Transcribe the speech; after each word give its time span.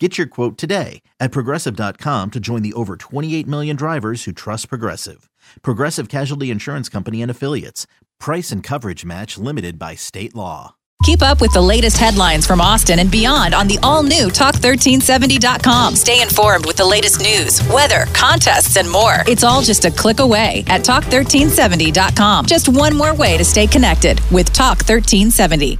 Get 0.00 0.18
your 0.18 0.26
quote 0.26 0.58
today 0.58 1.02
at 1.20 1.30
progressive.com 1.30 2.32
to 2.32 2.40
join 2.40 2.62
the 2.62 2.72
over 2.72 2.96
28 2.96 3.46
million 3.46 3.76
drivers 3.76 4.24
who 4.24 4.32
trust 4.32 4.68
Progressive. 4.68 5.30
Progressive 5.62 6.08
Casualty 6.08 6.50
Insurance 6.50 6.88
Company 6.88 7.22
and 7.22 7.30
Affiliates. 7.30 7.86
Price 8.18 8.50
and 8.50 8.60
coverage 8.62 9.04
match 9.04 9.38
limited 9.38 9.78
by 9.78 9.94
state 9.94 10.34
law. 10.34 10.74
Keep 11.04 11.22
up 11.22 11.40
with 11.40 11.52
the 11.52 11.60
latest 11.60 11.98
headlines 11.98 12.46
from 12.46 12.60
Austin 12.60 12.98
and 12.98 13.10
beyond 13.10 13.54
on 13.54 13.68
the 13.68 13.78
all 13.82 14.02
new 14.02 14.28
Talk1370.com. 14.28 15.94
Stay 15.94 16.22
informed 16.22 16.66
with 16.66 16.76
the 16.76 16.84
latest 16.84 17.20
news, 17.20 17.62
weather, 17.68 18.06
contests, 18.14 18.76
and 18.76 18.90
more. 18.90 19.16
It's 19.28 19.44
all 19.44 19.60
just 19.60 19.84
a 19.84 19.90
click 19.90 20.20
away 20.20 20.64
at 20.66 20.80
Talk1370.com. 20.80 22.46
Just 22.46 22.68
one 22.68 22.96
more 22.96 23.14
way 23.14 23.36
to 23.36 23.44
stay 23.44 23.66
connected 23.66 24.18
with 24.32 24.52
Talk 24.52 24.78
1370. 24.78 25.78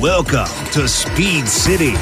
Welcome 0.00 0.48
to 0.72 0.88
Speed 0.88 1.46
City 1.46 1.92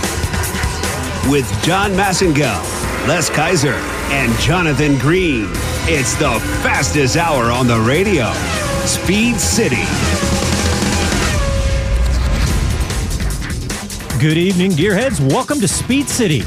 with 1.29 1.47
John 1.62 1.92
Massengill, 1.92 2.62
Les 3.06 3.29
Kaiser, 3.30 3.74
and 4.10 4.33
Jonathan 4.41 4.98
Green. 4.98 5.46
It's 5.87 6.15
the 6.15 6.38
fastest 6.62 7.16
hour 7.16 7.51
on 7.51 7.66
the 7.66 7.79
radio. 7.80 8.33
Speed 8.87 9.38
City. 9.41 9.84
Good 14.21 14.37
evening, 14.37 14.73
gearheads. 14.73 15.21
Welcome 15.32 15.60
to 15.60 15.68
Speed 15.68 16.09
City. 16.09 16.43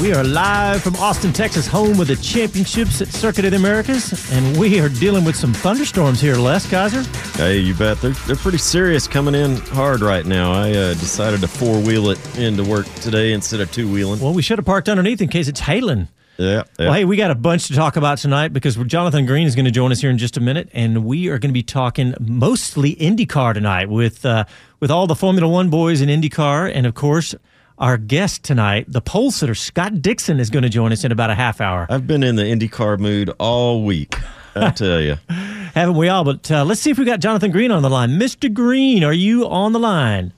We 0.00 0.12
are 0.12 0.24
live 0.24 0.82
from 0.82 0.96
Austin, 0.96 1.32
Texas, 1.32 1.66
home 1.66 1.98
of 2.00 2.08
the 2.08 2.16
championships 2.16 3.00
at 3.00 3.08
Circuit 3.08 3.44
of 3.44 3.52
the 3.52 3.56
Americas, 3.56 4.30
and 4.32 4.56
we 4.58 4.80
are 4.80 4.88
dealing 4.88 5.24
with 5.24 5.36
some 5.36 5.52
thunderstorms 5.54 6.20
here, 6.20 6.34
Les 6.34 6.68
Kaiser. 6.68 7.02
Hey, 7.38 7.58
you 7.58 7.74
bet. 7.74 8.00
They're, 8.00 8.10
they're 8.10 8.36
pretty 8.36 8.58
serious 8.58 9.06
coming 9.06 9.34
in 9.34 9.56
hard 9.56 10.00
right 10.00 10.26
now. 10.26 10.52
I 10.52 10.72
uh, 10.72 10.94
decided 10.94 11.40
to 11.42 11.48
four 11.48 11.80
wheel 11.80 12.10
it 12.10 12.38
into 12.38 12.64
work 12.64 12.86
today 12.96 13.32
instead 13.32 13.60
of 13.60 13.70
two 13.72 13.90
wheeling. 13.90 14.20
Well, 14.20 14.34
we 14.34 14.42
should 14.42 14.58
have 14.58 14.66
parked 14.66 14.88
underneath 14.88 15.22
in 15.22 15.28
case 15.28 15.48
it's 15.48 15.60
hailing. 15.60 16.08
Yeah, 16.36 16.64
yeah. 16.78 16.86
Well, 16.86 16.92
hey, 16.92 17.04
we 17.04 17.16
got 17.16 17.30
a 17.30 17.36
bunch 17.36 17.68
to 17.68 17.74
talk 17.74 17.96
about 17.96 18.18
tonight 18.18 18.52
because 18.52 18.76
Jonathan 18.76 19.24
Green 19.24 19.46
is 19.46 19.54
going 19.54 19.66
to 19.66 19.70
join 19.70 19.92
us 19.92 20.00
here 20.00 20.10
in 20.10 20.18
just 20.18 20.36
a 20.36 20.40
minute, 20.40 20.68
and 20.72 21.04
we 21.04 21.28
are 21.28 21.38
going 21.38 21.50
to 21.50 21.54
be 21.54 21.62
talking 21.62 22.14
mostly 22.20 22.96
IndyCar 22.96 23.54
tonight 23.54 23.88
with 23.88 24.26
uh, 24.26 24.44
with 24.80 24.90
all 24.90 25.06
the 25.06 25.14
Formula 25.14 25.48
One 25.48 25.70
boys 25.70 26.00
in 26.00 26.08
IndyCar, 26.08 26.70
and 26.74 26.84
of 26.84 26.94
course, 26.94 27.36
our 27.78 27.96
guest 27.96 28.44
tonight, 28.44 28.86
the 28.88 29.00
pole 29.00 29.30
sitter 29.30 29.54
Scott 29.54 30.00
Dixon, 30.00 30.38
is 30.38 30.50
going 30.50 30.62
to 30.62 30.68
join 30.68 30.92
us 30.92 31.04
in 31.04 31.12
about 31.12 31.30
a 31.30 31.34
half 31.34 31.60
hour. 31.60 31.86
I've 31.90 32.06
been 32.06 32.22
in 32.22 32.36
the 32.36 32.44
IndyCar 32.44 32.98
mood 32.98 33.30
all 33.38 33.84
week. 33.84 34.16
I 34.54 34.70
tell 34.76 35.00
you, 35.00 35.16
haven't 35.28 35.96
we 35.96 36.08
all? 36.08 36.24
But 36.24 36.50
uh, 36.50 36.64
let's 36.64 36.80
see 36.80 36.90
if 36.90 36.98
we 36.98 37.04
got 37.04 37.20
Jonathan 37.20 37.50
Green 37.50 37.70
on 37.70 37.82
the 37.82 37.90
line. 37.90 38.10
Mr. 38.10 38.52
Green, 38.52 39.02
are 39.02 39.12
you 39.12 39.48
on 39.48 39.72
the 39.72 39.80
line? 39.80 40.32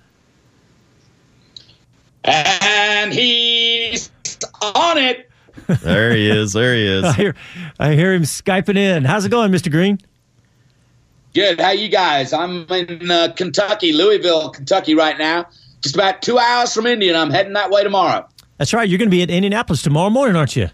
And 2.24 3.12
he's 3.12 4.10
on 4.60 4.98
it. 4.98 5.30
There 5.66 6.14
he 6.14 6.28
is. 6.30 6.52
There 6.52 6.74
he 6.74 6.86
is. 6.86 7.04
I 7.04 7.12
hear, 7.12 7.34
I 7.78 7.92
hear 7.94 8.14
him 8.14 8.22
skyping 8.22 8.76
in. 8.76 9.04
How's 9.04 9.24
it 9.24 9.30
going, 9.30 9.52
Mr. 9.52 9.70
Green? 9.70 9.98
Good. 11.34 11.60
How 11.60 11.70
you 11.70 11.88
guys? 11.88 12.32
I'm 12.32 12.66
in 12.70 13.10
uh, 13.10 13.32
Kentucky, 13.36 13.92
Louisville, 13.92 14.50
Kentucky 14.50 14.94
right 14.94 15.18
now. 15.18 15.46
Just 15.82 15.94
about 15.94 16.22
two 16.22 16.38
hours 16.38 16.72
from 16.72 16.86
Indy, 16.86 17.08
and 17.08 17.16
I'm 17.16 17.30
heading 17.30 17.52
that 17.52 17.70
way 17.70 17.82
tomorrow. 17.82 18.26
That's 18.58 18.72
right. 18.72 18.88
You're 18.88 18.98
going 18.98 19.08
to 19.08 19.16
be 19.16 19.22
at 19.22 19.30
Indianapolis 19.30 19.82
tomorrow 19.82 20.10
morning, 20.10 20.36
aren't 20.36 20.56
you? 20.56 20.70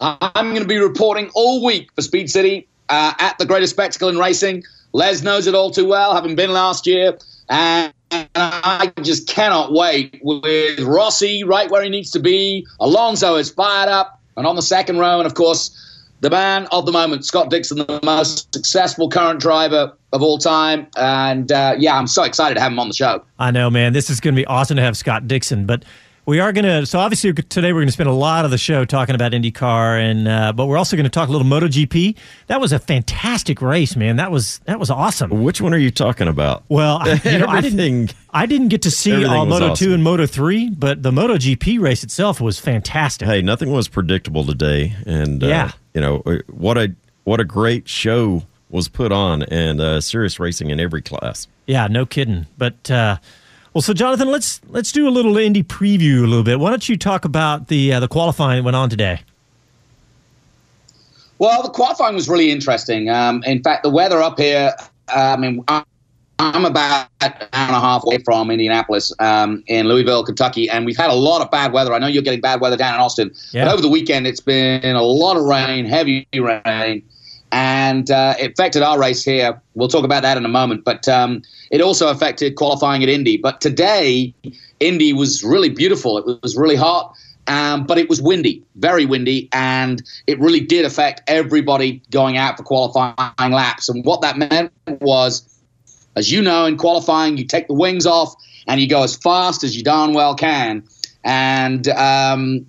I'm 0.00 0.50
going 0.50 0.62
to 0.62 0.68
be 0.68 0.78
reporting 0.78 1.30
all 1.34 1.64
week 1.64 1.90
for 1.94 2.02
Speed 2.02 2.30
City 2.30 2.68
uh, 2.88 3.14
at 3.18 3.38
the 3.38 3.46
greatest 3.46 3.72
spectacle 3.72 4.08
in 4.08 4.18
racing. 4.18 4.62
Les 4.92 5.22
knows 5.22 5.46
it 5.46 5.54
all 5.54 5.70
too 5.70 5.86
well, 5.86 6.14
having 6.14 6.36
been 6.36 6.52
last 6.52 6.86
year. 6.86 7.18
And 7.48 7.92
I 8.10 8.92
just 9.02 9.28
cannot 9.28 9.72
wait 9.72 10.20
with 10.22 10.80
Rossi 10.80 11.44
right 11.44 11.70
where 11.70 11.82
he 11.82 11.88
needs 11.88 12.10
to 12.12 12.20
be. 12.20 12.66
Alonso 12.80 13.36
is 13.36 13.50
fired 13.50 13.88
up 13.88 14.20
and 14.36 14.46
on 14.46 14.56
the 14.56 14.62
second 14.62 14.98
row. 14.98 15.18
And 15.18 15.26
of 15.26 15.34
course, 15.34 15.70
the 16.20 16.30
man 16.30 16.66
of 16.72 16.86
the 16.86 16.92
moment, 16.92 17.24
Scott 17.24 17.50
Dixon, 17.50 17.78
the 17.78 18.00
most 18.02 18.52
successful 18.54 19.08
current 19.08 19.40
driver 19.40 19.92
of 20.12 20.22
all 20.22 20.38
time. 20.38 20.86
And 20.96 21.52
uh, 21.52 21.74
yeah, 21.78 21.96
I'm 21.96 22.06
so 22.06 22.22
excited 22.22 22.54
to 22.54 22.60
have 22.60 22.72
him 22.72 22.78
on 22.78 22.88
the 22.88 22.94
show. 22.94 23.22
I 23.38 23.50
know, 23.50 23.70
man. 23.70 23.92
This 23.92 24.08
is 24.08 24.20
going 24.20 24.34
to 24.34 24.40
be 24.40 24.46
awesome 24.46 24.76
to 24.76 24.82
have 24.82 24.96
Scott 24.96 25.28
Dixon. 25.28 25.66
But 25.66 25.84
we 26.26 26.40
are 26.40 26.52
going 26.52 26.64
to, 26.64 26.84
so 26.84 26.98
obviously 26.98 27.32
today 27.32 27.72
we're 27.72 27.80
going 27.80 27.86
to 27.86 27.92
spend 27.92 28.08
a 28.08 28.12
lot 28.12 28.44
of 28.44 28.50
the 28.50 28.58
show 28.58 28.84
talking 28.84 29.14
about 29.14 29.30
IndyCar, 29.30 30.00
and 30.00 30.26
uh, 30.26 30.52
but 30.52 30.66
we're 30.66 30.76
also 30.76 30.96
going 30.96 31.04
to 31.04 31.10
talk 31.10 31.28
a 31.28 31.32
little 31.32 31.46
MotoGP. 31.46 32.16
That 32.48 32.60
was 32.60 32.72
a 32.72 32.80
fantastic 32.80 33.62
race, 33.62 33.94
man. 33.94 34.16
That 34.16 34.32
was 34.32 34.58
that 34.64 34.80
was 34.80 34.90
awesome. 34.90 35.30
Which 35.44 35.60
one 35.60 35.72
are 35.72 35.78
you 35.78 35.92
talking 35.92 36.26
about? 36.26 36.64
Well, 36.68 37.00
you 37.24 37.38
know, 37.38 37.46
I 37.46 37.60
didn't 37.60 38.12
I 38.30 38.46
didn't 38.46 38.68
get 38.68 38.82
to 38.82 38.90
see 38.90 39.24
all 39.24 39.46
Moto 39.46 39.70
awesome. 39.70 39.86
two 39.86 39.94
and 39.94 40.02
Moto 40.02 40.26
three, 40.26 40.68
but 40.68 41.02
the 41.02 41.12
MotoGP 41.12 41.80
race 41.80 42.02
itself 42.02 42.40
was 42.40 42.58
fantastic. 42.58 43.28
Hey, 43.28 43.40
nothing 43.40 43.70
was 43.70 43.86
predictable 43.86 44.44
today, 44.44 44.96
and 45.06 45.42
uh, 45.44 45.46
yeah, 45.46 45.72
you 45.94 46.00
know 46.00 46.24
what 46.48 46.76
a 46.76 46.92
what 47.22 47.38
a 47.38 47.44
great 47.44 47.88
show 47.88 48.42
was 48.68 48.88
put 48.88 49.12
on, 49.12 49.44
and 49.44 49.80
uh, 49.80 50.00
serious 50.00 50.40
racing 50.40 50.70
in 50.70 50.80
every 50.80 51.02
class. 51.02 51.46
Yeah, 51.66 51.86
no 51.86 52.04
kidding. 52.04 52.46
But 52.58 52.90
uh, 52.90 53.18
well, 53.76 53.82
so 53.82 53.92
Jonathan, 53.92 54.28
let's 54.28 54.62
let's 54.68 54.90
do 54.90 55.06
a 55.06 55.10
little 55.10 55.36
Indy 55.36 55.62
preview 55.62 56.24
a 56.24 56.26
little 56.26 56.42
bit. 56.42 56.58
Why 56.58 56.70
don't 56.70 56.88
you 56.88 56.96
talk 56.96 57.26
about 57.26 57.68
the 57.68 57.92
uh, 57.92 58.00
the 58.00 58.08
qualifying 58.08 58.56
that 58.56 58.62
went 58.62 58.74
on 58.74 58.88
today? 58.88 59.20
Well, 61.36 61.62
the 61.62 61.68
qualifying 61.68 62.14
was 62.14 62.26
really 62.26 62.50
interesting. 62.50 63.10
Um, 63.10 63.42
in 63.44 63.62
fact, 63.62 63.82
the 63.82 63.90
weather 63.90 64.22
up 64.22 64.38
here. 64.38 64.72
Uh, 65.14 65.14
I 65.14 65.36
mean, 65.36 65.62
I'm 66.38 66.64
about 66.64 67.08
an 67.20 67.34
hour 67.52 67.66
and 67.66 67.76
a 67.76 67.80
half 67.80 68.02
away 68.04 68.16
from 68.24 68.50
Indianapolis 68.50 69.12
um, 69.18 69.62
in 69.66 69.86
Louisville, 69.86 70.24
Kentucky, 70.24 70.70
and 70.70 70.86
we've 70.86 70.96
had 70.96 71.10
a 71.10 71.14
lot 71.14 71.42
of 71.42 71.50
bad 71.50 71.74
weather. 71.74 71.92
I 71.92 71.98
know 71.98 72.06
you're 72.06 72.22
getting 72.22 72.40
bad 72.40 72.62
weather 72.62 72.78
down 72.78 72.94
in 72.94 73.00
Austin, 73.02 73.30
yeah. 73.52 73.66
but 73.66 73.74
over 73.74 73.82
the 73.82 73.90
weekend 73.90 74.26
it's 74.26 74.40
been 74.40 74.96
a 74.96 75.02
lot 75.02 75.36
of 75.36 75.44
rain, 75.44 75.84
heavy 75.84 76.26
rain 76.34 77.02
and 77.52 78.10
uh, 78.10 78.34
it 78.38 78.52
affected 78.52 78.82
our 78.82 78.98
race 78.98 79.24
here. 79.24 79.60
We'll 79.74 79.88
talk 79.88 80.04
about 80.04 80.22
that 80.22 80.36
in 80.36 80.44
a 80.44 80.48
moment, 80.48 80.84
but 80.84 81.08
um, 81.08 81.42
it 81.70 81.80
also 81.80 82.08
affected 82.08 82.56
qualifying 82.56 83.02
at 83.02 83.08
Indy. 83.08 83.36
But 83.36 83.60
today, 83.60 84.34
Indy 84.80 85.12
was 85.12 85.42
really 85.44 85.68
beautiful. 85.68 86.18
It 86.18 86.42
was 86.42 86.56
really 86.56 86.76
hot, 86.76 87.14
um, 87.46 87.86
but 87.86 87.98
it 87.98 88.08
was 88.08 88.20
windy, 88.20 88.62
very 88.76 89.06
windy, 89.06 89.48
and 89.52 90.02
it 90.26 90.38
really 90.40 90.60
did 90.60 90.84
affect 90.84 91.22
everybody 91.28 92.02
going 92.10 92.36
out 92.36 92.56
for 92.56 92.62
qualifying 92.62 93.52
laps. 93.52 93.88
And 93.88 94.04
what 94.04 94.20
that 94.22 94.36
meant 94.36 94.72
was, 95.00 95.42
as 96.16 96.32
you 96.32 96.42
know, 96.42 96.66
in 96.66 96.76
qualifying, 96.76 97.36
you 97.36 97.44
take 97.44 97.68
the 97.68 97.74
wings 97.74 98.06
off 98.06 98.34
and 98.66 98.80
you 98.80 98.88
go 98.88 99.02
as 99.02 99.16
fast 99.16 99.62
as 99.62 99.76
you 99.76 99.82
darn 99.82 100.12
well 100.12 100.34
can. 100.34 100.82
And 101.22 101.88
um, 101.88 102.66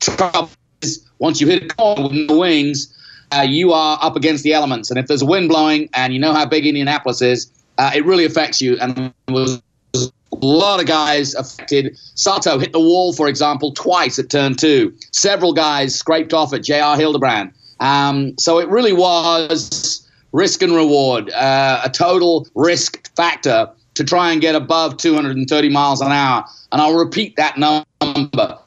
trouble 0.00 0.50
is, 0.82 1.06
once 1.18 1.40
you 1.40 1.46
hit 1.46 1.64
a 1.64 1.74
corner 1.74 2.02
with 2.04 2.28
the 2.28 2.36
wings, 2.36 2.92
uh, 3.32 3.42
you 3.42 3.72
are 3.72 3.98
up 4.00 4.16
against 4.16 4.44
the 4.44 4.52
elements. 4.52 4.90
And 4.90 4.98
if 4.98 5.06
there's 5.06 5.22
a 5.22 5.26
wind 5.26 5.48
blowing 5.48 5.88
and 5.94 6.12
you 6.12 6.20
know 6.20 6.32
how 6.32 6.46
big 6.46 6.66
Indianapolis 6.66 7.22
is, 7.22 7.50
uh, 7.78 7.90
it 7.94 8.04
really 8.04 8.24
affects 8.24 8.60
you. 8.60 8.78
And 8.78 9.12
was 9.28 9.62
a 9.94 10.10
lot 10.32 10.80
of 10.80 10.86
guys 10.86 11.34
affected. 11.34 11.96
Sato 12.14 12.58
hit 12.58 12.72
the 12.72 12.80
wall, 12.80 13.12
for 13.12 13.28
example, 13.28 13.72
twice 13.72 14.18
at 14.18 14.30
turn 14.30 14.54
two. 14.54 14.94
Several 15.12 15.52
guys 15.52 15.94
scraped 15.94 16.32
off 16.32 16.52
at 16.52 16.62
JR 16.62 16.96
Hildebrand. 16.96 17.52
Um, 17.80 18.36
so 18.38 18.58
it 18.58 18.68
really 18.68 18.92
was 18.92 20.08
risk 20.32 20.62
and 20.62 20.74
reward, 20.74 21.30
uh, 21.30 21.80
a 21.84 21.90
total 21.90 22.46
risk 22.54 23.14
factor 23.16 23.70
to 23.94 24.04
try 24.04 24.32
and 24.32 24.40
get 24.40 24.54
above 24.54 24.96
230 24.98 25.68
miles 25.70 26.00
an 26.00 26.12
hour. 26.12 26.44
And 26.72 26.80
I'll 26.80 26.96
repeat 26.96 27.36
that 27.36 27.58
number 27.58 28.58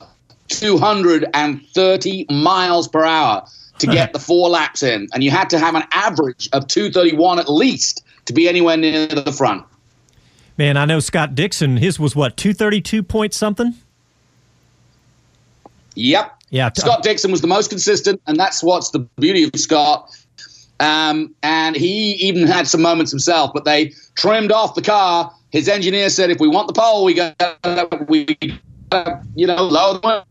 230 0.47 2.25
miles 2.29 2.87
per 2.87 3.05
hour 3.05 3.45
to 3.79 3.87
get 3.87 4.13
the 4.13 4.19
four 4.19 4.49
laps 4.49 4.83
in, 4.83 5.07
and 5.13 5.23
you 5.23 5.31
had 5.31 5.49
to 5.49 5.59
have 5.59 5.75
an 5.75 5.83
average 5.91 6.49
of 6.53 6.67
231 6.67 7.39
at 7.39 7.49
least 7.49 8.03
to 8.25 8.33
be 8.33 8.47
anywhere 8.47 8.77
near 8.77 9.07
the 9.07 9.31
front. 9.31 9.65
Man, 10.57 10.77
I 10.77 10.85
know 10.85 10.99
Scott 10.99 11.35
Dixon. 11.35 11.77
His 11.77 11.99
was 11.99 12.15
what 12.15 12.35
232 12.37 13.01
point 13.01 13.33
something. 13.33 13.75
Yep. 15.95 16.35
Yeah. 16.49 16.69
Scott 16.75 17.03
Dixon 17.03 17.31
was 17.31 17.41
the 17.41 17.47
most 17.47 17.69
consistent, 17.69 18.21
and 18.27 18.37
that's 18.37 18.63
what's 18.63 18.89
the 18.89 18.99
beauty 19.19 19.43
of 19.43 19.51
Scott. 19.55 20.15
Um, 20.79 21.33
and 21.43 21.75
he 21.75 22.13
even 22.13 22.47
had 22.47 22.67
some 22.67 22.81
moments 22.81 23.11
himself, 23.11 23.51
but 23.53 23.65
they 23.65 23.93
trimmed 24.15 24.51
off 24.51 24.75
the 24.75 24.81
car. 24.81 25.31
His 25.51 25.67
engineer 25.67 26.09
said, 26.09 26.29
"If 26.29 26.39
we 26.39 26.47
want 26.47 26.67
the 26.67 26.73
pole, 26.73 27.03
we 27.03 27.13
got 27.13 27.35
we, 28.07 28.37
you 29.35 29.47
know, 29.47 29.63
lower 29.63 29.93
the 29.95 30.01
wind." 30.03 30.23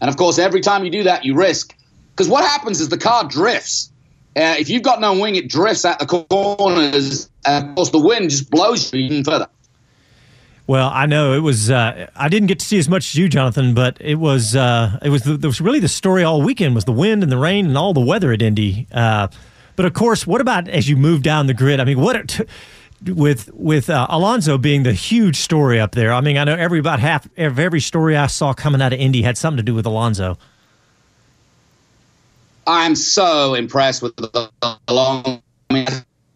And 0.00 0.08
of 0.08 0.16
course, 0.16 0.38
every 0.38 0.60
time 0.60 0.84
you 0.84 0.90
do 0.90 1.04
that, 1.04 1.24
you 1.24 1.34
risk. 1.34 1.74
Because 2.14 2.28
what 2.28 2.44
happens 2.44 2.80
is 2.80 2.88
the 2.88 2.98
car 2.98 3.24
drifts. 3.24 3.90
uh, 4.36 4.54
if 4.58 4.68
you've 4.68 4.82
got 4.82 5.00
no 5.00 5.18
wing, 5.18 5.36
it 5.36 5.48
drifts 5.48 5.84
at 5.84 5.98
the 5.98 6.06
corners. 6.06 7.28
And 7.44 7.70
of 7.70 7.74
course, 7.74 7.90
the 7.90 7.98
wind 7.98 8.30
just 8.30 8.50
blows 8.50 8.92
you 8.92 9.00
even 9.00 9.24
further. 9.24 9.48
Well, 10.66 10.90
I 10.94 11.06
know 11.06 11.32
it 11.32 11.40
was. 11.40 11.70
Uh, 11.70 12.08
I 12.14 12.28
didn't 12.28 12.46
get 12.46 12.60
to 12.60 12.66
see 12.66 12.78
as 12.78 12.88
much 12.88 13.08
as 13.08 13.14
you, 13.16 13.28
Jonathan, 13.28 13.74
but 13.74 13.96
it 14.00 14.14
was. 14.14 14.54
Uh, 14.54 14.98
it 15.02 15.08
was. 15.08 15.26
It 15.26 15.44
was 15.44 15.60
really 15.60 15.80
the 15.80 15.88
story 15.88 16.22
all 16.22 16.40
weekend 16.40 16.74
was 16.74 16.84
the 16.84 16.92
wind 16.92 17.22
and 17.22 17.32
the 17.32 17.36
rain 17.36 17.66
and 17.66 17.76
all 17.76 17.92
the 17.92 18.00
weather 18.00 18.32
at 18.32 18.40
Indy. 18.40 18.86
Uh, 18.92 19.26
but 19.74 19.86
of 19.86 19.92
course, 19.92 20.26
what 20.26 20.40
about 20.40 20.68
as 20.68 20.88
you 20.88 20.96
move 20.96 21.22
down 21.22 21.46
the 21.46 21.54
grid? 21.54 21.80
I 21.80 21.84
mean, 21.84 21.98
what 21.98 22.40
with 23.04 23.52
with 23.52 23.90
uh, 23.90 24.06
Alonso 24.08 24.56
being 24.56 24.84
the 24.84 24.92
huge 24.92 25.36
story 25.36 25.80
up 25.80 25.92
there? 25.92 26.12
I 26.12 26.20
mean, 26.20 26.38
I 26.38 26.44
know 26.44 26.54
every 26.54 26.78
about 26.78 27.00
half 27.00 27.26
of 27.36 27.58
every 27.58 27.80
story 27.80 28.16
I 28.16 28.28
saw 28.28 28.54
coming 28.54 28.80
out 28.80 28.92
of 28.92 29.00
Indy 29.00 29.22
had 29.22 29.36
something 29.36 29.56
to 29.56 29.62
do 29.64 29.74
with 29.74 29.84
Alonso. 29.84 30.38
I'm 32.66 32.94
so 32.94 33.54
impressed 33.54 34.02
with 34.02 34.16
the 34.16 34.50
long 34.88 35.42
I 35.70 35.74
mean, 35.74 35.86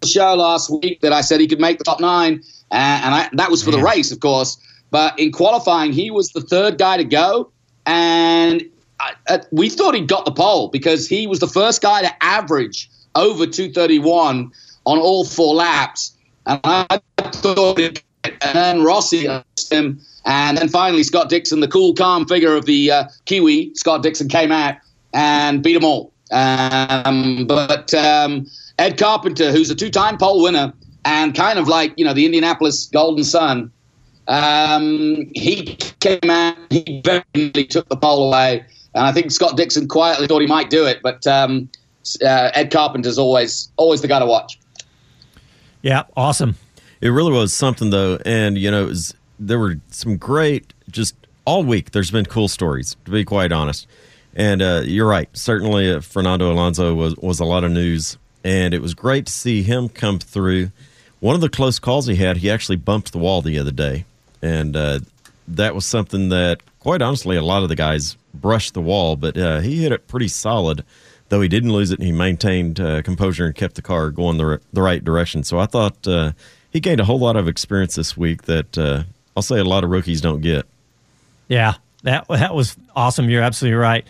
show 0.05 0.35
last 0.35 0.71
week 0.71 1.01
that 1.01 1.13
I 1.13 1.21
said 1.21 1.41
he 1.41 1.47
could 1.47 1.61
make 1.61 1.79
the 1.79 1.85
top 1.85 2.01
nine, 2.01 2.43
and 2.71 3.15
I, 3.15 3.29
that 3.33 3.51
was 3.51 3.63
for 3.63 3.71
the 3.71 3.83
race, 3.83 4.11
of 4.13 4.21
course. 4.21 4.59
But 4.91 5.19
in 5.19 5.33
qualifying, 5.33 5.93
he 5.93 6.11
was 6.11 6.31
the 6.31 6.41
third 6.41 6.79
guy 6.79 6.97
to 6.97 7.05
go, 7.05 7.51
and 7.85 8.63
I, 9.01 9.13
I, 9.29 9.41
we 9.51 9.69
thought 9.69 9.95
he 9.95 10.01
got 10.01 10.25
the 10.25 10.33
pole 10.33 10.69
because 10.69 11.09
he 11.09 11.27
was 11.27 11.41
the 11.41 11.49
first 11.49 11.83
guy 11.83 12.03
to 12.03 12.25
average 12.25 12.91
over 13.15 13.47
231 13.47 14.51
on 14.85 14.99
all 14.99 15.25
four 15.25 15.55
laps. 15.55 16.17
And 16.47 16.61
I 16.65 17.01
thought, 17.19 17.79
and 17.79 18.01
then 18.41 18.83
Rossi 18.83 19.27
him, 19.71 20.01
and 20.25 20.59
then 20.59 20.69
finally 20.69 21.03
Scott 21.03 21.29
Dixon, 21.29 21.61
the 21.61 21.69
cool, 21.69 21.95
calm 21.95 22.27
figure 22.27 22.55
of 22.55 22.67
the 22.67 22.91
uh, 22.91 23.05
Kiwi, 23.25 23.75
Scott 23.75 24.03
Dixon 24.03 24.29
came 24.29 24.53
out 24.53 24.77
and 25.13 25.63
beat 25.63 25.75
them 25.75 25.85
all. 25.85 26.13
Um, 26.31 27.47
but 27.47 27.95
um, 27.95 28.47
Ed 28.79 28.99
Carpenter, 28.99 29.53
who's 29.53 29.71
a 29.71 29.75
two-time 29.75 30.19
pole 30.19 30.43
winner 30.43 30.73
and 31.05 31.35
kind 31.35 31.59
of 31.59 31.69
like 31.69 31.95
you 31.97 32.05
know 32.05 32.13
the 32.13 32.27
Indianapolis 32.27 32.87
Golden 32.87 33.25
Son, 33.25 33.71
um, 34.29 35.31
he 35.35 35.77
came 36.01 36.31
out. 36.31 36.57
He 36.71 37.01
very 37.05 37.65
took 37.65 37.89
the 37.89 37.97
pole 37.97 38.29
away, 38.29 38.65
and 38.95 39.07
I 39.07 39.13
think 39.13 39.31
Scott 39.31 39.57
Dixon 39.57 39.89
quietly 39.89 40.27
thought 40.27 40.41
he 40.41 40.49
might 40.49 40.71
do 40.71 40.85
it, 40.87 41.01
but 41.03 41.27
um, 41.27 41.69
uh, 42.23 42.51
Ed 42.55 42.71
Carpenter's 42.71 43.19
always 43.19 43.71
always 43.77 44.03
the 44.03 44.09
guy 44.09 44.19
to 44.19 44.27
watch. 44.27 44.59
Yeah, 45.83 46.05
awesome. 46.17 46.57
It 47.01 47.11
really 47.11 47.33
was 47.33 47.55
something 47.55 47.91
though, 47.91 48.19
and 48.27 48.59
you 48.59 48.71
know, 48.71 48.87
was, 48.87 49.15
there 49.39 49.59
were 49.59 49.77
some 49.91 50.17
great 50.17 50.73
just 50.91 51.15
all 51.45 51.63
week. 51.63 51.93
There's 51.93 52.11
been 52.11 52.27
cool 52.27 52.49
stories, 52.49 52.97
to 53.05 53.11
be 53.11 53.25
quite 53.25 53.53
honest. 53.53 53.87
And 54.37 54.61
uh, 54.61 54.83
you're 54.85 55.09
right. 55.09 55.31
Certainly, 55.33 55.91
uh, 55.91 56.01
Fernando 56.01 56.53
Alonso 56.53 56.95
was 56.95 57.17
was 57.17 57.41
a 57.41 57.45
lot 57.47 57.65
of 57.65 57.73
news, 57.73 58.19
and 58.45 58.75
it 58.75 58.83
was 58.83 58.93
great 58.93 59.27
to 59.27 59.33
see 59.33 59.63
him 59.63 59.89
come 59.89 60.19
through. 60.19 60.71
One 61.21 61.35
of 61.35 61.41
the 61.41 61.49
close 61.49 61.79
calls 61.79 62.07
he 62.07 62.17
had, 62.17 62.37
he 62.37 62.51
actually 62.51 62.77
bumped 62.77 63.13
the 63.13 63.19
wall 63.19 63.41
the 63.41 63.59
other 63.59 63.71
day, 63.71 64.05
and 64.43 64.77
uh, 64.77 65.01
that 65.49 65.75
was 65.75 65.87
something 65.87 66.29
that, 66.29 66.61
quite 66.81 67.01
honestly, 67.01 67.37
a 67.37 67.43
lot 67.43 67.63
of 67.63 67.71
the 67.71 67.75
guys 67.75 68.19
brushed 68.35 68.75
the 68.75 68.83
wall, 68.83 69.17
but 69.17 69.39
uh, 69.39 69.61
he 69.61 69.83
hit 69.83 69.91
it 69.91 70.07
pretty 70.07 70.29
solid. 70.29 70.85
Though 71.31 71.41
he 71.41 71.49
didn't 71.49 71.73
lose 71.73 71.91
it, 71.91 72.03
he 72.03 72.13
maintained 72.13 72.79
uh, 72.79 73.01
composure 73.01 73.47
and 73.47 73.55
kept 73.55 73.75
the 73.75 73.83
car 73.83 74.11
going 74.11 74.37
the 74.37 74.61
the 74.71 74.83
right 74.83 75.03
direction. 75.03 75.45
So 75.45 75.59
I 75.59 75.65
thought 75.65 76.07
uh, 76.07 76.33
he 76.71 76.79
gained 76.81 77.01
a 77.01 77.05
whole 77.05 77.19
lot 77.19 77.37
of 77.37 77.49
experience 77.49 77.95
this 77.95 78.19
week 78.19 78.43
that 78.43 78.77
I'll 79.35 79.43
say 79.43 79.59
a 79.59 79.65
lot 79.65 79.83
of 79.83 79.89
rookies 79.89 80.21
don't 80.21 80.43
get. 80.43 80.67
Yeah, 81.49 81.77
that 82.03 82.29
that 82.29 82.55
was 82.55 82.77
awesome. 82.95 83.31
You're 83.31 83.43
absolutely 83.43 83.79
right. 83.79 84.07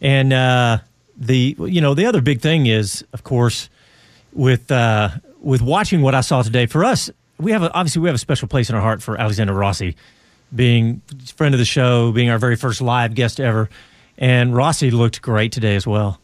And 0.00 0.32
uh, 0.32 0.78
the 1.16 1.56
you 1.58 1.80
know 1.80 1.94
the 1.94 2.06
other 2.06 2.20
big 2.20 2.40
thing 2.40 2.66
is, 2.66 3.04
of 3.12 3.24
course, 3.24 3.68
with 4.32 4.70
uh, 4.70 5.10
with 5.40 5.62
watching 5.62 6.02
what 6.02 6.14
I 6.14 6.20
saw 6.20 6.42
today. 6.42 6.66
For 6.66 6.84
us, 6.84 7.10
we 7.38 7.52
have 7.52 7.62
a, 7.62 7.72
obviously 7.72 8.02
we 8.02 8.08
have 8.08 8.14
a 8.14 8.18
special 8.18 8.48
place 8.48 8.68
in 8.68 8.76
our 8.76 8.82
heart 8.82 9.02
for 9.02 9.18
Alexander 9.18 9.54
Rossi, 9.54 9.96
being 10.54 11.00
friend 11.34 11.54
of 11.54 11.58
the 11.58 11.64
show, 11.64 12.12
being 12.12 12.30
our 12.30 12.38
very 12.38 12.56
first 12.56 12.80
live 12.80 13.14
guest 13.14 13.40
ever, 13.40 13.70
and 14.18 14.54
Rossi 14.54 14.90
looked 14.90 15.22
great 15.22 15.52
today 15.52 15.76
as 15.76 15.86
well. 15.86 16.20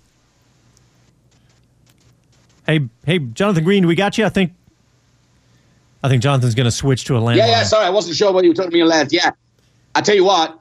Hey, 2.67 2.89
hey, 3.05 3.19
Jonathan 3.19 3.65
Green, 3.65 3.87
we 3.87 3.95
got 3.95 4.19
you. 4.19 4.25
I 4.25 4.29
think. 4.29 4.53
I 6.05 6.09
think 6.09 6.21
Jonathan's 6.21 6.57
going 6.57 6.65
to 6.65 6.73
switch 6.73 7.05
to 7.05 7.17
a 7.17 7.21
landline. 7.21 7.37
Yeah, 7.37 7.47
yeah. 7.47 7.63
Sorry, 7.63 7.87
I 7.87 7.91
wasn't 7.91 8.17
sure 8.17 8.33
whether 8.33 8.45
you 8.45 8.51
were 8.51 8.57
talking 8.57 8.73
to 8.73 8.77
me 8.77 8.83
or 8.83 8.87
left. 8.87 9.13
Yeah, 9.13 9.31
I 9.95 10.01
tell 10.01 10.17
you 10.17 10.25
what, 10.25 10.59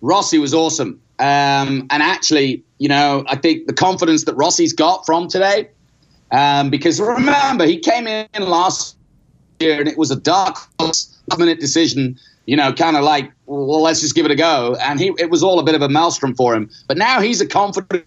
Rossi 0.00 0.38
was 0.38 0.52
awesome. 0.52 1.00
Um, 1.18 1.86
and 1.90 2.02
actually, 2.02 2.62
you 2.78 2.88
know, 2.88 3.24
I 3.26 3.36
think 3.36 3.66
the 3.66 3.72
confidence 3.72 4.24
that 4.24 4.34
Rossi's 4.34 4.72
got 4.72 5.06
from 5.06 5.28
today, 5.28 5.68
um, 6.30 6.70
because 6.70 7.00
remember, 7.00 7.64
he 7.64 7.78
came 7.78 8.06
in 8.06 8.28
last 8.38 8.96
year 9.60 9.80
and 9.80 9.88
it 9.88 9.96
was 9.96 10.10
a 10.10 10.16
dark 10.16 10.58
minute 11.38 11.60
decision, 11.60 12.18
you 12.44 12.56
know, 12.56 12.72
kind 12.72 12.96
of 12.96 13.04
like, 13.04 13.32
well, 13.46 13.82
let's 13.82 14.00
just 14.00 14.14
give 14.14 14.26
it 14.26 14.30
a 14.30 14.36
go. 14.36 14.76
And 14.80 15.00
he, 15.00 15.12
it 15.18 15.30
was 15.30 15.42
all 15.42 15.58
a 15.58 15.62
bit 15.62 15.74
of 15.74 15.82
a 15.82 15.88
maelstrom 15.88 16.34
for 16.34 16.54
him. 16.54 16.70
But 16.86 16.98
now 16.98 17.20
he's 17.20 17.40
a 17.40 17.46
confident, 17.46 18.04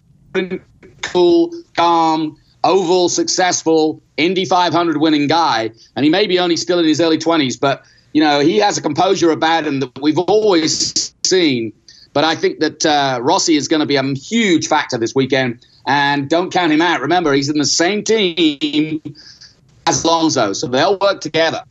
cool, 1.02 1.52
calm, 1.76 2.38
oval, 2.62 3.08
successful, 3.08 4.00
Indy 4.16 4.44
500 4.44 4.98
winning 4.98 5.26
guy. 5.26 5.70
And 5.96 6.04
he 6.04 6.10
may 6.10 6.26
be 6.26 6.38
only 6.38 6.56
still 6.56 6.78
in 6.78 6.84
his 6.84 7.00
early 7.00 7.18
20s, 7.18 7.58
but, 7.58 7.84
you 8.12 8.22
know, 8.22 8.40
he 8.40 8.58
has 8.58 8.78
a 8.78 8.82
composure 8.82 9.30
about 9.30 9.66
him 9.66 9.80
that 9.80 10.00
we've 10.00 10.18
always 10.18 11.14
seen 11.24 11.72
but 12.12 12.24
I 12.24 12.34
think 12.34 12.60
that 12.60 12.84
uh, 12.84 13.18
Rossi 13.22 13.56
is 13.56 13.68
going 13.68 13.80
to 13.80 13.86
be 13.86 13.96
a 13.96 14.02
huge 14.14 14.66
factor 14.66 14.98
this 14.98 15.14
weekend. 15.14 15.64
And 15.86 16.28
don't 16.28 16.52
count 16.52 16.72
him 16.72 16.82
out. 16.82 17.00
Remember, 17.00 17.32
he's 17.32 17.48
in 17.48 17.58
the 17.58 17.64
same 17.64 18.04
team 18.04 19.00
as 19.86 20.04
Alonso, 20.04 20.52
so 20.52 20.66
they'll 20.66 20.98
work 20.98 21.20
together. 21.20 21.64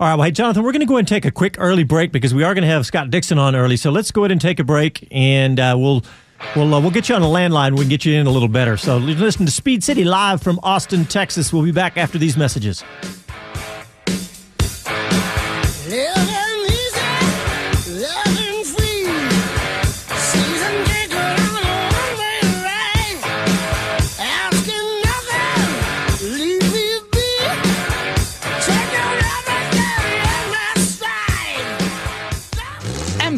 All 0.00 0.06
right, 0.06 0.14
well, 0.14 0.26
hey, 0.26 0.30
Jonathan, 0.30 0.62
we're 0.62 0.72
going 0.72 0.80
to 0.80 0.86
go 0.86 0.94
ahead 0.94 1.00
and 1.00 1.08
take 1.08 1.24
a 1.24 1.30
quick 1.30 1.56
early 1.58 1.82
break 1.82 2.12
because 2.12 2.32
we 2.32 2.44
are 2.44 2.54
going 2.54 2.62
to 2.62 2.68
have 2.68 2.86
Scott 2.86 3.10
Dixon 3.10 3.38
on 3.38 3.56
early. 3.56 3.76
So 3.76 3.90
let's 3.90 4.12
go 4.12 4.22
ahead 4.22 4.30
and 4.30 4.40
take 4.40 4.60
a 4.60 4.64
break, 4.64 5.08
and 5.10 5.58
uh, 5.58 5.74
we'll 5.76 6.04
we'll 6.54 6.72
uh, 6.72 6.80
we'll 6.80 6.92
get 6.92 7.08
you 7.08 7.16
on 7.16 7.22
the 7.22 7.26
landline. 7.26 7.72
We 7.72 7.80
can 7.80 7.88
get 7.88 8.04
you 8.04 8.14
in 8.14 8.28
a 8.28 8.30
little 8.30 8.48
better. 8.48 8.76
So 8.76 8.98
listen 8.98 9.44
to 9.46 9.50
Speed 9.50 9.82
City 9.82 10.04
live 10.04 10.40
from 10.40 10.60
Austin, 10.62 11.04
Texas. 11.04 11.52
We'll 11.52 11.64
be 11.64 11.72
back 11.72 11.96
after 11.96 12.16
these 12.16 12.36
messages. 12.36 12.84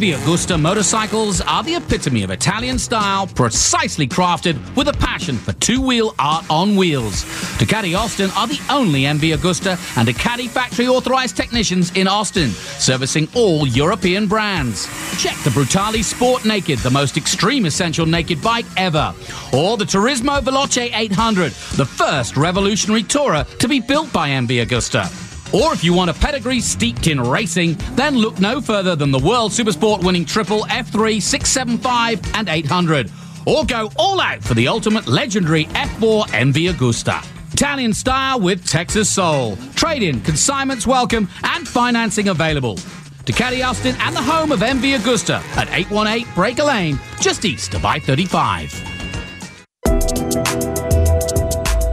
MV 0.01 0.17
Agusta 0.17 0.59
motorcycles 0.59 1.43
are 1.43 1.63
the 1.63 1.75
epitome 1.75 2.23
of 2.23 2.31
Italian 2.31 2.79
style, 2.79 3.27
precisely 3.27 4.09
crafted 4.09 4.57
with 4.75 4.89
a 4.89 4.95
passion 4.95 5.37
for 5.37 5.53
two-wheel 5.53 6.15
art 6.19 6.43
on 6.49 6.75
wheels. 6.75 7.25
Ducati 7.59 7.95
Austin 7.95 8.31
are 8.35 8.47
the 8.47 8.59
only 8.71 9.03
MV 9.03 9.37
Agusta 9.37 9.73
and 9.99 10.09
Ducati 10.09 10.49
factory 10.49 10.89
authorized 10.89 11.37
technicians 11.37 11.95
in 11.99 12.09
Austin, 12.09 12.49
servicing 12.49 13.29
all 13.35 13.67
European 13.67 14.27
brands. 14.27 14.87
Check 15.23 15.37
the 15.45 15.51
Brutale 15.51 16.03
Sport 16.03 16.47
Naked, 16.47 16.79
the 16.79 16.89
most 16.89 17.19
extreme 17.19 17.67
essential 17.67 18.07
naked 18.07 18.41
bike 18.41 18.65
ever, 18.79 19.15
or 19.53 19.77
the 19.77 19.85
Turismo 19.85 20.41
Veloce 20.41 20.91
800, 20.95 21.53
the 21.77 21.85
first 21.85 22.39
revolutionary 22.39 23.03
tourer 23.03 23.45
to 23.59 23.69
be 23.69 23.81
built 23.81 24.11
by 24.15 24.31
MV 24.31 24.65
Agusta. 24.65 25.30
Or 25.53 25.73
if 25.73 25.83
you 25.83 25.93
want 25.93 26.11
a 26.11 26.15
pedigree 26.15 26.61
steeped 26.61 27.09
in 27.09 27.21
racing, 27.21 27.77
then 27.95 28.17
look 28.17 28.39
no 28.39 28.61
further 28.61 28.95
than 28.95 29.11
the 29.11 29.19
World 29.19 29.51
Supersport 29.51 30.05
winning 30.05 30.25
triple 30.25 30.63
F3, 30.65 31.21
675, 31.21 32.21
and 32.35 32.49
800. 32.49 33.11
Or 33.47 33.65
go 33.65 33.91
all 33.97 34.21
out 34.21 34.45
for 34.45 34.55
the 34.55 34.69
ultimate 34.69 35.09
legendary 35.09 35.65
F4 35.67 36.27
MV 36.29 36.73
Agusta. 36.73 37.27
Italian 37.53 37.93
style 37.93 38.41
with 38.41 38.67
Texas 38.67 39.11
soul. 39.13 39.57
Trade 39.75 40.03
in, 40.03 40.21
consignments 40.21 40.87
welcome, 40.87 41.29
and 41.43 41.67
financing 41.67 42.29
available. 42.29 42.77
Ducati 43.25 43.67
Austin 43.67 43.97
and 44.01 44.15
the 44.15 44.23
home 44.23 44.53
of 44.53 44.61
MV 44.61 44.99
Agusta 44.99 45.41
at 45.57 45.69
818 45.69 46.35
Breaker 46.35 46.65
Lane, 46.65 46.99
just 47.21 47.45
east 47.45 47.75
of 47.75 47.85
I 47.85 47.99
35. 47.99 48.90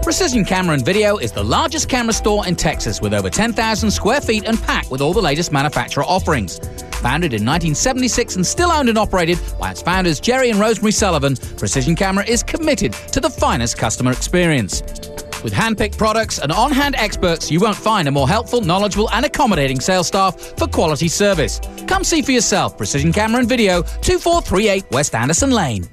Precision 0.07 0.45
Camera 0.45 0.73
and 0.73 0.85
Video 0.85 1.17
is 1.17 1.33
the 1.33 1.43
largest 1.43 1.89
camera 1.89 2.13
store 2.13 2.47
in 2.47 2.55
Texas 2.55 3.01
with 3.01 3.13
over 3.13 3.29
10,000 3.29 3.91
square 3.91 4.21
feet 4.21 4.45
and 4.45 4.57
packed 4.57 4.89
with 4.89 5.01
all 5.01 5.11
the 5.11 5.21
latest 5.21 5.51
manufacturer 5.51 6.05
offerings. 6.05 6.59
Founded 7.01 7.33
in 7.33 7.45
1976 7.45 8.37
and 8.37 8.47
still 8.47 8.71
owned 8.71 8.87
and 8.87 8.97
operated 8.97 9.37
by 9.59 9.69
its 9.69 9.81
founders 9.81 10.21
Jerry 10.21 10.49
and 10.49 10.61
Rosemary 10.61 10.93
Sullivan, 10.93 11.35
Precision 11.57 11.93
Camera 11.93 12.23
is 12.25 12.41
committed 12.41 12.93
to 12.93 13.19
the 13.19 13.29
finest 13.29 13.77
customer 13.77 14.13
experience. 14.13 14.81
With 15.43 15.51
hand-picked 15.51 15.97
products 15.97 16.39
and 16.39 16.53
on-hand 16.53 16.95
experts, 16.95 17.51
you 17.51 17.59
won't 17.59 17.75
find 17.75 18.07
a 18.07 18.11
more 18.11 18.29
helpful, 18.29 18.61
knowledgeable 18.61 19.09
and 19.11 19.25
accommodating 19.25 19.81
sales 19.81 20.07
staff 20.07 20.39
for 20.57 20.67
quality 20.67 21.09
service. 21.09 21.59
Come 21.85 22.05
see 22.05 22.21
for 22.21 22.31
yourself 22.31 22.77
Precision 22.77 23.11
Camera 23.11 23.41
and 23.41 23.49
Video, 23.49 23.81
2438 23.81 24.85
West 24.89 25.13
Anderson 25.13 25.51
Lane. 25.51 25.85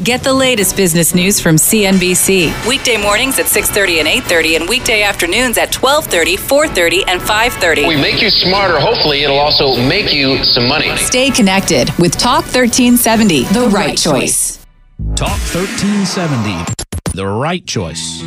Get 0.00 0.24
the 0.24 0.32
latest 0.32 0.74
business 0.74 1.14
news 1.14 1.38
from 1.38 1.56
CNBC. 1.56 2.66
Weekday 2.66 2.96
mornings 2.96 3.38
at 3.38 3.46
6:30 3.46 4.00
and 4.00 4.08
8:30 4.08 4.56
and 4.56 4.68
weekday 4.68 5.02
afternoons 5.02 5.58
at 5.58 5.70
12:30, 5.70 6.36
4:30 6.38 7.04
and 7.06 7.20
5:30. 7.20 7.86
We 7.86 7.96
make 7.96 8.22
you 8.22 8.30
smarter. 8.30 8.80
Hopefully, 8.80 9.22
it'll 9.22 9.38
also 9.38 9.76
make 9.76 10.12
you 10.12 10.42
some 10.44 10.66
money. 10.66 10.96
Stay 10.96 11.30
connected 11.30 11.90
with 11.98 12.16
Talk 12.16 12.44
1370, 12.46 13.44
the, 13.52 13.68
right 13.68 13.96
choice. 13.96 14.60
Talk 15.14 15.38
1370, 15.52 16.64
the 17.12 17.26
right 17.26 17.64
choice. 17.66 18.22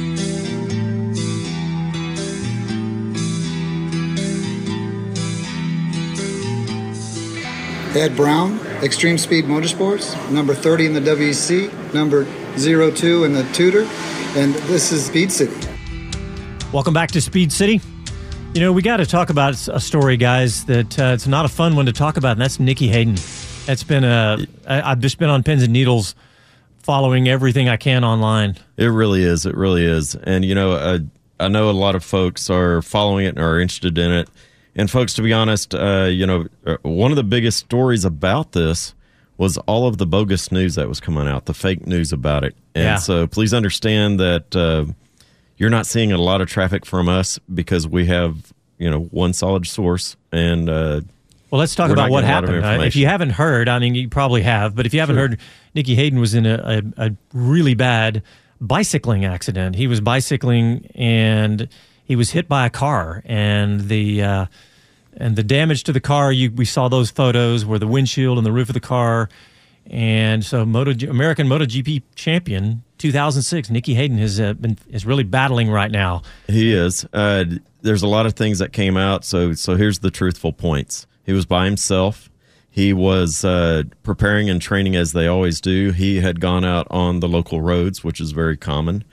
Ed 7.95 8.15
Brown, 8.15 8.59
Extreme 8.83 9.17
Speed 9.17 9.45
Motorsports, 9.45 10.31
number 10.31 10.53
30 10.53 10.87
in 10.87 10.93
the 10.93 10.99
WEC, 10.99 11.93
number 11.93 12.25
02 12.57 13.23
in 13.23 13.33
the 13.33 13.43
Tudor, 13.53 13.87
and 14.35 14.53
this 14.65 14.91
is 14.91 15.05
Speed 15.05 15.31
City. 15.31 15.55
Welcome 16.73 16.93
back 16.93 17.09
to 17.11 17.21
Speed 17.21 17.51
City. 17.51 17.79
You 18.53 18.61
know, 18.61 18.73
we 18.73 18.81
got 18.81 18.97
to 18.97 19.05
talk 19.05 19.29
about 19.29 19.67
a 19.69 19.79
story, 19.79 20.17
guys, 20.17 20.65
that 20.65 20.99
uh, 20.99 21.13
it's 21.13 21.25
not 21.25 21.45
a 21.45 21.47
fun 21.47 21.75
one 21.75 21.85
to 21.85 21.93
talk 21.93 22.17
about, 22.17 22.33
and 22.33 22.41
that's 22.41 22.59
Nicky 22.59 22.87
Hayden. 22.87 23.15
That's 23.65 23.83
been 23.83 24.03
a, 24.03 24.45
I, 24.67 24.91
I've 24.91 24.99
just 24.99 25.17
been 25.17 25.29
on 25.29 25.41
pins 25.43 25.63
and 25.63 25.71
needles 25.71 26.13
following 26.79 27.27
everything 27.27 27.69
I 27.69 27.77
can 27.77 28.03
online. 28.03 28.57
It 28.77 28.87
really 28.87 29.23
is. 29.23 29.45
It 29.45 29.55
really 29.55 29.85
is. 29.85 30.15
And, 30.15 30.45
you 30.45 30.53
know, 30.53 30.73
I, 30.73 30.99
I 31.43 31.47
know 31.47 31.69
a 31.69 31.71
lot 31.71 31.95
of 31.95 32.03
folks 32.03 32.49
are 32.49 32.81
following 32.81 33.25
it 33.25 33.29
and 33.29 33.39
are 33.39 33.59
interested 33.59 33.97
in 33.97 34.11
it. 34.11 34.29
And, 34.75 34.91
folks, 34.91 35.13
to 35.13 35.21
be 35.21 35.31
honest, 35.31 35.73
uh, 35.73 36.07
you 36.11 36.25
know, 36.25 36.47
uh, 36.65 36.77
one 36.81 37.11
of 37.11 37.15
the 37.15 37.23
biggest 37.23 37.59
stories 37.59 38.03
about 38.03 38.51
this 38.51 38.93
was 39.37 39.57
all 39.59 39.87
of 39.87 39.97
the 39.97 40.05
bogus 40.05 40.51
news 40.51 40.75
that 40.75 40.87
was 40.87 40.99
coming 40.99 41.27
out, 41.27 41.45
the 41.45 41.53
fake 41.53 41.85
news 41.87 42.11
about 42.13 42.43
it. 42.43 42.55
And 42.73 42.83
Yeah. 42.83 42.95
so 42.97 43.27
please 43.27 43.53
understand 43.53 44.19
that 44.19 44.55
uh, 44.55 44.85
you're 45.57 45.69
not 45.69 45.85
seeing 45.85 46.11
a 46.11 46.17
lot 46.17 46.41
of 46.41 46.47
traffic 46.47 46.85
from 46.85 47.07
us 47.09 47.39
because 47.53 47.87
we 47.87 48.05
have, 48.07 48.53
you 48.77 48.89
know, 48.89 49.01
one 49.11 49.33
solid 49.33 49.65
source. 49.67 50.15
And, 50.31 50.69
uh, 50.69 51.01
Well, 51.51 51.59
let's 51.59 51.75
talk 51.75 51.91
about 51.91 52.09
what 52.09 52.21
getting 52.21 52.31
a 52.31 52.33
lot 52.33 52.43
of 52.45 52.49
happened. 52.63 52.81
Uh, 52.81 52.85
if 52.85 52.95
you 52.95 53.07
haven't 53.07 53.31
heard, 53.31 53.67
I 53.69 53.79
mean, 53.79 53.95
you 53.95 54.07
probably 54.09 54.41
have, 54.41 54.75
but 54.75 54.85
if 54.85 54.93
you 54.93 54.99
haven't 54.99 55.17
heard, 55.17 55.37
Nicky 55.73 55.95
Hayden 55.95 56.19
was 56.19 56.33
in 56.33 56.45
a, 56.45 56.81
a, 56.97 57.05
a 57.07 57.11
really 57.33 57.73
bad 57.75 58.23
bicycling 58.61 59.25
accident. 59.25 59.75
He 59.75 59.87
was 59.87 59.99
bicycling 60.01 60.89
and 60.95 61.67
he 62.05 62.15
was 62.15 62.31
hit 62.31 62.47
by 62.47 62.65
a 62.65 62.69
car, 62.69 63.21
and 63.25 63.81
the 63.81 64.23
uh, 64.23 64.45
and 65.17 65.35
the 65.35 65.43
damage 65.43 65.83
to 65.83 65.91
the 65.91 65.99
car. 65.99 66.31
You 66.31 66.51
we 66.51 66.65
saw 66.65 66.87
those 66.87 67.11
photos 67.11 67.65
where 67.65 67.79
the 67.79 67.87
windshield 67.87 68.37
and 68.37 68.45
the 68.45 68.51
roof 68.51 68.69
of 68.69 68.73
the 68.73 68.79
car. 68.79 69.29
And 69.87 70.43
so, 70.43 70.65
Moto 70.65 70.91
American 71.09 71.47
MotoGP 71.47 72.01
champion 72.15 72.83
2006, 72.97 73.69
Nicky 73.69 73.93
Hayden 73.93 74.17
has 74.17 74.39
uh, 74.39 74.53
been 74.53 74.77
is 74.89 75.05
really 75.05 75.23
battling 75.23 75.69
right 75.69 75.91
now. 75.91 76.21
He 76.47 76.73
is. 76.73 77.05
Uh, 77.13 77.45
there's 77.81 78.01
a 78.01 78.07
lot 78.07 78.25
of 78.25 78.33
things 78.33 78.59
that 78.59 78.71
came 78.73 78.97
out. 78.97 79.25
So 79.25 79.53
so 79.53 79.75
here's 79.75 79.99
the 79.99 80.11
truthful 80.11 80.53
points. 80.53 81.07
He 81.23 81.33
was 81.33 81.45
by 81.45 81.65
himself. 81.65 82.29
He 82.69 82.91
was 82.91 83.45
uh, 83.45 83.83
preparing 84.03 84.49
and 84.49 84.61
training 84.61 84.95
as 84.95 85.13
they 85.13 85.27
always 85.27 85.61
do. 85.61 85.91
He 85.91 86.19
had 86.19 86.41
gone 86.41 86.65
out 86.65 86.87
on 86.91 87.21
the 87.21 87.27
local 87.27 87.61
roads, 87.61 88.03
which 88.03 88.19
is 88.19 88.31
very 88.31 88.57
common, 88.57 89.05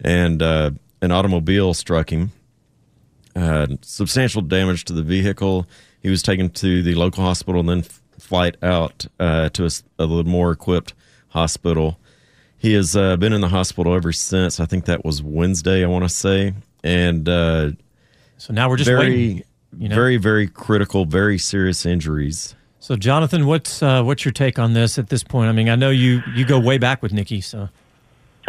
and 0.00 0.40
uh, 0.40 0.70
an 1.02 1.10
automobile 1.12 1.74
struck 1.74 2.10
him. 2.10 2.32
Uh, 3.36 3.66
substantial 3.82 4.42
damage 4.42 4.84
to 4.86 4.92
the 4.92 5.02
vehicle. 5.02 5.66
He 6.02 6.10
was 6.10 6.22
taken 6.22 6.50
to 6.50 6.82
the 6.82 6.94
local 6.94 7.22
hospital 7.24 7.60
and 7.60 7.68
then 7.68 7.78
f- 7.80 8.00
flight 8.18 8.56
out 8.62 9.06
uh, 9.18 9.48
to 9.50 9.64
a 9.98 10.04
little 10.04 10.24
more 10.24 10.50
equipped 10.50 10.94
hospital. 11.28 11.98
He 12.58 12.72
has 12.74 12.94
uh, 12.96 13.16
been 13.16 13.32
in 13.32 13.40
the 13.40 13.48
hospital 13.48 13.94
ever 13.94 14.12
since. 14.12 14.60
I 14.60 14.66
think 14.66 14.84
that 14.86 15.04
was 15.04 15.22
Wednesday, 15.22 15.82
I 15.84 15.86
want 15.86 16.04
to 16.04 16.08
say. 16.08 16.54
And 16.84 17.28
uh, 17.28 17.70
So 18.36 18.52
now 18.52 18.68
we're 18.68 18.76
just 18.76 18.88
very, 18.90 18.98
waiting. 19.08 19.42
you 19.78 19.88
know? 19.88 19.94
very, 19.94 20.16
very 20.16 20.46
critical, 20.48 21.04
very 21.04 21.38
serious 21.38 21.86
injuries. 21.86 22.54
So, 22.80 22.96
Jonathan, 22.96 23.46
what's 23.46 23.82
uh, 23.82 24.02
what's 24.02 24.24
your 24.24 24.32
take 24.32 24.58
on 24.58 24.72
this 24.72 24.98
at 24.98 25.08
this 25.10 25.22
point? 25.22 25.50
I 25.50 25.52
mean, 25.52 25.68
I 25.68 25.76
know 25.76 25.90
you 25.90 26.22
you 26.34 26.46
go 26.46 26.58
way 26.58 26.78
back 26.78 27.02
with 27.02 27.12
Nicky, 27.12 27.42
so 27.42 27.68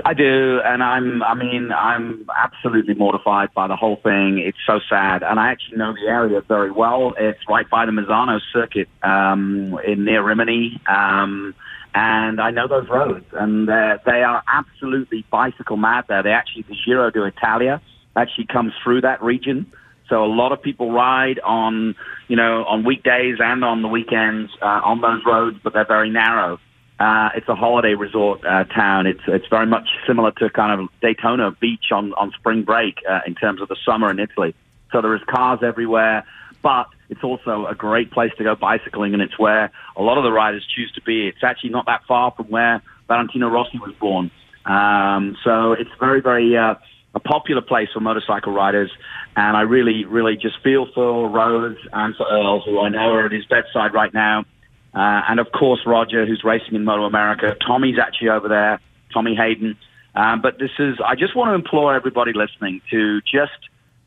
I 0.06 0.14
do, 0.14 0.62
and 0.64 0.84
I'm. 0.84 1.24
I 1.24 1.34
mean, 1.34 1.72
I'm 1.72 2.28
absolutely 2.36 2.94
mortified 2.94 3.54
by 3.54 3.68
the 3.68 3.76
whole 3.76 3.98
thing. 3.98 4.40
It's 4.40 4.58
so 4.66 4.80
sad, 4.90 5.24
and 5.24 5.40
I 5.40 5.52
actually 5.52 5.78
know 5.78 5.94
the 5.94 6.10
area 6.10 6.42
very 6.42 6.72
well. 6.72 7.14
It's 7.18 7.40
right 7.48 7.70
by 7.70 7.86
the 7.86 7.92
Misano 7.92 8.40
circuit 8.54 8.88
um, 9.04 9.80
in 9.86 10.06
near 10.06 10.24
Rimini, 10.24 10.82
um, 10.88 11.56
and 11.94 12.40
I 12.40 12.52
know 12.52 12.68
those 12.68 12.88
roads, 12.90 13.26
and 13.34 13.68
they 13.68 14.24
are 14.24 14.44
absolutely 14.52 15.26
bicycle 15.30 15.78
mad 15.78 16.06
there. 16.08 16.24
They 16.24 16.32
actually 16.32 16.64
the 16.64 16.76
Giro 16.86 17.12
d'Italia 17.12 17.82
actually 18.16 18.46
comes 18.46 18.74
through 18.84 19.02
that 19.02 19.22
region. 19.22 19.72
So 20.10 20.26
a 20.26 20.28
lot 20.28 20.52
of 20.52 20.62
people 20.62 20.92
ride 20.92 21.40
on, 21.40 21.96
you 22.28 22.36
know, 22.36 22.66
on 22.66 22.84
weekdays 22.84 23.38
and 23.40 23.64
on 23.64 23.82
the 23.82 23.88
weekends 23.88 24.52
uh, 24.62 24.82
on 24.84 25.00
those 25.00 25.22
roads, 25.26 25.58
but 25.64 25.72
they're 25.74 25.86
very 25.86 26.10
narrow. 26.10 26.60
Uh, 27.02 27.30
it's 27.34 27.50
a 27.50 27.56
holiday 27.56 27.96
resort 27.96 28.46
uh, 28.46 28.64
town. 28.66 29.08
It's 29.08 29.24
it's 29.26 29.48
very 29.48 29.66
much 29.66 29.90
similar 30.06 30.30
to 30.34 30.52
kind 30.52 30.80
of 30.80 30.88
Daytona 31.02 31.50
Beach 31.50 31.86
on 31.92 32.14
on 32.14 32.32
spring 32.38 32.62
break 32.62 33.00
uh, 33.10 33.22
in 33.26 33.34
terms 33.34 33.60
of 33.60 33.70
the 33.70 33.76
summer 33.84 34.12
in 34.12 34.20
Italy. 34.20 34.54
So 34.92 35.02
there 35.02 35.16
is 35.16 35.22
cars 35.28 35.62
everywhere, 35.64 36.24
but 36.62 36.86
it's 37.10 37.24
also 37.24 37.66
a 37.66 37.74
great 37.74 38.12
place 38.12 38.32
to 38.38 38.44
go 38.44 38.54
bicycling, 38.54 39.14
and 39.14 39.24
it's 39.24 39.40
where 39.40 39.72
a 39.96 40.02
lot 40.04 40.20
of 40.20 40.24
the 40.24 40.32
riders 40.32 40.64
choose 40.76 40.92
to 40.92 41.02
be. 41.02 41.28
It's 41.28 41.44
actually 41.44 41.72
not 41.72 41.88
that 41.88 42.02
far 42.08 42.34
from 42.38 42.52
where 42.52 42.84
Valentino 43.08 43.50
Rossi 43.50 43.80
was 43.80 43.96
born. 44.00 44.30
Um, 44.66 45.36
so 45.44 45.72
it's 45.72 45.90
very 46.00 46.22
very 46.22 46.56
uh, 46.56 46.76
a 47.16 47.20
popular 47.20 47.64
place 47.64 47.90
for 47.92 48.00
motorcycle 48.00 48.54
riders, 48.54 48.92
and 49.36 49.58
I 49.58 49.62
really 49.62 50.06
really 50.06 50.38
just 50.38 50.62
feel 50.62 50.86
for 50.94 51.28
Rose 51.28 51.78
and 51.94 52.16
for 52.16 52.28
Earl, 52.30 52.62
who 52.62 52.80
I 52.80 52.90
know 52.90 53.10
are 53.16 53.26
at 53.26 53.32
his 53.32 53.46
bedside 53.46 53.96
right 53.96 54.14
now. 54.14 54.46
Uh, 54.94 55.22
and 55.30 55.40
of 55.40 55.52
course, 55.52 55.82
Roger, 55.86 56.26
who's 56.26 56.44
racing 56.44 56.76
in 56.76 56.84
Moto 56.84 57.06
America. 57.06 57.56
Tommy's 57.66 57.98
actually 58.00 58.30
over 58.30 58.48
there, 58.48 58.80
Tommy 59.14 59.36
Hayden. 59.36 59.78
Um, 60.16 60.42
but 60.42 60.60
this 60.60 60.72
is, 60.80 60.98
I 61.06 61.16
just 61.16 61.36
want 61.36 61.50
to 61.50 61.56
implore 61.56 61.96
everybody 61.96 62.34
listening 62.34 62.82
to 62.92 63.22
just, 63.22 63.58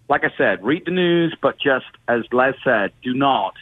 like 0.08 0.24
I 0.24 0.30
said, 0.36 0.62
read 0.62 0.84
the 0.84 0.90
news, 0.90 1.34
but 1.40 1.56
just, 1.58 1.86
as 2.06 2.20
Les 2.32 2.52
said, 2.62 2.92
do 3.02 3.14
not 3.14 3.54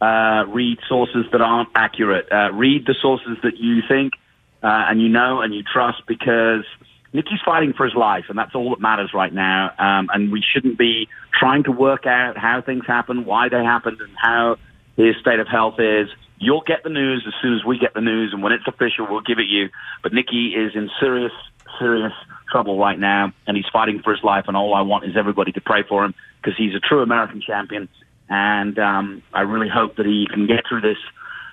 uh, 0.00 0.44
read 0.48 0.78
sources 0.88 1.26
that 1.30 1.40
aren't 1.40 1.68
accurate. 1.74 2.30
Uh, 2.32 2.52
read 2.52 2.86
the 2.86 2.94
sources 3.00 3.38
that 3.44 3.56
you 3.58 3.82
think 3.88 4.14
uh, 4.62 4.86
and 4.88 5.00
you 5.00 5.08
know 5.08 5.40
and 5.40 5.54
you 5.54 5.62
trust 5.62 6.02
because 6.06 6.64
Nicky's 7.12 7.40
fighting 7.44 7.72
for 7.72 7.84
his 7.84 7.94
life, 7.94 8.24
and 8.28 8.38
that's 8.38 8.54
all 8.54 8.70
that 8.70 8.80
matters 8.80 9.12
right 9.14 9.32
now. 9.32 9.72
Um, 9.78 10.10
and 10.12 10.32
we 10.32 10.42
shouldn't 10.42 10.78
be 10.78 11.08
trying 11.38 11.64
to 11.64 11.72
work 11.72 12.06
out 12.06 12.36
how 12.36 12.60
things 12.60 12.84
happen, 12.86 13.24
why 13.24 13.48
they 13.48 13.62
happened, 13.62 14.00
and 14.00 14.12
how 14.16 14.56
his 14.96 15.16
state 15.20 15.38
of 15.38 15.48
health 15.48 15.78
is. 15.78 16.08
You'll 16.40 16.62
get 16.62 16.84
the 16.84 16.90
news 16.90 17.24
as 17.26 17.34
soon 17.42 17.54
as 17.54 17.64
we 17.64 17.78
get 17.78 17.94
the 17.94 18.00
news, 18.00 18.32
and 18.32 18.42
when 18.42 18.52
it's 18.52 18.66
official, 18.66 19.06
we'll 19.10 19.22
give 19.22 19.38
it 19.38 19.48
you. 19.48 19.70
But 20.02 20.12
Nicky 20.12 20.54
is 20.54 20.72
in 20.74 20.88
serious, 21.00 21.32
serious 21.78 22.12
trouble 22.50 22.78
right 22.78 22.98
now, 22.98 23.32
and 23.46 23.56
he's 23.56 23.66
fighting 23.72 24.02
for 24.02 24.14
his 24.14 24.22
life. 24.22 24.44
And 24.46 24.56
all 24.56 24.74
I 24.74 24.82
want 24.82 25.04
is 25.04 25.16
everybody 25.16 25.52
to 25.52 25.60
pray 25.60 25.82
for 25.88 26.04
him 26.04 26.14
because 26.40 26.56
he's 26.56 26.74
a 26.74 26.80
true 26.80 27.02
American 27.02 27.40
champion, 27.40 27.88
and 28.28 28.78
um, 28.78 29.22
I 29.32 29.40
really 29.42 29.68
hope 29.68 29.96
that 29.96 30.06
he 30.06 30.26
can 30.32 30.46
get 30.46 30.64
through 30.68 30.82
this 30.82 30.98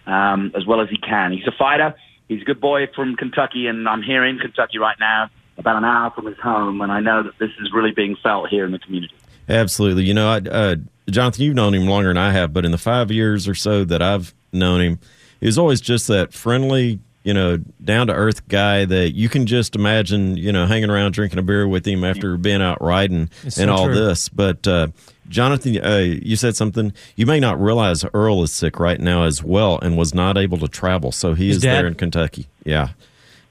um, 0.06 0.52
as 0.56 0.66
well 0.66 0.82
as 0.82 0.90
he 0.90 0.98
can. 0.98 1.32
He's 1.32 1.48
a 1.48 1.56
fighter. 1.58 1.96
He's 2.28 2.42
a 2.42 2.46
good 2.46 2.62
boy 2.62 2.88
from 2.96 3.16
Kentucky, 3.16 3.68
and 3.68 3.88
I'm 3.88 4.02
here 4.02 4.24
in 4.26 4.40
Kentucky 4.40 4.78
right 4.78 4.98
now, 5.00 5.30
about 5.58 5.78
an 5.78 5.84
hour 5.84 6.12
from 6.12 6.26
his 6.26 6.38
home, 6.38 6.82
and 6.82 6.92
I 6.92 7.00
know 7.00 7.24
that 7.24 7.38
this 7.40 7.52
is 7.60 7.72
really 7.74 7.92
being 7.92 8.16
felt 8.22 8.50
here 8.50 8.66
in 8.66 8.72
the 8.72 8.80
community. 8.80 9.14
Absolutely. 9.48 10.04
You 10.06 10.14
know, 10.16 10.28
I, 10.28 10.38
uh, 10.38 10.76
Jonathan, 11.10 11.44
you've 11.44 11.56
known 11.56 11.76
him 11.76 11.88
longer 11.88 12.10
than 12.10 12.18
I 12.18 12.32
have, 12.32 12.52
but 12.52 12.66
in 12.66 12.72
the 12.72 12.80
five 12.80 13.12
years 13.12 13.48
or 13.48 13.54
so 13.54 13.84
that 13.86 14.02
I've 14.02 14.34
known 14.56 14.82
him, 14.82 15.00
he 15.40 15.46
was 15.46 15.58
always 15.58 15.82
just 15.82 16.08
that 16.08 16.34
friendly, 16.34 17.00
you 17.24 17.34
know, 17.34 17.58
down 17.84 18.08
to 18.08 18.14
earth 18.14 18.48
guy 18.48 18.86
that 18.86 19.14
you 19.14 19.30
can 19.30 19.46
just 19.46 19.76
imagine, 19.76 20.38
you 20.38 20.52
know, 20.52 20.66
hanging 20.66 20.90
around 20.90 21.12
drinking 21.14 21.40
a 21.40 21.44
beer 21.44 21.68
with 21.68 21.86
him 21.88 22.04
after 22.04 22.38
being 22.38 22.62
out 22.62 22.82
riding 22.82 23.30
It's 23.44 23.58
and 23.58 23.70
so 23.70 23.76
all 23.76 23.86
true. 23.86 23.96
this. 23.96 24.30
But, 24.30 24.68
uh, 24.68 24.88
Jonathan, 25.28 25.84
uh, 25.84 25.98
you 25.98 26.36
said 26.36 26.56
something. 26.56 26.94
You 27.16 27.26
may 27.26 27.40
not 27.40 27.60
realize 27.60 28.06
Earl 28.14 28.44
is 28.44 28.52
sick 28.52 28.80
right 28.80 29.00
now 29.00 29.24
as 29.24 29.44
well 29.44 29.80
and 29.82 29.98
was 29.98 30.14
not 30.14 30.38
able 30.38 30.60
to 30.60 30.68
travel. 30.68 31.12
So 31.12 31.34
he 31.34 31.48
His 31.48 31.58
is 31.58 31.64
dad? 31.64 31.74
there 31.78 31.88
in 31.88 31.96
Kentucky. 31.96 32.48
Yeah. 32.64 32.90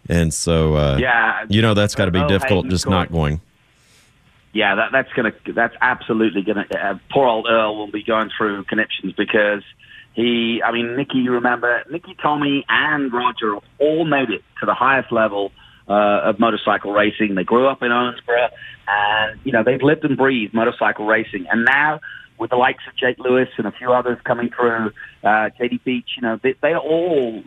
And 0.09 0.33
so, 0.33 0.77
uh, 0.77 0.99
Yeah, 1.01 1.45
you 1.49 1.63
know, 1.63 1.75
that's 1.75 1.95
got 1.97 2.05
to 2.05 2.11
be 2.13 2.21
Earl 2.21 2.29
difficult 2.29 2.65
Hayden's 2.67 2.75
just 2.75 2.85
going- 2.85 2.97
not 2.99 3.11
going. 3.13 3.41
yeah, 4.53 4.77
that, 4.77 4.93
that's 4.93 5.13
gonna 5.15 5.33
that's 5.49 5.75
absolutely 5.81 6.43
gonna. 6.43 6.65
Uh, 6.71 6.95
poor 7.11 7.27
old 7.27 7.47
Earl 7.51 7.77
will 7.77 7.91
be 7.91 8.05
going 8.05 8.31
through 8.37 8.63
connections 8.65 9.13
because 9.17 9.63
he. 10.15 10.63
I 10.65 10.73
mean, 10.73 10.97
Nicky, 10.97 11.19
you 11.19 11.33
remember 11.33 11.83
Nicky, 11.91 12.17
Tommy, 12.23 12.65
and 12.69 13.13
Roger 13.13 13.57
all 13.79 14.05
made 14.05 14.31
it 14.31 14.43
to 14.61 14.67
the 14.67 14.75
highest 14.75 15.13
level 15.13 15.53
uh, 15.89 16.21
of 16.25 16.39
motorcycle 16.39 16.93
racing. 16.93 17.35
They 17.35 17.45
grew 17.45 17.67
up 17.67 17.83
in 17.83 17.89
Owensboro, 17.89 18.49
and 18.89 19.41
you 19.45 19.53
know 19.53 19.63
they've 19.63 19.83
lived 19.83 20.05
and 20.05 20.17
breathed 20.17 20.55
motorcycle 20.55 21.07
racing. 21.07 21.47
And 21.51 21.65
now 21.65 22.01
with 22.39 22.51
the 22.51 22.57
likes 22.57 22.83
of 22.89 22.97
Jake 22.97 23.19
Lewis 23.19 23.49
and 23.59 23.67
a 23.67 23.73
few 23.73 23.93
others 23.93 24.19
coming 24.25 24.51
through, 24.51 24.91
uh, 25.23 25.51
JD 25.61 25.85
Beach, 25.85 26.11
you 26.17 26.23
know 26.23 26.39
they, 26.43 26.55
they 26.63 26.75
all 26.75 27.43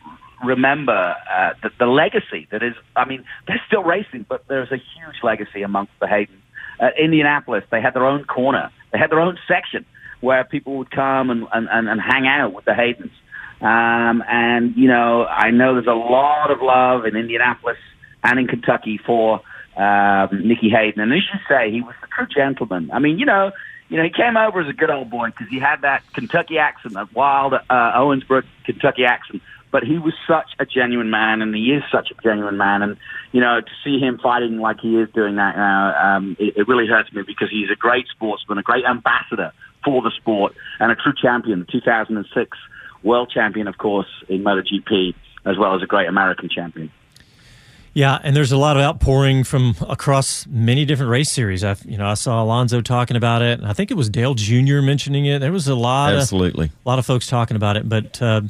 remember 0.45 1.15
uh, 1.31 1.53
the, 1.63 1.71
the 1.79 1.87
legacy 1.87 2.47
that 2.51 2.63
is. 2.63 2.73
I 2.95 3.05
mean, 3.05 3.23
they're 3.47 3.61
still 3.67 3.83
racing, 3.83 4.25
but 4.27 4.47
there's 4.47 4.71
a 4.71 4.77
huge 4.77 5.23
legacy 5.23 5.63
amongst 5.63 5.93
the 5.99 6.05
Haydens. 6.05 6.41
At 6.79 6.99
Indianapolis, 6.99 7.63
they 7.71 7.81
had 7.81 7.95
their 7.95 8.05
own 8.05 8.23
corner. 8.25 8.69
They 8.91 8.99
had 8.99 9.09
their 9.09 9.19
own 9.19 9.39
section 9.47 9.83
where 10.21 10.43
people 10.43 10.77
would 10.77 10.91
come 10.91 11.29
and, 11.29 11.47
and, 11.53 11.67
and, 11.71 11.87
and 11.87 12.01
hang 12.01 12.27
out 12.27 12.53
with 12.53 12.65
the 12.65 12.71
Haydens. 12.71 13.11
Um, 13.59 14.23
and, 14.27 14.75
you 14.75 14.87
know, 14.87 15.25
I 15.25 15.51
know 15.51 15.73
there's 15.73 15.87
a 15.87 15.91
lot 15.91 16.51
of 16.51 16.61
love 16.61 17.05
in 17.05 17.15
Indianapolis 17.15 17.77
and 18.23 18.39
in 18.39 18.47
Kentucky 18.47 18.99
for 19.03 19.41
um, 19.75 20.47
Nicky 20.47 20.69
Hayden. 20.69 21.01
And 21.01 21.13
as 21.13 21.23
you 21.33 21.39
say, 21.47 21.71
he 21.71 21.81
was 21.81 21.95
the 22.01 22.07
true 22.07 22.27
gentleman. 22.27 22.89
I 22.91 22.99
mean, 22.99 23.19
you 23.19 23.25
know, 23.25 23.51
you 23.89 23.97
know, 23.97 24.03
he 24.03 24.09
came 24.09 24.35
over 24.35 24.59
as 24.61 24.67
a 24.67 24.73
good 24.73 24.89
old 24.89 25.09
boy 25.09 25.27
because 25.27 25.47
he 25.49 25.59
had 25.59 25.81
that 25.81 26.03
Kentucky 26.13 26.57
accent, 26.57 26.95
that 26.95 27.13
wild 27.13 27.53
uh, 27.53 27.59
Owensboro 27.69 28.43
Kentucky 28.65 29.05
accent. 29.05 29.41
But 29.69 29.83
he 29.83 29.97
was 29.97 30.13
such 30.27 30.47
a 30.59 30.65
genuine 30.65 31.09
man, 31.09 31.41
and 31.41 31.53
he 31.53 31.73
is 31.73 31.83
such 31.91 32.09
a 32.11 32.21
genuine 32.21 32.57
man. 32.57 32.81
And 32.81 32.97
you 33.31 33.41
know, 33.41 33.59
to 33.61 33.71
see 33.83 33.99
him 33.99 34.17
fighting 34.21 34.59
like 34.59 34.79
he 34.81 34.97
is 34.97 35.09
doing 35.13 35.35
that 35.35 35.55
now, 35.57 36.15
um, 36.15 36.37
it, 36.39 36.57
it 36.57 36.67
really 36.67 36.87
hurts 36.87 37.11
me 37.13 37.23
because 37.25 37.49
he's 37.49 37.69
a 37.69 37.75
great 37.75 38.07
sportsman, 38.07 38.57
a 38.57 38.63
great 38.63 38.85
ambassador 38.85 39.51
for 39.87 40.01
the 40.01 40.11
sport, 40.17 40.53
and 40.81 40.91
a 40.91 40.95
true 40.95 41.13
champion. 41.19 41.59
the 41.59 41.65
2006 41.71 42.57
world 43.03 43.31
champion, 43.33 43.67
of 43.67 43.77
course, 43.77 44.07
in 44.27 44.43
MotoGP, 44.43 45.15
as 45.45 45.57
well 45.57 45.73
as 45.75 45.81
a 45.81 45.85
great 45.85 46.09
American 46.09 46.49
champion. 46.49 46.91
Yeah, 47.93 48.19
and 48.21 48.35
there's 48.35 48.51
a 48.51 48.57
lot 48.57 48.75
of 48.75 48.83
outpouring 48.83 49.45
from 49.45 49.75
across 49.89 50.45
many 50.45 50.83
different 50.83 51.09
race 51.09 51.31
series. 51.31 51.63
I, 51.63 51.77
you 51.85 51.97
know, 51.97 52.05
I 52.05 52.15
saw 52.15 52.43
Alonso 52.43 52.81
talking 52.81 53.15
about 53.15 53.41
it, 53.41 53.59
and 53.59 53.67
I 53.67 53.73
think 53.73 53.89
it 53.89 53.95
was 53.95 54.09
Dale 54.09 54.35
Jr. 54.35 54.81
mentioning 54.81 55.25
it. 55.25 55.39
There 55.39 55.53
was 55.53 55.69
a 55.69 55.73
lot, 55.73 56.13
absolutely, 56.13 56.65
of, 56.65 56.71
a 56.85 56.89
lot 56.89 56.99
of 56.99 57.05
folks 57.05 57.27
talking 57.27 57.55
about 57.55 57.77
it. 57.77 57.87
But 57.87 58.21
uh, 58.21 58.41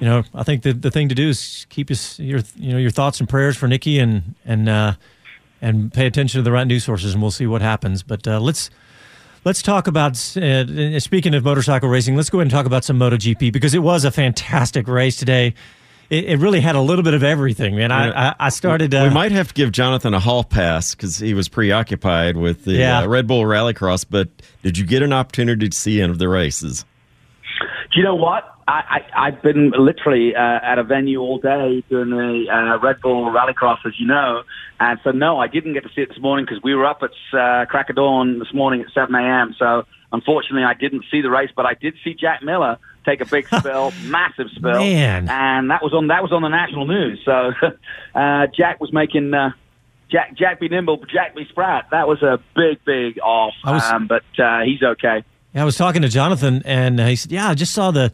you 0.00 0.06
know, 0.06 0.24
I 0.34 0.42
think 0.42 0.62
the 0.62 0.72
the 0.72 0.90
thing 0.90 1.08
to 1.08 1.14
do 1.14 1.28
is 1.28 1.66
keep 1.70 1.90
his, 1.90 2.18
your 2.18 2.40
you 2.56 2.72
know 2.72 2.78
your 2.78 2.90
thoughts 2.90 3.20
and 3.20 3.28
prayers 3.28 3.56
for 3.56 3.68
Nicky, 3.68 3.98
and 3.98 4.34
and 4.44 4.68
uh, 4.68 4.94
and 5.62 5.92
pay 5.92 6.06
attention 6.06 6.40
to 6.40 6.42
the 6.42 6.52
right 6.52 6.66
news 6.66 6.84
sources, 6.84 7.14
and 7.14 7.22
we'll 7.22 7.30
see 7.30 7.46
what 7.46 7.62
happens. 7.62 8.02
But 8.02 8.26
uh, 8.26 8.40
let's 8.40 8.68
let's 9.44 9.62
talk 9.62 9.86
about 9.86 10.14
uh, 10.36 11.00
speaking 11.00 11.34
of 11.34 11.44
motorcycle 11.44 11.88
racing. 11.88 12.16
Let's 12.16 12.30
go 12.30 12.38
ahead 12.38 12.46
and 12.46 12.50
talk 12.50 12.66
about 12.66 12.84
some 12.84 12.98
MotoGP 12.98 13.52
because 13.52 13.74
it 13.74 13.80
was 13.80 14.04
a 14.04 14.10
fantastic 14.10 14.88
race 14.88 15.16
today 15.16 15.54
it, 16.12 16.26
it, 16.26 16.36
really 16.36 16.60
had 16.60 16.76
a 16.76 16.80
little 16.80 17.02
bit 17.02 17.14
of 17.14 17.22
everything, 17.22 17.74
man. 17.74 17.90
I, 17.90 18.28
I, 18.28 18.34
I 18.38 18.48
started. 18.50 18.94
Uh, 18.94 19.06
we 19.08 19.14
might 19.14 19.32
have 19.32 19.48
to 19.48 19.54
give 19.54 19.72
Jonathan 19.72 20.12
a 20.12 20.20
hall 20.20 20.44
pass 20.44 20.94
because 20.94 21.16
he 21.16 21.32
was 21.32 21.48
preoccupied 21.48 22.36
with 22.36 22.64
the 22.64 22.72
yeah. 22.72 23.00
uh, 23.00 23.06
Red 23.06 23.26
Bull 23.26 23.44
Rallycross. 23.44 24.04
But 24.08 24.28
did 24.62 24.76
you 24.76 24.84
get 24.84 25.02
an 25.02 25.14
opportunity 25.14 25.70
to 25.70 25.76
see 25.76 26.02
any 26.02 26.12
of 26.12 26.18
the 26.18 26.28
races? 26.28 26.84
Do 27.92 27.98
you 28.00 28.04
know 28.04 28.14
what? 28.14 28.48
I, 28.66 29.02
I, 29.14 29.30
have 29.30 29.42
been 29.42 29.72
literally 29.76 30.34
uh, 30.34 30.38
at 30.62 30.78
a 30.78 30.84
venue 30.84 31.20
all 31.20 31.38
day 31.38 31.82
doing 31.90 32.10
the 32.10 32.46
uh, 32.50 32.78
Red 32.78 33.00
Bull 33.02 33.26
Rallycross, 33.26 33.84
as 33.84 33.92
you 33.98 34.06
know. 34.06 34.44
And 34.80 34.98
so, 35.04 35.10
no, 35.10 35.38
I 35.38 35.48
didn't 35.48 35.74
get 35.74 35.82
to 35.82 35.90
see 35.94 36.00
it 36.00 36.08
this 36.08 36.20
morning 36.20 36.46
because 36.46 36.62
we 36.62 36.74
were 36.74 36.86
up 36.86 37.02
at 37.02 37.10
uh, 37.38 37.66
crack 37.66 37.90
of 37.90 37.96
dawn 37.96 38.38
this 38.38 38.54
morning 38.54 38.80
at 38.80 38.86
7 38.94 39.14
a.m. 39.14 39.54
So, 39.58 39.84
unfortunately, 40.12 40.64
I 40.64 40.74
didn't 40.74 41.04
see 41.10 41.20
the 41.20 41.28
race, 41.28 41.50
but 41.54 41.66
I 41.66 41.74
did 41.74 41.94
see 42.04 42.14
Jack 42.14 42.42
Miller 42.42 42.78
take 43.04 43.20
a 43.20 43.26
big 43.26 43.46
spill, 43.58 43.92
massive 44.04 44.46
spill, 44.54 44.80
Man. 44.80 45.28
and 45.28 45.70
that 45.70 45.82
was 45.82 45.92
on 45.92 46.08
that 46.08 46.22
was 46.22 46.32
on 46.32 46.42
the 46.42 46.48
national 46.48 46.86
news. 46.86 47.20
So 47.24 47.52
uh, 48.14 48.46
Jack 48.56 48.80
was 48.80 48.92
making 48.92 49.34
uh, 49.34 49.50
Jack 50.10 50.36
Jack 50.36 50.60
be 50.60 50.68
nimble, 50.68 50.98
Jack 51.12 51.34
be 51.34 51.46
sprat. 51.48 51.86
That 51.90 52.08
was 52.08 52.22
a 52.22 52.38
big 52.54 52.84
big 52.84 53.18
off, 53.20 53.54
was, 53.64 53.82
um, 53.82 54.06
but 54.06 54.24
uh, 54.38 54.60
he's 54.60 54.82
okay. 54.82 55.24
Yeah, 55.54 55.62
I 55.62 55.64
was 55.64 55.76
talking 55.76 56.02
to 56.02 56.08
Jonathan, 56.08 56.62
and 56.64 57.00
he 57.00 57.16
said, 57.16 57.32
"Yeah, 57.32 57.48
I 57.48 57.54
just 57.54 57.72
saw 57.72 57.90
the." 57.90 58.12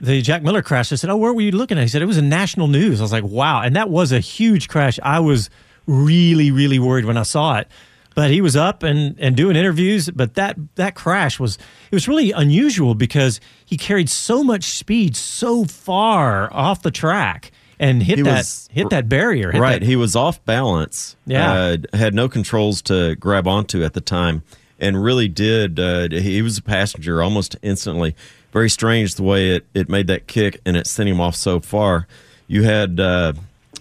The 0.00 0.22
Jack 0.22 0.44
Miller 0.44 0.62
crash. 0.62 0.92
I 0.92 0.94
said, 0.94 1.10
"Oh, 1.10 1.16
where 1.16 1.32
were 1.32 1.40
you 1.40 1.50
looking 1.50 1.76
at?" 1.76 1.82
He 1.82 1.88
said, 1.88 2.02
"It 2.02 2.06
was 2.06 2.18
in 2.18 2.28
national 2.28 2.68
news." 2.68 3.00
I 3.00 3.02
was 3.02 3.10
like, 3.10 3.24
"Wow!" 3.24 3.62
And 3.62 3.74
that 3.74 3.90
was 3.90 4.12
a 4.12 4.20
huge 4.20 4.68
crash. 4.68 5.00
I 5.02 5.18
was 5.18 5.50
really, 5.88 6.52
really 6.52 6.78
worried 6.78 7.04
when 7.04 7.16
I 7.16 7.24
saw 7.24 7.58
it 7.58 7.66
but 8.18 8.32
he 8.32 8.40
was 8.40 8.56
up 8.56 8.82
and, 8.82 9.14
and 9.20 9.36
doing 9.36 9.54
interviews. 9.54 10.10
But 10.10 10.34
that 10.34 10.56
that 10.74 10.96
crash 10.96 11.38
was 11.38 11.56
it 11.88 11.94
was 11.94 12.08
really 12.08 12.32
unusual 12.32 12.96
because 12.96 13.40
he 13.64 13.76
carried 13.76 14.10
so 14.10 14.42
much 14.42 14.64
speed 14.64 15.14
so 15.14 15.64
far 15.64 16.52
off 16.52 16.82
the 16.82 16.90
track 16.90 17.52
and 17.78 18.02
hit 18.02 18.18
he 18.18 18.22
that 18.24 18.38
was, 18.38 18.68
hit 18.72 18.90
that 18.90 19.08
barrier. 19.08 19.52
Hit 19.52 19.60
right, 19.60 19.78
that. 19.78 19.86
he 19.86 19.94
was 19.94 20.16
off 20.16 20.44
balance. 20.44 21.14
Yeah, 21.26 21.76
uh, 21.92 21.96
had 21.96 22.12
no 22.12 22.28
controls 22.28 22.82
to 22.82 23.14
grab 23.14 23.46
onto 23.46 23.84
at 23.84 23.94
the 23.94 24.00
time, 24.00 24.42
and 24.78 25.02
really 25.02 25.28
did. 25.28 25.78
Uh, 25.78 26.08
he 26.10 26.42
was 26.42 26.58
a 26.58 26.62
passenger 26.62 27.22
almost 27.22 27.56
instantly. 27.62 28.14
Very 28.52 28.70
strange 28.70 29.14
the 29.14 29.22
way 29.22 29.50
it, 29.50 29.66
it 29.74 29.88
made 29.88 30.06
that 30.06 30.26
kick 30.26 30.60
and 30.64 30.76
it 30.76 30.86
sent 30.86 31.08
him 31.08 31.20
off 31.20 31.36
so 31.36 31.60
far. 31.60 32.06
You 32.46 32.62
had 32.62 32.98
uh, 32.98 33.34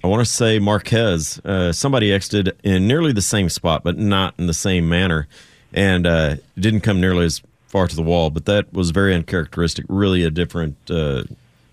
I 0.03 0.07
want 0.07 0.25
to 0.25 0.31
say 0.31 0.59
Marquez. 0.59 1.39
Uh, 1.43 1.71
somebody 1.71 2.13
exited 2.13 2.55
in 2.63 2.87
nearly 2.87 3.11
the 3.11 3.21
same 3.21 3.49
spot, 3.49 3.83
but 3.83 3.97
not 3.97 4.35
in 4.37 4.47
the 4.47 4.53
same 4.53 4.87
manner, 4.87 5.27
and 5.73 6.05
uh, 6.05 6.35
didn't 6.57 6.81
come 6.81 7.01
nearly 7.01 7.25
as 7.25 7.41
far 7.67 7.87
to 7.87 7.95
the 7.95 8.01
wall. 8.01 8.29
But 8.29 8.45
that 8.45 8.71
was 8.73 8.91
very 8.91 9.13
uncharacteristic. 9.13 9.85
Really, 9.89 10.23
a 10.23 10.29
different 10.29 10.77
uh, 10.89 11.23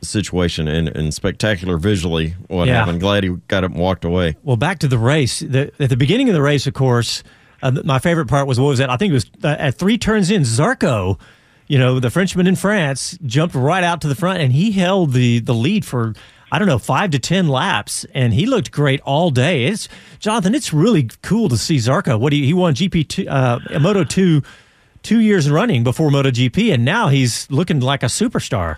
situation 0.01 0.69
and, 0.69 0.89
and 0.89 1.13
spectacular 1.13 1.77
visually. 1.77 2.35
What 2.49 2.67
yeah. 2.67 2.75
happened? 2.75 3.01
Glad 3.01 3.25
he 3.25 3.31
got 3.49 3.65
up 3.65 3.73
and 3.73 3.81
walked 3.81 4.05
away. 4.05 4.37
Well, 4.43 4.57
back 4.57 4.79
to 4.81 4.89
the 4.89 4.99
race. 4.99 5.41
The, 5.41 5.73
at 5.79 5.91
the 5.91 5.97
beginning 5.97 6.29
of 6.29 6.35
the 6.35 6.43
race, 6.43 6.67
of 6.67 6.75
course, 6.75 7.23
uh, 7.65 7.83
my 7.85 7.99
favorite 7.99 8.27
part 8.27 8.47
was 8.47 8.61
what 8.61 8.69
was 8.69 8.79
that? 8.79 8.91
I 8.91 8.97
think 8.97 9.11
it 9.11 9.15
was 9.15 9.31
uh, 9.43 9.57
at 9.59 9.75
three 9.75 9.99
turns 9.99 10.31
in, 10.31 10.43
Zarco 10.43 11.19
you 11.67 11.79
know, 11.79 11.99
the 11.99 12.11
Frenchman 12.11 12.47
in 12.47 12.57
France 12.57 13.19
jumped 13.25 13.55
right 13.55 13.83
out 13.83 14.03
to 14.03 14.09
the 14.09 14.15
front 14.15 14.41
and 14.41 14.53
he 14.53 14.73
held 14.73 15.13
the 15.13 15.39
the 15.39 15.55
lead 15.55 15.85
for 15.85 16.15
I 16.53 16.59
don't 16.59 16.69
know, 16.69 16.79
five 16.79 17.11
to 17.11 17.19
10 17.19 17.49
laps, 17.49 18.07
and 18.15 18.33
he 18.33 18.47
looked 18.47 18.71
great 18.71 19.01
all 19.01 19.31
day. 19.31 19.65
It's 19.65 19.89
Jonathan, 20.21 20.55
it's 20.55 20.73
really 20.73 21.09
cool 21.23 21.49
to 21.49 21.57
see 21.57 21.79
Zarco. 21.79 22.21
What 22.21 22.33
he, 22.33 22.47
he 22.47 22.55
won 22.55 22.75
GP2, 22.75 23.27
uh, 23.29 23.81
Moto 23.81 24.05
2 24.05 24.41
two 25.03 25.21
years 25.21 25.51
running 25.51 25.83
before 25.83 26.11
MotoGP, 26.11 26.73
and 26.73 26.85
now 26.85 27.09
he's 27.09 27.51
looking 27.51 27.81
like 27.81 28.05
a 28.05 28.07
superstar. 28.07 28.77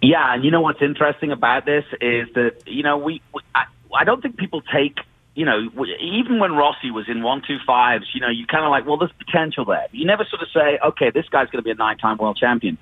Yeah, 0.00 0.34
and 0.34 0.44
you 0.44 0.52
know 0.52 0.60
what's 0.60 0.80
interesting 0.80 1.32
about 1.32 1.66
this 1.66 1.84
is 2.00 2.28
that, 2.34 2.62
you 2.66 2.84
know, 2.84 2.96
we, 2.96 3.20
we 3.34 3.42
I, 3.56 3.64
I 3.92 4.04
don't 4.04 4.22
think 4.22 4.36
people 4.36 4.62
take 4.62 4.98
you 5.38 5.44
know, 5.44 5.70
even 6.00 6.40
when 6.40 6.54
Rossi 6.54 6.90
was 6.90 7.04
in 7.08 7.22
one 7.22 7.42
two 7.46 7.58
fives, 7.64 8.06
you 8.12 8.20
know, 8.20 8.28
you 8.28 8.44
kind 8.44 8.64
of 8.64 8.70
like, 8.70 8.84
well, 8.84 8.96
there's 8.96 9.12
potential 9.24 9.64
there. 9.64 9.86
You 9.92 10.04
never 10.04 10.26
sort 10.28 10.42
of 10.42 10.48
say, 10.52 10.80
okay, 10.84 11.12
this 11.14 11.28
guy's 11.30 11.46
going 11.46 11.62
to 11.62 11.62
be 11.62 11.70
a 11.70 11.76
nine-time 11.76 12.18
world 12.18 12.36
champion. 12.36 12.76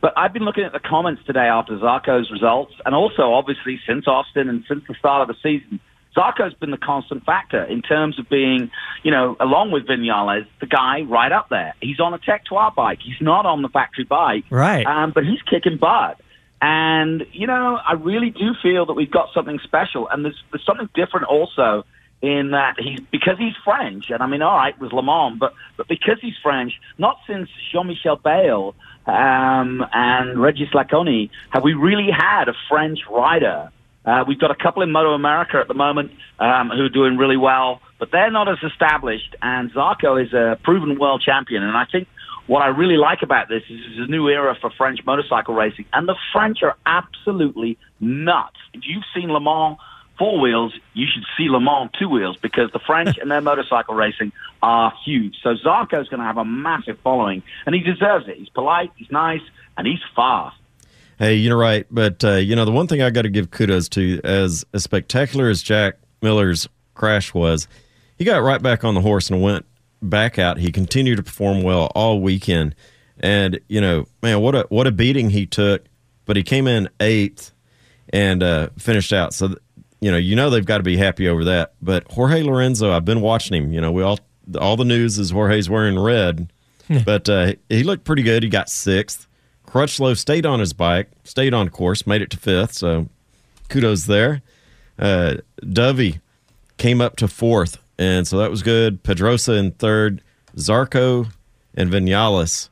But 0.00 0.14
I've 0.16 0.32
been 0.32 0.42
looking 0.42 0.64
at 0.64 0.72
the 0.72 0.80
comments 0.80 1.22
today 1.24 1.46
after 1.46 1.78
Zarco's 1.78 2.28
results, 2.32 2.74
and 2.84 2.96
also 2.96 3.32
obviously 3.32 3.78
since 3.86 4.08
Austin 4.08 4.48
and 4.48 4.64
since 4.66 4.82
the 4.88 4.94
start 4.98 5.22
of 5.22 5.28
the 5.28 5.40
season. 5.40 5.78
Zarco's 6.16 6.52
been 6.54 6.72
the 6.72 6.78
constant 6.78 7.24
factor 7.24 7.62
in 7.62 7.80
terms 7.80 8.18
of 8.18 8.28
being, 8.28 8.72
you 9.04 9.12
know, 9.12 9.36
along 9.38 9.70
with 9.70 9.86
Vinales, 9.86 10.48
the 10.58 10.66
guy 10.66 11.02
right 11.02 11.30
up 11.30 11.48
there. 11.48 11.74
He's 11.80 12.00
on 12.00 12.12
a 12.12 12.18
Tech 12.18 12.44
12 12.46 12.74
bike. 12.74 12.98
He's 13.00 13.20
not 13.20 13.46
on 13.46 13.62
the 13.62 13.68
factory 13.68 14.02
bike. 14.02 14.46
Right. 14.50 14.84
Um, 14.84 15.12
but 15.14 15.24
he's 15.24 15.40
kicking 15.42 15.78
butt. 15.78 16.20
And, 16.60 17.24
you 17.30 17.46
know, 17.46 17.78
I 17.86 17.92
really 17.92 18.30
do 18.30 18.54
feel 18.60 18.86
that 18.86 18.94
we've 18.94 19.10
got 19.10 19.28
something 19.32 19.60
special. 19.62 20.08
And 20.08 20.24
there's, 20.24 20.42
there's 20.50 20.66
something 20.66 20.88
different 20.96 21.26
also 21.26 21.84
in 22.22 22.50
that 22.50 22.78
he's 22.78 23.00
because 23.10 23.38
he's 23.38 23.54
French, 23.64 24.10
and 24.10 24.22
I 24.22 24.26
mean, 24.26 24.42
all 24.42 24.56
right, 24.56 24.78
was 24.78 24.92
Le 24.92 25.02
Mans, 25.02 25.38
but 25.38 25.54
but 25.76 25.88
because 25.88 26.18
he's 26.20 26.34
French, 26.42 26.72
not 26.98 27.18
since 27.26 27.48
Jean-Michel 27.72 28.16
Bayle 28.16 28.74
um, 29.06 29.84
and 29.92 30.40
Regis 30.40 30.68
Laconi 30.74 31.30
have 31.50 31.64
we 31.64 31.74
really 31.74 32.10
had 32.10 32.48
a 32.48 32.54
French 32.68 33.00
rider. 33.10 33.70
Uh, 34.04 34.24
we've 34.26 34.38
got 34.38 34.50
a 34.50 34.54
couple 34.54 34.82
in 34.82 34.90
Moto 34.90 35.12
America 35.12 35.58
at 35.58 35.68
the 35.68 35.74
moment 35.74 36.10
um, 36.38 36.70
who 36.70 36.84
are 36.84 36.88
doing 36.88 37.18
really 37.18 37.36
well, 37.36 37.80
but 37.98 38.10
they're 38.10 38.30
not 38.30 38.48
as 38.48 38.56
established. 38.62 39.36
And 39.42 39.70
Zarco 39.72 40.22
is 40.22 40.32
a 40.32 40.58
proven 40.62 40.98
world 40.98 41.22
champion, 41.24 41.62
and 41.62 41.76
I 41.76 41.84
think 41.84 42.08
what 42.46 42.62
I 42.62 42.68
really 42.68 42.96
like 42.96 43.22
about 43.22 43.48
this 43.48 43.62
is 43.70 43.78
it's 43.86 44.08
a 44.08 44.10
new 44.10 44.28
era 44.28 44.56
for 44.60 44.70
French 44.70 45.00
motorcycle 45.06 45.54
racing, 45.54 45.84
and 45.92 46.08
the 46.08 46.16
French 46.32 46.62
are 46.62 46.76
absolutely 46.84 47.78
nuts. 48.00 48.56
If 48.74 48.82
you've 48.86 49.04
seen 49.14 49.30
Le 49.30 49.40
Mans 49.40 49.78
four 50.20 50.38
wheels, 50.38 50.74
you 50.92 51.06
should 51.12 51.24
see 51.36 51.48
Le 51.48 51.58
Mans 51.58 51.90
two 51.98 52.08
wheels 52.08 52.36
because 52.36 52.70
the 52.72 52.78
French 52.78 53.16
and 53.20 53.30
their 53.30 53.40
motorcycle 53.40 53.94
racing 53.94 54.30
are 54.62 54.92
huge. 55.04 55.38
So 55.42 55.56
Zarco's 55.56 56.08
going 56.08 56.20
to 56.20 56.26
have 56.26 56.36
a 56.36 56.44
massive 56.44 56.98
following, 57.00 57.42
and 57.64 57.74
he 57.74 57.80
deserves 57.80 58.28
it. 58.28 58.36
He's 58.36 58.50
polite, 58.50 58.92
he's 58.96 59.10
nice, 59.10 59.40
and 59.78 59.86
he's 59.86 59.98
fast. 60.14 60.56
Hey, 61.18 61.36
you're 61.36 61.56
right, 61.56 61.86
but 61.90 62.22
uh, 62.22 62.34
you 62.34 62.54
know 62.54 62.64
the 62.64 62.70
one 62.70 62.86
thing 62.86 63.02
I 63.02 63.10
got 63.10 63.22
to 63.22 63.30
give 63.30 63.50
kudos 63.50 63.88
to, 63.90 64.20
as 64.22 64.64
as 64.72 64.84
spectacular 64.84 65.48
as 65.48 65.62
Jack 65.62 65.96
Miller's 66.22 66.68
crash 66.94 67.34
was, 67.34 67.66
he 68.16 68.24
got 68.24 68.42
right 68.42 68.62
back 68.62 68.84
on 68.84 68.94
the 68.94 69.00
horse 69.00 69.30
and 69.30 69.42
went 69.42 69.66
back 70.02 70.38
out. 70.38 70.58
He 70.58 70.70
continued 70.70 71.16
to 71.16 71.22
perform 71.22 71.62
well 71.62 71.90
all 71.94 72.20
weekend, 72.20 72.74
and 73.18 73.60
you 73.68 73.80
know, 73.80 74.06
man, 74.22 74.40
what 74.40 74.54
a 74.54 74.66
what 74.68 74.86
a 74.86 74.92
beating 74.92 75.30
he 75.30 75.46
took. 75.46 75.84
But 76.24 76.36
he 76.36 76.42
came 76.42 76.66
in 76.66 76.88
eighth 77.00 77.52
and 78.12 78.42
uh, 78.42 78.68
finished 78.78 79.12
out. 79.12 79.32
So 79.34 79.56
you 80.00 80.10
know, 80.10 80.16
you 80.16 80.34
know 80.34 80.50
they've 80.50 80.64
got 80.64 80.78
to 80.78 80.82
be 80.82 80.96
happy 80.96 81.28
over 81.28 81.44
that. 81.44 81.74
But 81.80 82.10
Jorge 82.12 82.42
Lorenzo, 82.42 82.90
I've 82.90 83.04
been 83.04 83.20
watching 83.20 83.62
him. 83.62 83.72
You 83.72 83.80
know, 83.80 83.92
we 83.92 84.02
all 84.02 84.18
all 84.58 84.76
the 84.76 84.84
news 84.84 85.18
is 85.18 85.30
Jorge's 85.30 85.68
wearing 85.68 85.98
red, 85.98 86.52
but 87.04 87.28
uh, 87.28 87.52
he 87.68 87.82
looked 87.82 88.04
pretty 88.04 88.22
good. 88.22 88.42
He 88.42 88.48
got 88.48 88.68
sixth. 88.68 89.26
Crutchlow 89.66 90.16
stayed 90.16 90.46
on 90.46 90.58
his 90.58 90.72
bike, 90.72 91.10
stayed 91.22 91.54
on 91.54 91.68
course, 91.68 92.06
made 92.06 92.22
it 92.22 92.30
to 92.30 92.36
fifth. 92.36 92.74
So 92.74 93.08
kudos 93.68 94.06
there. 94.06 94.42
Uh, 94.98 95.36
Dovey 95.60 96.20
came 96.76 97.00
up 97.00 97.16
to 97.16 97.28
fourth, 97.28 97.78
and 97.98 98.26
so 98.26 98.38
that 98.38 98.50
was 98.50 98.62
good. 98.62 99.02
Pedrosa 99.02 99.52
in 99.52 99.70
third, 99.72 100.22
Zarco 100.56 101.30
and 101.74 101.90
Vinales. 101.90 102.68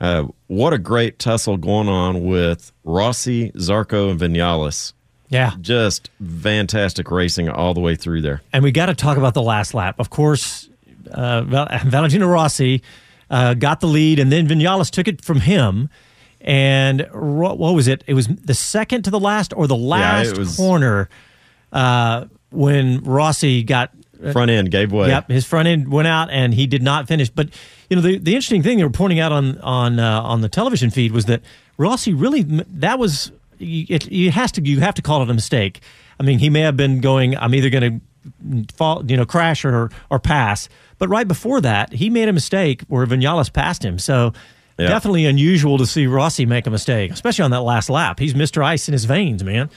Uh, 0.00 0.26
what 0.46 0.72
a 0.72 0.78
great 0.78 1.18
tussle 1.18 1.56
going 1.56 1.88
on 1.88 2.24
with 2.24 2.72
Rossi, 2.84 3.50
Zarco, 3.52 4.10
and 4.10 4.20
Vinales. 4.20 4.92
Yeah. 5.28 5.52
Just 5.60 6.10
fantastic 6.42 7.10
racing 7.10 7.48
all 7.48 7.74
the 7.74 7.80
way 7.80 7.96
through 7.96 8.22
there. 8.22 8.42
And 8.52 8.62
we 8.64 8.72
got 8.72 8.86
to 8.86 8.94
talk 8.94 9.16
about 9.18 9.34
the 9.34 9.42
last 9.42 9.74
lap. 9.74 9.96
Of 9.98 10.10
course, 10.10 10.68
uh, 11.10 11.42
Valentino 11.86 12.26
Rossi 12.26 12.82
uh, 13.30 13.54
got 13.54 13.80
the 13.80 13.86
lead, 13.88 14.18
and 14.18 14.32
then 14.32 14.48
Vinales 14.48 14.90
took 14.90 15.08
it 15.08 15.22
from 15.24 15.40
him. 15.40 15.90
And 16.40 17.06
what 17.12 17.58
was 17.58 17.88
it? 17.88 18.04
It 18.06 18.14
was 18.14 18.28
the 18.28 18.54
second 18.54 19.02
to 19.02 19.10
the 19.10 19.20
last 19.20 19.52
or 19.56 19.66
the 19.66 19.76
last 19.76 20.32
it 20.32 20.38
was- 20.38 20.56
corner 20.56 21.08
uh, 21.72 22.26
when 22.50 23.02
Rossi 23.02 23.62
got 23.62 23.90
Front 24.32 24.50
end 24.50 24.72
gave 24.72 24.90
way. 24.90 25.08
Yep, 25.08 25.30
his 25.30 25.44
front 25.44 25.68
end 25.68 25.92
went 25.92 26.08
out 26.08 26.28
and 26.30 26.52
he 26.52 26.66
did 26.66 26.82
not 26.82 27.06
finish. 27.06 27.28
But 27.28 27.50
you 27.88 27.94
know, 27.94 28.02
the, 28.02 28.18
the 28.18 28.34
interesting 28.34 28.64
thing 28.64 28.78
they 28.78 28.82
were 28.84 28.90
pointing 28.90 29.20
out 29.20 29.30
on 29.30 29.58
on 29.58 30.00
uh, 30.00 30.20
on 30.22 30.40
the 30.40 30.48
television 30.48 30.90
feed 30.90 31.12
was 31.12 31.26
that 31.26 31.40
Rossi 31.76 32.12
really 32.14 32.42
that 32.42 32.98
was 32.98 33.30
it, 33.60 34.10
it 34.10 34.30
has 34.30 34.52
to 34.52 34.62
you 34.62 34.80
have 34.80 34.94
to 34.94 35.02
call 35.02 35.22
it 35.22 35.30
a 35.30 35.34
mistake. 35.34 35.80
I 36.20 36.22
mean, 36.22 36.38
he 36.38 36.50
may 36.50 36.60
have 36.60 36.76
been 36.76 37.00
going. 37.00 37.36
I'm 37.36 37.54
either 37.54 37.70
going 37.70 38.00
to 38.00 38.74
fall, 38.74 39.04
you 39.08 39.16
know, 39.16 39.24
crash 39.24 39.64
or 39.64 39.90
or 40.10 40.18
pass. 40.18 40.68
But 40.98 41.08
right 41.08 41.28
before 41.28 41.60
that, 41.60 41.92
he 41.92 42.10
made 42.10 42.28
a 42.28 42.32
mistake 42.32 42.82
where 42.88 43.06
Vinales 43.06 43.52
passed 43.52 43.84
him. 43.84 43.98
So. 43.98 44.32
Yeah. 44.80 44.90
Definitely 44.90 45.26
unusual 45.26 45.76
to 45.78 45.86
see 45.86 46.06
Rossi 46.06 46.46
make 46.46 46.64
a 46.68 46.70
mistake, 46.70 47.10
especially 47.10 47.42
on 47.42 47.50
that 47.50 47.62
last 47.62 47.90
lap. 47.90 48.20
He's 48.20 48.34
Mr. 48.34 48.62
Ice 48.62 48.86
in 48.86 48.92
his 48.92 49.06
veins, 49.06 49.42
man. 49.42 49.70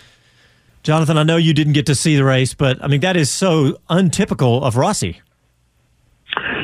Jonathan, 0.84 1.18
I 1.18 1.24
know 1.24 1.38
you 1.38 1.56
didn't 1.56 1.74
get 1.74 1.88
to 1.88 1.96
see 1.96 2.16
the 2.16 2.24
race, 2.24 2.54
but 2.54 2.84
I 2.84 2.88
mean 2.88 3.02
that 3.02 3.18
is 3.18 3.32
so 3.32 3.80
untypical 3.90 4.64
of 4.64 4.78
Rossi. 4.78 5.20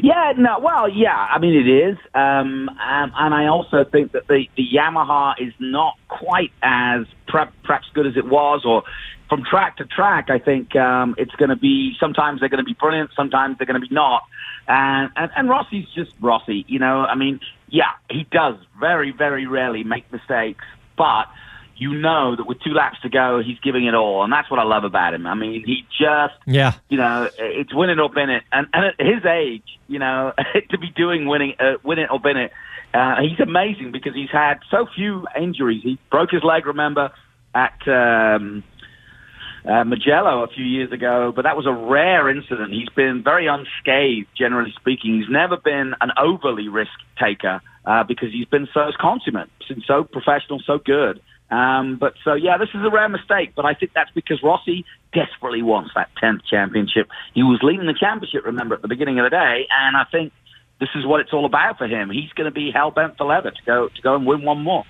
Yeah, 0.01 0.33
no, 0.37 0.59
well, 0.59 0.89
yeah, 0.89 1.15
I 1.15 1.39
mean 1.39 1.53
it 1.53 1.69
is, 1.69 1.97
um, 2.13 2.69
um, 2.69 3.11
and 3.15 3.33
I 3.33 3.47
also 3.47 3.83
think 3.83 4.13
that 4.13 4.27
the 4.27 4.45
the 4.55 4.63
Yamaha 4.63 5.33
is 5.39 5.53
not 5.59 5.95
quite 6.07 6.51
as 6.63 7.05
prep, 7.27 7.51
perhaps 7.63 7.87
good 7.93 8.07
as 8.07 8.15
it 8.15 8.25
was, 8.25 8.63
or 8.65 8.83
from 9.29 9.43
track 9.43 9.77
to 9.77 9.85
track, 9.85 10.29
I 10.29 10.39
think 10.39 10.75
um, 10.75 11.15
it's 11.17 11.35
going 11.35 11.49
to 11.49 11.55
be. 11.55 11.95
Sometimes 11.99 12.39
they're 12.39 12.49
going 12.49 12.63
to 12.63 12.69
be 12.69 12.77
brilliant, 12.79 13.11
sometimes 13.15 13.57
they're 13.57 13.67
going 13.67 13.79
to 13.81 13.85
be 13.85 13.93
not, 13.93 14.23
and, 14.67 15.09
and 15.15 15.31
and 15.35 15.49
Rossi's 15.49 15.87
just 15.93 16.11
Rossi, 16.21 16.63
you 16.67 16.79
know. 16.79 17.01
I 17.01 17.15
mean, 17.15 17.39
yeah, 17.67 17.91
he 18.09 18.25
does 18.31 18.55
very 18.79 19.11
very 19.11 19.47
rarely 19.47 19.83
make 19.83 20.11
mistakes, 20.11 20.63
but 20.97 21.25
you 21.79 21.93
know 21.93 22.35
that 22.35 22.45
with 22.47 22.59
two 22.61 22.73
laps 22.73 22.99
to 23.01 23.09
go, 23.09 23.41
he's 23.45 23.59
giving 23.59 23.85
it 23.85 23.93
all, 23.93 24.23
and 24.23 24.31
that's 24.31 24.49
what 24.49 24.59
I 24.59 24.63
love 24.63 24.83
about 24.83 25.13
him. 25.13 25.27
I 25.27 25.35
mean, 25.35 25.63
he 25.65 25.85
just 25.97 26.33
Yeah. 26.45 26.73
you 26.89 26.97
know, 26.97 27.29
it's 27.37 27.73
win 27.73 27.89
it 27.89 27.99
or 27.99 28.09
bin 28.09 28.29
it. 28.29 28.43
And, 28.51 28.67
and 28.73 28.85
at 28.85 28.95
his 28.99 29.25
age, 29.25 29.63
you 29.87 29.99
know, 29.99 30.33
to 30.69 30.77
be 30.77 30.89
doing 30.89 31.27
winning, 31.27 31.55
uh, 31.59 31.73
win 31.83 31.99
it 31.99 32.09
or 32.11 32.19
bin 32.19 32.37
it, 32.37 32.51
uh, 32.93 33.21
he's 33.21 33.39
amazing 33.39 33.91
because 33.91 34.13
he's 34.15 34.31
had 34.31 34.59
so 34.71 34.87
few 34.95 35.27
injuries. 35.39 35.81
He 35.83 35.99
broke 36.09 36.31
his 36.31 36.43
leg, 36.43 36.65
remember, 36.65 37.11
at 37.53 37.87
um, 37.87 38.63
uh, 39.65 39.83
Mugello 39.83 40.43
a 40.43 40.47
few 40.47 40.63
years 40.63 40.91
ago, 40.91 41.31
but 41.35 41.43
that 41.43 41.57
was 41.57 41.65
a 41.65 41.73
rare 41.73 42.29
incident. 42.29 42.73
He's 42.73 42.89
been 42.89 43.23
very 43.23 43.47
unscathed, 43.47 44.29
generally 44.37 44.73
speaking. 44.79 45.19
He's 45.19 45.29
never 45.29 45.57
been 45.57 45.93
an 45.99 46.11
overly 46.17 46.69
risk 46.69 46.91
taker 47.19 47.61
uh, 47.85 48.03
because 48.03 48.31
he's 48.31 48.45
been 48.47 48.67
so 48.73 48.89
consummate, 48.99 49.49
been 49.67 49.83
so 49.85 50.03
professional, 50.03 50.61
so 50.65 50.77
good. 50.77 51.21
Um, 51.49 51.95
but 51.97 52.13
so 52.23 52.33
yeah, 52.33 52.57
this 52.57 52.69
is 52.73 52.81
a 52.83 52.89
rare 52.89 53.07
mistake, 53.09 53.53
but 53.55 53.65
I 53.65 53.73
think 53.73 53.91
that's 53.95 54.11
because 54.11 54.41
Rossi 54.43 54.85
desperately 55.13 55.61
wants 55.61 55.91
that 55.95 56.09
tenth 56.19 56.41
championship. 56.49 57.07
He 57.33 57.43
was 57.43 57.59
leading 57.63 57.85
the 57.87 57.93
championship, 57.97 58.45
remember, 58.45 58.75
at 58.75 58.81
the 58.81 58.87
beginning 58.89 59.17
of 59.19 59.23
the 59.25 59.29
day, 59.29 59.67
and 59.71 59.95
I 59.95 60.03
think 60.11 60.33
this 60.79 60.89
is 60.95 61.05
what 61.05 61.21
it's 61.21 61.31
all 61.33 61.45
about 61.45 61.77
for 61.77 61.87
him. 61.87 62.09
He's 62.09 62.31
going 62.33 62.45
to 62.45 62.51
be 62.53 62.69
hell 62.71 62.91
bent 62.91 63.17
for 63.17 63.25
leather 63.25 63.51
to 63.51 63.61
go 63.65 63.87
to 63.87 64.01
go 64.01 64.15
and 64.15 64.25
win 64.25 64.43
one 64.43 64.61
more. 64.61 64.83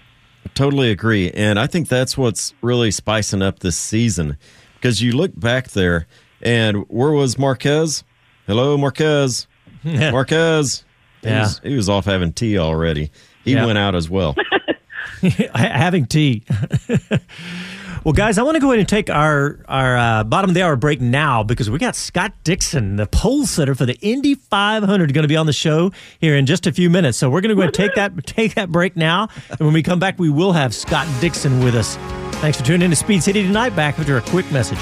Totally 0.56 0.89
agree. 0.91 1.30
And 1.32 1.60
I 1.60 1.67
think 1.67 1.88
that's 1.89 2.17
what's 2.17 2.54
really 2.62 2.89
spicing 2.89 3.41
up 3.43 3.60
this 3.60 3.78
season 3.78 4.38
because 4.76 5.02
you 5.02 5.12
look 5.12 5.38
back 5.39 5.70
there 5.72 6.08
and 6.41 6.86
where 6.89 7.12
was 7.12 7.38
Marquez? 7.38 8.04
Hello, 8.48 8.78
Marquez. 8.78 9.46
Marquez. 9.84 10.84
He, 11.22 11.30
Yeah. 11.30 11.41
was, 11.41 11.60
he 11.63 11.76
was 11.76 11.89
off 11.89 12.06
having 12.06 12.34
tea 12.34 12.58
already. 12.58 13.12
He 13.43 13.54
Yeah. 13.54 13.65
went 13.65 13.78
out 13.78 13.93
as 13.96 14.10
well. 14.10 14.36
having 15.56 16.06
tea. 16.06 16.43
well, 18.04 18.13
guys, 18.13 18.38
I 18.38 18.43
want 18.43 18.56
to 18.56 18.60
go 18.60 18.70
ahead 18.72 18.80
and 18.80 18.88
take 18.88 19.10
our 19.10 19.60
our 19.67 19.98
uh, 19.98 20.24
bottom 20.24 20.50
of 20.50 20.54
the 20.54 20.62
hour 20.63 20.76
break 20.76 21.02
now 21.02 21.43
because 21.43 21.70
we 21.70 21.80
got 21.80 21.96
Scott 21.96 22.34
Dixon, 22.43 22.96
the 22.96 23.08
pole 23.08 23.46
sitter 23.46 23.76
for 23.76 23.86
the 23.86 23.96
Indy 24.02 24.36
500, 24.36 25.13
going 25.13 25.24
to 25.24 25.28
be 25.28 25.38
on 25.38 25.46
the 25.46 25.54
show 25.54 25.91
here 26.20 26.36
in 26.36 26.46
just 26.46 26.67
a 26.67 26.72
few 26.72 26.89
minutes. 26.89 27.17
So 27.17 27.30
we're 27.30 27.41
going 27.41 27.50
to 27.50 27.56
go 27.56 27.62
ahead 27.62 27.78
and 27.78 27.86
take 27.86 27.96
that 27.96 28.26
take 28.26 28.56
that 28.56 28.72
break 28.72 28.96
now, 28.96 29.30
and 29.50 29.60
when 29.60 29.74
we 29.74 29.84
come 29.84 30.00
back, 30.00 30.20
we 30.20 30.30
will 30.30 30.52
have 30.52 30.74
Scott 30.74 31.08
Dixon 31.22 31.63
with 31.63 31.76
us. 31.76 31.96
Thanks 32.38 32.58
for 32.58 32.65
tuning 32.65 32.84
in 32.84 32.89
to 32.91 32.96
Speed 32.96 33.24
City 33.24 33.43
tonight. 33.43 33.76
Back 33.76 33.98
after 34.00 34.17
a 34.17 34.22
quick 34.22 34.50
message. 34.52 34.80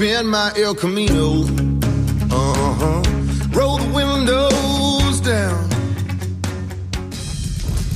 In 0.00 0.26
my 0.26 0.52
El 0.56 0.74
Camino. 0.74 1.44
Uh 2.30 2.74
huh. 2.74 3.02
Roll 3.52 3.76
the 3.76 3.92
windows 3.94 5.20
down. 5.20 5.68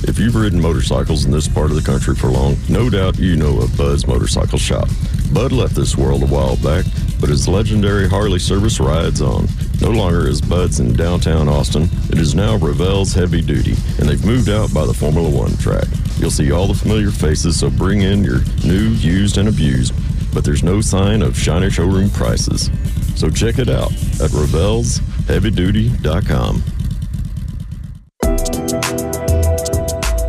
If 0.07 0.17
you've 0.17 0.35
ridden 0.35 0.61
motorcycles 0.61 1.25
in 1.25 1.31
this 1.31 1.49
part 1.49 1.69
of 1.69 1.75
the 1.75 1.81
country 1.81 2.15
for 2.15 2.27
long, 2.27 2.55
no 2.69 2.89
doubt 2.89 3.19
you 3.19 3.35
know 3.35 3.59
of 3.59 3.75
Bud's 3.75 4.07
Motorcycle 4.07 4.57
Shop. 4.57 4.87
Bud 5.33 5.51
left 5.51 5.75
this 5.75 5.97
world 5.97 6.23
a 6.23 6.27
while 6.27 6.55
back, 6.57 6.85
but 7.19 7.29
his 7.29 7.47
legendary 7.47 8.07
Harley 8.07 8.39
service 8.39 8.79
rides 8.79 9.21
on. 9.21 9.47
No 9.81 9.89
longer 9.89 10.27
is 10.27 10.39
Bud's 10.39 10.79
in 10.79 10.93
downtown 10.93 11.49
Austin, 11.49 11.89
it 12.09 12.19
is 12.19 12.33
now 12.35 12.57
Ravel's 12.57 13.13
Heavy 13.13 13.41
Duty, 13.41 13.75
and 13.99 14.07
they've 14.07 14.25
moved 14.25 14.49
out 14.49 14.73
by 14.73 14.85
the 14.85 14.93
Formula 14.93 15.29
One 15.29 15.57
track. 15.57 15.87
You'll 16.19 16.31
see 16.31 16.51
all 16.51 16.67
the 16.67 16.73
familiar 16.73 17.11
faces, 17.11 17.59
so 17.59 17.69
bring 17.69 18.01
in 18.01 18.23
your 18.23 18.41
new, 18.63 18.89
used, 18.89 19.37
and 19.37 19.49
abused, 19.49 19.93
but 20.37 20.45
there's 20.45 20.61
no 20.61 20.81
sign 20.81 21.23
of 21.23 21.35
shiny 21.35 21.67
showroom 21.67 22.11
prices. 22.11 22.69
So 23.15 23.27
check 23.27 23.57
it 23.57 23.69
out 23.69 23.91
at 24.21 24.29
RavelsHeavyDuty.com. 24.29 26.63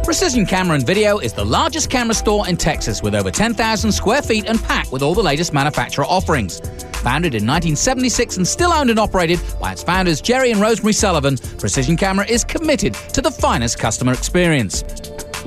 Precision 0.05 0.47
Camera 0.47 0.77
and 0.77 0.87
Video 0.87 1.19
is 1.19 1.35
the 1.35 1.45
largest 1.45 1.91
camera 1.91 2.15
store 2.15 2.49
in 2.49 2.57
Texas 2.57 3.03
with 3.03 3.15
over 3.15 3.31
10,000 3.31 3.93
square 3.93 4.23
feet 4.23 4.47
and 4.47 4.59
packed 4.63 4.93
with 4.93 5.03
all 5.03 5.13
the 5.13 5.23
latest 5.23 5.53
manufacturer 5.53 6.07
offerings. 6.07 6.61
Founded 7.03 7.35
in 7.35 7.47
1976 7.47 8.39
and 8.39 8.49
still 8.49 8.73
owned 8.73 8.89
and 8.89 8.99
operated 8.99 9.39
by 9.61 9.73
its 9.73 9.83
founders 9.83 10.23
Jerry 10.23 10.53
and 10.53 10.61
Rosemary 10.63 10.95
Sullivan, 10.95 11.37
Precision 11.59 11.99
Camera 11.99 12.27
is 12.27 12.45
committed 12.45 12.95
to 13.13 13.21
the 13.21 13.31
finest 13.31 13.79
customer 13.79 14.15
experience. 14.15 14.85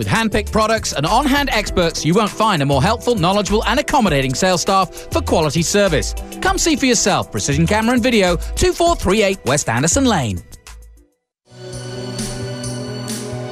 With 0.02 0.08
hand-picked 0.08 0.52
products 0.52 0.94
and 0.94 1.06
on-hand 1.06 1.52
experts, 1.52 2.04
you 2.04 2.16
won't 2.16 2.32
find 2.32 2.64
a 2.64 2.66
more 2.66 2.82
helpful, 2.82 3.14
knowledgeable, 3.14 3.64
and 3.66 3.80
accommodating 3.80 4.34
sales 4.34 4.62
staff 4.62 4.92
for 5.14 5.22
quality 5.22 5.62
service. 5.62 6.16
Come 6.42 6.58
see 6.58 6.76
for 6.76 6.88
yourself. 6.88 7.32
Precision 7.32 7.68
Camera 7.68 7.94
and 7.94 8.02
Video, 8.02 8.36
2438 8.36 9.46
West 9.46 9.70
Anderson 9.70 10.06
Lane. 10.06 10.42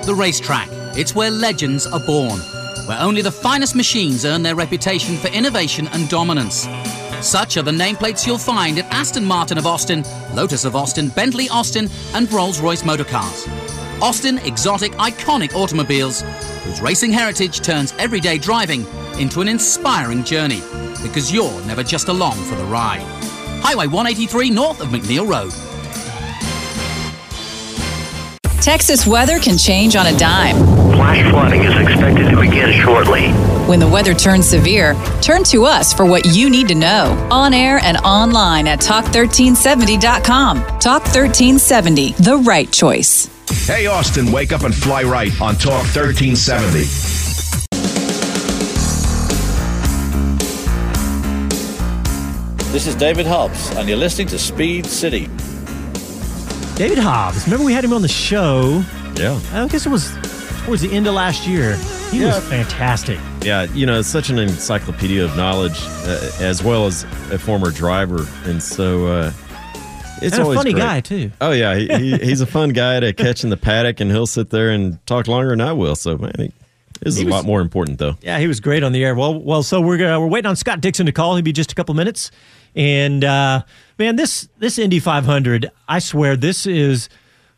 The 0.08 0.16
racetrack. 0.18 0.68
It's 0.98 1.14
where 1.14 1.30
legends 1.30 1.86
are 1.86 2.00
born, 2.00 2.40
where 2.88 3.00
only 3.00 3.22
the 3.22 3.32
finest 3.32 3.76
machines 3.76 4.26
earn 4.26 4.42
their 4.42 4.56
reputation 4.56 5.18
for 5.18 5.28
innovation 5.28 5.88
and 5.90 6.10
dominance. 6.10 6.68
Such 7.22 7.58
are 7.58 7.62
the 7.62 7.70
nameplates 7.70 8.26
you'll 8.26 8.40
find 8.40 8.80
at 8.80 8.92
Aston 8.92 9.24
Martin 9.24 9.60
of 9.60 9.68
Austin, 9.68 10.04
Lotus 10.34 10.66
of 10.66 10.76
Austin, 10.76 11.10
Bentley 11.10 11.48
Austin, 11.50 11.88
and 12.16 12.32
Rolls 12.34 12.60
Royce 12.60 12.82
Motorcars. 12.82 13.79
Austin 14.02 14.38
exotic, 14.40 14.94
iconic 14.94 15.54
automobiles 15.54 16.22
whose 16.64 16.82
racing 16.82 17.12
heritage 17.12 17.62
turns 17.62 17.94
everyday 18.00 18.38
driving 18.38 18.86
into 19.20 19.42
an 19.42 19.48
inspiring 19.48 20.24
journey 20.24 20.62
because 21.04 21.34
you're 21.34 21.62
never 21.66 21.84
just 21.84 22.08
along 22.08 22.38
for 22.46 22.56
the 22.56 22.64
ride. 22.66 23.02
Highway 23.62 23.88
183 23.88 24.50
north 24.50 24.82
of 24.82 24.88
McNeil 24.90 25.28
Road. 25.28 25.52
Texas 28.62 29.08
weather 29.08 29.40
can 29.40 29.58
change 29.58 29.96
on 29.96 30.08
a 30.08 30.18
dime. 30.18 30.56
Flash 30.94 31.30
flooding 31.32 31.64
is 31.64 31.76
expected 31.80 32.30
to 32.30 32.40
begin 32.40 32.72
shortly. 32.82 33.30
When 33.68 33.80
the 33.80 33.88
weather 33.88 34.14
turns 34.14 34.48
severe, 34.50 34.96
turn 35.22 35.44
to 35.46 35.64
us 35.64 35.94
for 35.94 36.06
what 36.06 36.26
you 36.26 36.50
need 36.50 36.68
to 36.70 36.76
know. 36.76 37.28
On 37.32 37.54
air 37.54 37.80
and 37.84 37.98
online 38.00 38.68
at 38.68 38.80
talk1370.com. 38.80 40.58
Talk 40.80 41.04
1370, 41.04 42.14
the 42.14 42.38
right 42.38 42.72
choice. 42.72 43.39
Hey, 43.70 43.86
Austin, 43.86 44.32
wake 44.32 44.52
up 44.52 44.64
and 44.64 44.74
fly 44.74 45.04
right 45.04 45.30
on 45.40 45.56
Talk 45.56 45.84
1370. 45.96 46.80
This 52.72 52.86
is 52.86 52.96
David 52.96 53.26
Hobbs, 53.26 53.72
and 53.72 53.88
you're 53.90 53.98
listening 53.98 54.28
to 54.28 54.38
Speed 54.40 54.86
City. 54.86 55.28
David 56.76 57.00
Hobbs. 57.00 57.46
Remember 57.46 57.66
we 57.66 57.74
had 57.74 57.84
him 57.84 57.94
on 57.94 58.02
the 58.04 58.08
show. 58.08 58.84
Yeah. 59.16 59.40
I 59.54 59.68
guess 59.68 59.86
it 59.86 59.90
was 59.90 60.12
towards 60.66 60.82
the 60.84 60.92
end 60.92 61.08
of 61.08 61.16
last 61.16 61.48
year. 61.48 61.76
He 62.12 62.20
Yeah. 62.22 62.36
was 62.36 62.44
fantastic. 62.46 63.20
Yeah, 63.42 63.64
you 63.74 63.86
know, 63.86 64.02
such 64.04 64.30
an 64.30 64.38
encyclopedia 64.38 65.24
of 65.26 65.36
knowledge, 65.36 65.80
uh, 66.06 66.30
as 66.40 66.64
well 66.64 66.86
as 66.86 67.04
a 67.32 67.40
former 67.40 67.72
driver, 67.72 68.28
and 68.46 68.62
so 68.62 69.08
uh, 69.08 69.32
it's 70.22 70.38
And 70.38 70.48
a 70.48 70.54
funny 70.54 70.74
great. 70.74 70.82
guy, 70.82 71.00
too. 71.02 71.32
Oh 71.42 71.52
yeah, 71.52 71.76
he, 71.76 71.88
he, 71.88 72.18
he's 72.26 72.42
a 72.42 72.46
fun 72.48 72.70
guy 72.70 73.00
to 73.00 73.14
catch 73.14 73.44
in 73.44 73.50
the 73.50 73.58
paddock, 73.58 74.00
and 74.00 74.12
he'll 74.12 74.28
sit 74.28 74.50
there 74.50 74.70
and 74.70 75.04
talk 75.06 75.28
longer 75.28 75.50
than 75.50 75.62
I 75.62 75.74
will. 75.74 75.96
So 75.96 76.18
man, 76.18 76.32
he, 76.38 76.52
this 77.02 77.16
is 77.16 77.22
a 77.22 77.26
was- 77.26 77.32
lot 77.34 77.46
more 77.46 77.62
important 77.62 77.98
though. 78.00 78.16
Yeah, 78.22 78.40
he 78.40 78.48
was 78.48 78.60
great 78.60 78.84
on 78.84 78.92
the 78.92 79.04
air. 79.04 79.16
Well, 79.16 79.40
well, 79.40 79.64
so 79.64 79.80
we're 79.82 80.06
uh, 80.14 80.20
we're 80.20 80.28
waiting 80.28 80.50
on 80.50 80.56
Scott 80.56 80.82
Dixon 80.82 81.06
to 81.06 81.12
call. 81.12 81.36
He'll 81.36 81.44
be 81.44 81.52
just 81.54 81.72
a 81.72 81.76
couple 81.76 81.96
minutes. 81.96 82.32
And 82.76 83.24
uh, 83.24 83.64
man, 83.98 84.16
this 84.16 84.48
this 84.60 84.78
Indy 84.78 85.00
500, 85.00 85.72
I 85.88 86.00
swear, 86.00 86.36
this 86.36 86.66
is 86.68 87.10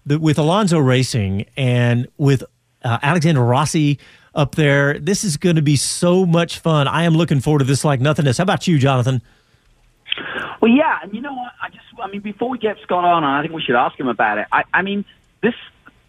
the, 0.06 0.19
with 0.19 0.38
Alonso 0.39 0.80
Racing 0.80 1.45
and 1.58 2.08
with 2.17 2.43
uh, 2.84 2.97
Alexander 3.04 3.43
Rossi 3.43 4.00
up 4.34 4.56
there. 4.56 4.97
This 5.00 5.24
is 5.26 5.36
going 5.38 5.58
to 5.58 5.62
be 5.62 5.76
so 5.76 6.26
much 6.26 6.60
fun. 6.60 6.88
I 6.88 7.04
am 7.04 7.13
looking 7.13 7.41
forward 7.41 7.60
to 7.60 7.65
this 7.65 7.84
like 7.84 8.00
nothing 8.00 8.26
else. 8.26 8.38
How 8.38 8.43
about 8.43 8.67
you, 8.67 8.80
Jonathan? 8.80 9.21
Well, 10.62 10.71
yeah, 10.71 11.00
and 11.02 11.13
you 11.13 11.21
know 11.21 11.34
what? 11.34 11.52
I 11.62 11.69
just, 11.69 11.86
I 12.02 12.08
mean, 12.08 12.21
before 12.21 12.50
we 12.50 12.60
get 12.60 12.78
Scott 12.84 13.04
on, 13.04 13.24
I 13.24 13.41
think 13.41 13.54
we 13.54 13.62
should 13.62 13.76
ask 13.76 14.00
him 14.00 14.08
about 14.08 14.38
it. 14.38 14.45
I, 14.52 14.63
I 14.71 14.84
mean, 14.84 15.06
this 15.41 15.56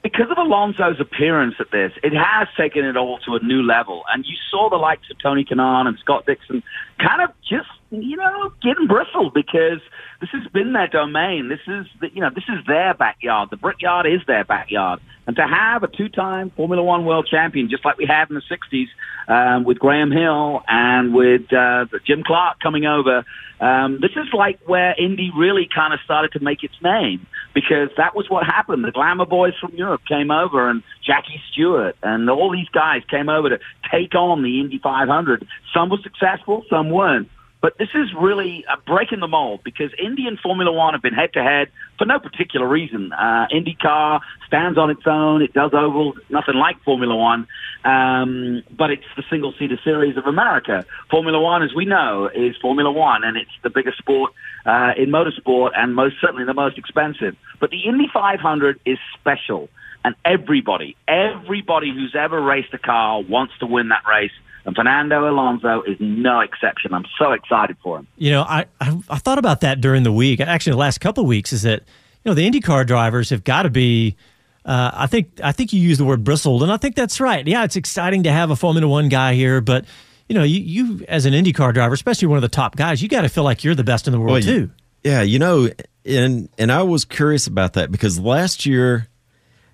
because 0.02 0.30
of 0.30 0.36
Alonso's 0.36 1.00
appearance 1.00 1.54
at 1.60 1.70
this, 1.70 1.92
it 2.02 2.12
has 2.12 2.48
taken 2.56 2.84
it 2.84 2.96
all 2.96 3.18
to 3.20 3.36
a 3.36 3.40
new 3.42 3.62
level. 3.62 4.02
And 4.12 4.26
you 4.26 4.36
saw 4.50 4.68
the 4.68 4.76
likes 4.76 5.08
of 5.10 5.18
Tony 5.20 5.44
Kanaan 5.44 5.86
and 5.86 5.98
Scott 5.98 6.26
Dixon 6.26 6.62
kind 6.98 7.22
of 7.22 7.30
just, 7.48 7.70
you 8.00 8.16
know, 8.16 8.52
getting 8.62 8.86
bristled 8.86 9.34
because 9.34 9.80
this 10.20 10.30
has 10.32 10.46
been 10.52 10.72
their 10.72 10.88
domain. 10.88 11.48
This 11.48 11.60
is, 11.66 11.86
the, 12.00 12.08
you 12.12 12.20
know, 12.20 12.30
this 12.34 12.44
is 12.48 12.64
their 12.66 12.94
backyard. 12.94 13.50
The 13.50 13.56
Brickyard 13.56 14.06
is 14.06 14.20
their 14.26 14.44
backyard. 14.44 15.00
And 15.26 15.36
to 15.36 15.46
have 15.46 15.82
a 15.82 15.88
two-time 15.88 16.50
Formula 16.50 16.82
One 16.82 17.04
world 17.04 17.28
champion, 17.30 17.68
just 17.68 17.84
like 17.84 17.98
we 17.98 18.06
had 18.06 18.30
in 18.30 18.34
the 18.34 18.42
60s 18.50 18.86
um, 19.28 19.64
with 19.64 19.78
Graham 19.78 20.10
Hill 20.10 20.62
and 20.66 21.14
with 21.14 21.52
uh, 21.52 21.86
Jim 22.06 22.24
Clark 22.24 22.60
coming 22.60 22.86
over, 22.86 23.24
um, 23.60 24.00
this 24.00 24.10
is 24.12 24.32
like 24.32 24.58
where 24.66 24.94
Indy 24.98 25.30
really 25.36 25.68
kind 25.72 25.94
of 25.94 26.00
started 26.04 26.32
to 26.32 26.40
make 26.40 26.64
its 26.64 26.74
name 26.82 27.26
because 27.54 27.90
that 27.96 28.16
was 28.16 28.28
what 28.28 28.44
happened. 28.44 28.84
The 28.84 28.90
glamour 28.90 29.26
boys 29.26 29.52
from 29.60 29.74
Europe 29.74 30.00
came 30.08 30.32
over 30.32 30.68
and 30.68 30.82
Jackie 31.06 31.40
Stewart 31.52 31.94
and 32.02 32.28
all 32.28 32.50
these 32.50 32.68
guys 32.70 33.02
came 33.08 33.28
over 33.28 33.50
to 33.50 33.60
take 33.88 34.16
on 34.16 34.42
the 34.42 34.60
Indy 34.60 34.80
500. 34.82 35.46
Some 35.72 35.90
were 35.90 35.98
successful, 36.02 36.64
some 36.68 36.90
weren't. 36.90 37.28
But 37.62 37.78
this 37.78 37.90
is 37.94 38.12
really 38.12 38.64
uh, 38.68 38.74
breaking 38.84 39.20
the 39.20 39.28
mold 39.28 39.60
because 39.62 39.92
Indy 39.96 40.26
and 40.26 40.36
Formula 40.38 40.72
One 40.72 40.94
have 40.94 41.02
been 41.02 41.14
head 41.14 41.32
to 41.34 41.42
head 41.44 41.68
for 41.96 42.04
no 42.04 42.18
particular 42.18 42.66
reason. 42.66 43.12
Uh, 43.12 43.46
IndyCar 43.52 44.20
stands 44.48 44.76
on 44.76 44.90
its 44.90 45.06
own. 45.06 45.42
It 45.42 45.52
does 45.52 45.70
ovals, 45.72 46.16
nothing 46.28 46.56
like 46.56 46.82
Formula 46.82 47.14
One. 47.14 47.46
Um, 47.84 48.64
but 48.76 48.90
it's 48.90 49.06
the 49.16 49.22
single 49.30 49.54
seater 49.60 49.78
series 49.84 50.16
of 50.16 50.26
America. 50.26 50.84
Formula 51.08 51.40
One, 51.40 51.62
as 51.62 51.72
we 51.72 51.84
know, 51.84 52.28
is 52.34 52.56
Formula 52.60 52.90
One, 52.90 53.22
and 53.22 53.36
it's 53.36 53.50
the 53.62 53.70
biggest 53.70 53.98
sport 53.98 54.32
uh, 54.66 54.92
in 54.96 55.10
motorsport 55.10 55.70
and 55.76 55.94
most 55.94 56.16
certainly 56.20 56.44
the 56.44 56.54
most 56.54 56.78
expensive. 56.78 57.36
But 57.60 57.70
the 57.70 57.84
Indy 57.84 58.08
500 58.12 58.80
is 58.84 58.98
special, 59.14 59.68
and 60.04 60.16
everybody, 60.24 60.96
everybody 61.06 61.92
who's 61.94 62.16
ever 62.18 62.42
raced 62.42 62.74
a 62.74 62.78
car 62.78 63.22
wants 63.22 63.54
to 63.60 63.66
win 63.66 63.90
that 63.90 64.02
race. 64.08 64.32
And 64.64 64.76
Fernando 64.76 65.28
Alonso 65.28 65.82
is 65.82 65.96
no 65.98 66.40
exception. 66.40 66.94
I'm 66.94 67.06
so 67.18 67.32
excited 67.32 67.76
for 67.82 67.98
him. 67.98 68.06
You 68.16 68.30
know, 68.30 68.42
I, 68.42 68.66
I 68.80 68.96
I 69.08 69.18
thought 69.18 69.38
about 69.38 69.62
that 69.62 69.80
during 69.80 70.02
the 70.02 70.12
week. 70.12 70.40
Actually, 70.40 70.72
the 70.72 70.78
last 70.78 71.00
couple 71.00 71.24
of 71.24 71.28
weeks 71.28 71.52
is 71.52 71.62
that 71.62 71.80
you 72.24 72.30
know 72.30 72.34
the 72.34 72.48
IndyCar 72.48 72.86
drivers 72.86 73.30
have 73.30 73.44
got 73.44 73.62
to 73.62 73.70
be. 73.70 74.16
Uh, 74.64 74.92
I 74.94 75.06
think 75.08 75.40
I 75.42 75.50
think 75.50 75.72
you 75.72 75.80
use 75.80 75.98
the 75.98 76.04
word 76.04 76.22
bristled, 76.22 76.62
and 76.62 76.70
I 76.70 76.76
think 76.76 76.94
that's 76.94 77.20
right. 77.20 77.44
Yeah, 77.44 77.64
it's 77.64 77.74
exciting 77.74 78.22
to 78.22 78.30
have 78.32 78.50
a 78.50 78.56
Formula 78.56 78.86
One 78.86 79.08
guy 79.08 79.34
here, 79.34 79.60
but 79.60 79.84
you 80.28 80.36
know, 80.36 80.44
you, 80.44 80.60
you 80.60 81.04
as 81.08 81.26
an 81.26 81.34
IndyCar 81.34 81.74
driver, 81.74 81.94
especially 81.94 82.28
one 82.28 82.38
of 82.38 82.42
the 82.42 82.48
top 82.48 82.76
guys, 82.76 83.02
you 83.02 83.08
got 83.08 83.22
to 83.22 83.28
feel 83.28 83.44
like 83.44 83.64
you're 83.64 83.74
the 83.74 83.84
best 83.84 84.06
in 84.06 84.12
the 84.12 84.20
world 84.20 84.32
Well, 84.32 84.42
too. 84.42 84.70
Yeah, 85.02 85.22
you 85.22 85.40
know, 85.40 85.68
and 86.04 86.48
and 86.58 86.70
I 86.70 86.84
was 86.84 87.04
curious 87.04 87.48
about 87.48 87.72
that 87.72 87.90
because 87.90 88.20
last 88.20 88.64
year, 88.64 89.08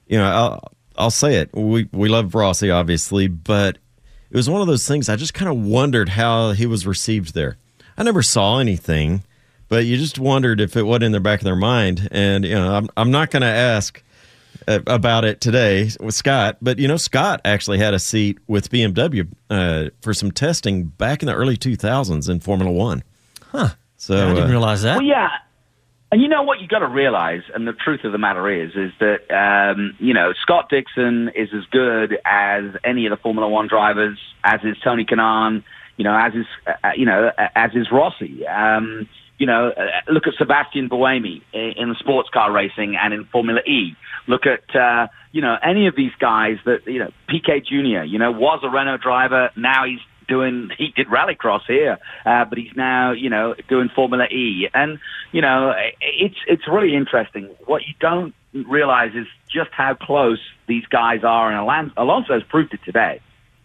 you 0.07 0.17
know, 0.17 0.25
I'll, 0.25 0.73
I'll 0.97 1.11
say 1.11 1.35
it. 1.37 1.51
We 1.53 1.89
we 1.93 2.09
love 2.09 2.35
Rossi 2.35 2.71
obviously, 2.71 3.29
but 3.29 3.77
it 4.31 4.37
was 4.37 4.49
one 4.49 4.61
of 4.61 4.67
those 4.67 4.87
things 4.87 5.09
I 5.09 5.17
just 5.17 5.35
kind 5.35 5.51
of 5.51 5.59
wondered 5.59 6.11
how 6.11 6.53
he 6.53 6.67
was 6.67 6.87
received 6.87 7.35
there. 7.35 7.57
I 7.97 8.03
never 8.03 8.23
saw 8.23 8.59
anything, 8.59 9.25
but 9.69 9.87
you 9.87 9.97
just 9.97 10.19
wondered 10.19 10.61
if 10.61 10.77
it 10.77 10.85
wasn't 10.85 11.05
in 11.05 11.13
the 11.13 11.21
back 11.21 11.41
of 11.41 11.45
their 11.45 11.57
mind. 11.57 12.09
And 12.11 12.45
you 12.45 12.55
know, 12.55 12.75
I'm 12.75 12.89
I'm 12.97 13.11
not 13.11 13.31
going 13.31 13.43
to 13.43 13.49
ask 13.49 14.03
uh, 14.67 14.81
about 14.87 15.25
it 15.25 15.41
today 15.41 15.91
with 16.01 16.15
Scott, 16.15 16.59
but 16.61 16.79
you 16.79 16.89
know, 16.89 16.97
Scott 16.97 17.41
actually 17.45 17.79
had 17.79 17.95
a 17.95 17.99
seat 17.99 18.39
with 18.47 18.71
BMW 18.71 19.27
uh, 19.51 19.91
for 20.01 20.13
some 20.15 20.31
testing 20.31 20.85
back 20.85 21.23
in 21.23 21.27
the 21.27 21.35
early 21.35 21.57
2000s 21.57 22.29
in 22.29 22.41
Formula 22.41 22.71
One. 22.71 23.03
Huh. 23.51 23.71
So 23.97 24.15
I 24.15 24.35
didn't 24.35 24.49
uh, 24.49 24.51
realize 24.51 24.83
that. 24.83 24.97
Well, 24.97 25.07
yeah. 25.07 25.31
And 26.11 26.23
you 26.23 26.29
know 26.29 26.43
what 26.43 26.61
you've 26.61 26.71
got 26.71 26.79
to 26.79 26.89
realize, 26.89 27.43
and 27.55 27.69
the 27.69 27.75
truth 27.75 28.01
of 28.05 28.13
the 28.13 28.19
matter 28.19 28.49
is, 28.51 28.71
is 28.75 28.93
that 28.99 29.29
um, 29.31 29.95
you 29.99 30.15
know 30.15 30.33
Scott 30.41 30.71
Dixon 30.71 31.31
is 31.35 31.51
as 31.55 31.65
good 31.71 32.17
as 32.25 32.65
any 32.83 33.05
of 33.05 33.11
the 33.11 33.19
Formula 33.19 33.47
One 33.47 33.69
drivers, 33.69 34.19
as 34.43 34.61
is 34.65 34.77
Tony 34.83 35.05
Kanaan, 35.05 35.65
you 35.99 36.05
know, 36.05 36.17
as 36.17 36.33
is 36.33 36.47
uh, 36.67 36.93
you 36.97 37.05
know, 37.05 37.31
as 37.55 37.73
is 37.75 37.89
Rossi. 37.93 38.47
Um, 38.47 39.07
you 39.37 39.47
know, 39.47 39.69
uh, 39.69 40.11
look 40.11 40.27
at 40.27 40.35
Sebastian 40.39 40.89
Buemi 40.89 41.43
in, 41.53 41.73
in 41.77 41.95
sports 41.99 42.31
car 42.33 42.51
racing 42.51 42.97
and 43.01 43.13
in 43.13 43.25
Formula 43.27 43.61
E. 43.61 43.95
Look 44.27 44.43
at 44.47 44.75
uh, 44.75 45.09
you 45.33 45.43
know 45.43 45.57
any 45.63 45.89
of 45.89 45.95
these 45.95 46.13
guys 46.19 46.57
that 46.65 46.87
you 46.87 47.01
know 47.01 47.11
Piquet 47.29 47.65
Junior. 47.69 48.03
You 48.05 48.19
know, 48.19 48.33
was 48.33 48.61
a 48.63 48.71
Renault 48.71 48.99
driver, 48.99 49.51
now 49.57 49.85
he's 49.85 50.01
doing 50.29 50.71
he 50.77 50.93
did 50.95 51.09
rallycross 51.09 51.63
here, 51.67 51.99
uh, 52.25 52.45
but 52.45 52.59
he's 52.59 52.77
now 52.77 53.13
you 53.13 53.31
know 53.31 53.55
doing 53.69 53.89
Formula 53.89 54.25
E, 54.27 54.69
and 54.75 54.99
you 55.33 55.41
know 55.41 55.75
it's 56.01 56.37
it's 56.47 56.69
really 56.69 56.95
interesting. 56.95 57.45
What 57.67 57.83
you 57.87 57.95
don't 57.99 58.35
realize 58.53 59.13
is 59.15 59.27
just 59.49 59.71
how 59.73 59.95
close 59.95 60.39
these 60.67 60.87
guys 60.87 61.25
are, 61.25 61.51
and 61.51 61.59
Alon- 61.59 61.93
Alonso's 61.97 62.43
proved 62.45 62.75
it 62.75 62.81
today. 62.85 63.21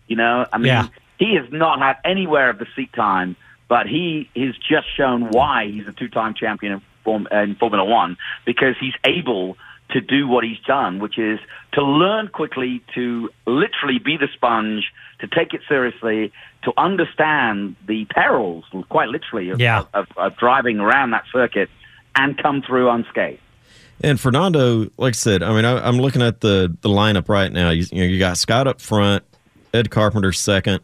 You 0.07 0.15
know, 0.17 0.45
I 0.51 0.57
mean, 0.57 0.67
Yeah. 0.67 0.87
he 1.19 1.35
has 1.35 1.51
not 1.51 1.79
had 1.79 1.97
anywhere 2.03 2.49
of 2.49 2.57
the 2.59 2.67
seat 2.75 2.91
time, 2.93 3.35
but 3.67 3.87
he 3.87 4.29
has 4.35 4.55
just 4.57 4.87
shown 4.95 5.29
why 5.29 5.67
he's 5.67 5.87
a 5.87 5.93
two-time 5.93 6.33
champion 6.33 6.73
in, 6.73 6.81
Form- 7.03 7.27
in 7.31 7.55
Formula 7.55 7.83
One 7.85 8.17
because 8.45 8.75
he's 8.79 8.93
able 9.05 9.57
to 9.93 10.01
do 10.01 10.27
what 10.27 10.43
he's 10.43 10.59
done, 10.67 10.99
which 10.99 11.17
is 11.17 11.39
to 11.73 11.83
learn 11.83 12.27
quickly, 12.27 12.81
to 12.95 13.29
literally 13.47 13.99
be 13.99 14.17
the 14.17 14.27
sponge, 14.33 14.91
to 15.19 15.27
take 15.27 15.53
it 15.53 15.61
seriously, 15.67 16.31
to 16.63 16.73
understand 16.77 17.75
the 17.87 18.05
perils, 18.05 18.65
quite 18.89 19.09
literally, 19.09 19.49
of, 19.49 19.59
Yeah. 19.59 19.85
of, 19.93 20.07
of 20.17 20.35
driving 20.37 20.79
around 20.79 21.11
that 21.11 21.23
circuit 21.31 21.69
and 22.15 22.37
come 22.37 22.61
through 22.61 22.89
unscathed. 22.89 23.39
And 24.01 24.19
Fernando, 24.19 24.89
like 24.97 25.11
I 25.13 25.17
said, 25.17 25.43
I 25.43 25.53
mean, 25.55 25.65
I, 25.65 25.87
I'm 25.87 25.97
looking 25.97 26.21
at 26.21 26.41
the 26.41 26.75
the 26.81 26.89
lineup 26.89 27.29
right 27.29 27.51
now. 27.51 27.69
You, 27.69 27.85
you 27.91 28.01
know, 28.01 28.07
you 28.07 28.19
got 28.19 28.37
Scott 28.37 28.67
up 28.67 28.81
front, 28.81 29.23
Ed 29.73 29.91
Carpenter 29.91 30.33
second, 30.33 30.81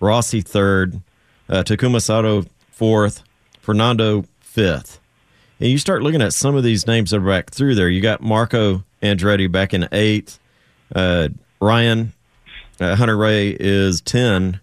Rossi 0.00 0.40
third, 0.40 1.00
uh, 1.50 1.64
Takuma 1.64 2.00
Sato 2.00 2.44
fourth, 2.70 3.24
Fernando 3.60 4.24
fifth. 4.40 5.00
And 5.60 5.70
you 5.70 5.78
start 5.78 6.02
looking 6.02 6.22
at 6.22 6.32
some 6.32 6.56
of 6.56 6.64
these 6.64 6.86
names 6.86 7.10
that 7.10 7.18
are 7.18 7.20
back 7.20 7.50
through 7.50 7.74
there. 7.76 7.88
You 7.88 8.00
got 8.00 8.20
Marco 8.20 8.84
Andretti 9.02 9.50
back 9.50 9.72
in 9.74 9.88
eighth, 9.92 10.38
uh, 10.94 11.28
Ryan 11.60 12.12
uh, 12.80 12.96
Hunter-Reay 12.96 13.56
is 13.60 14.00
ten, 14.00 14.60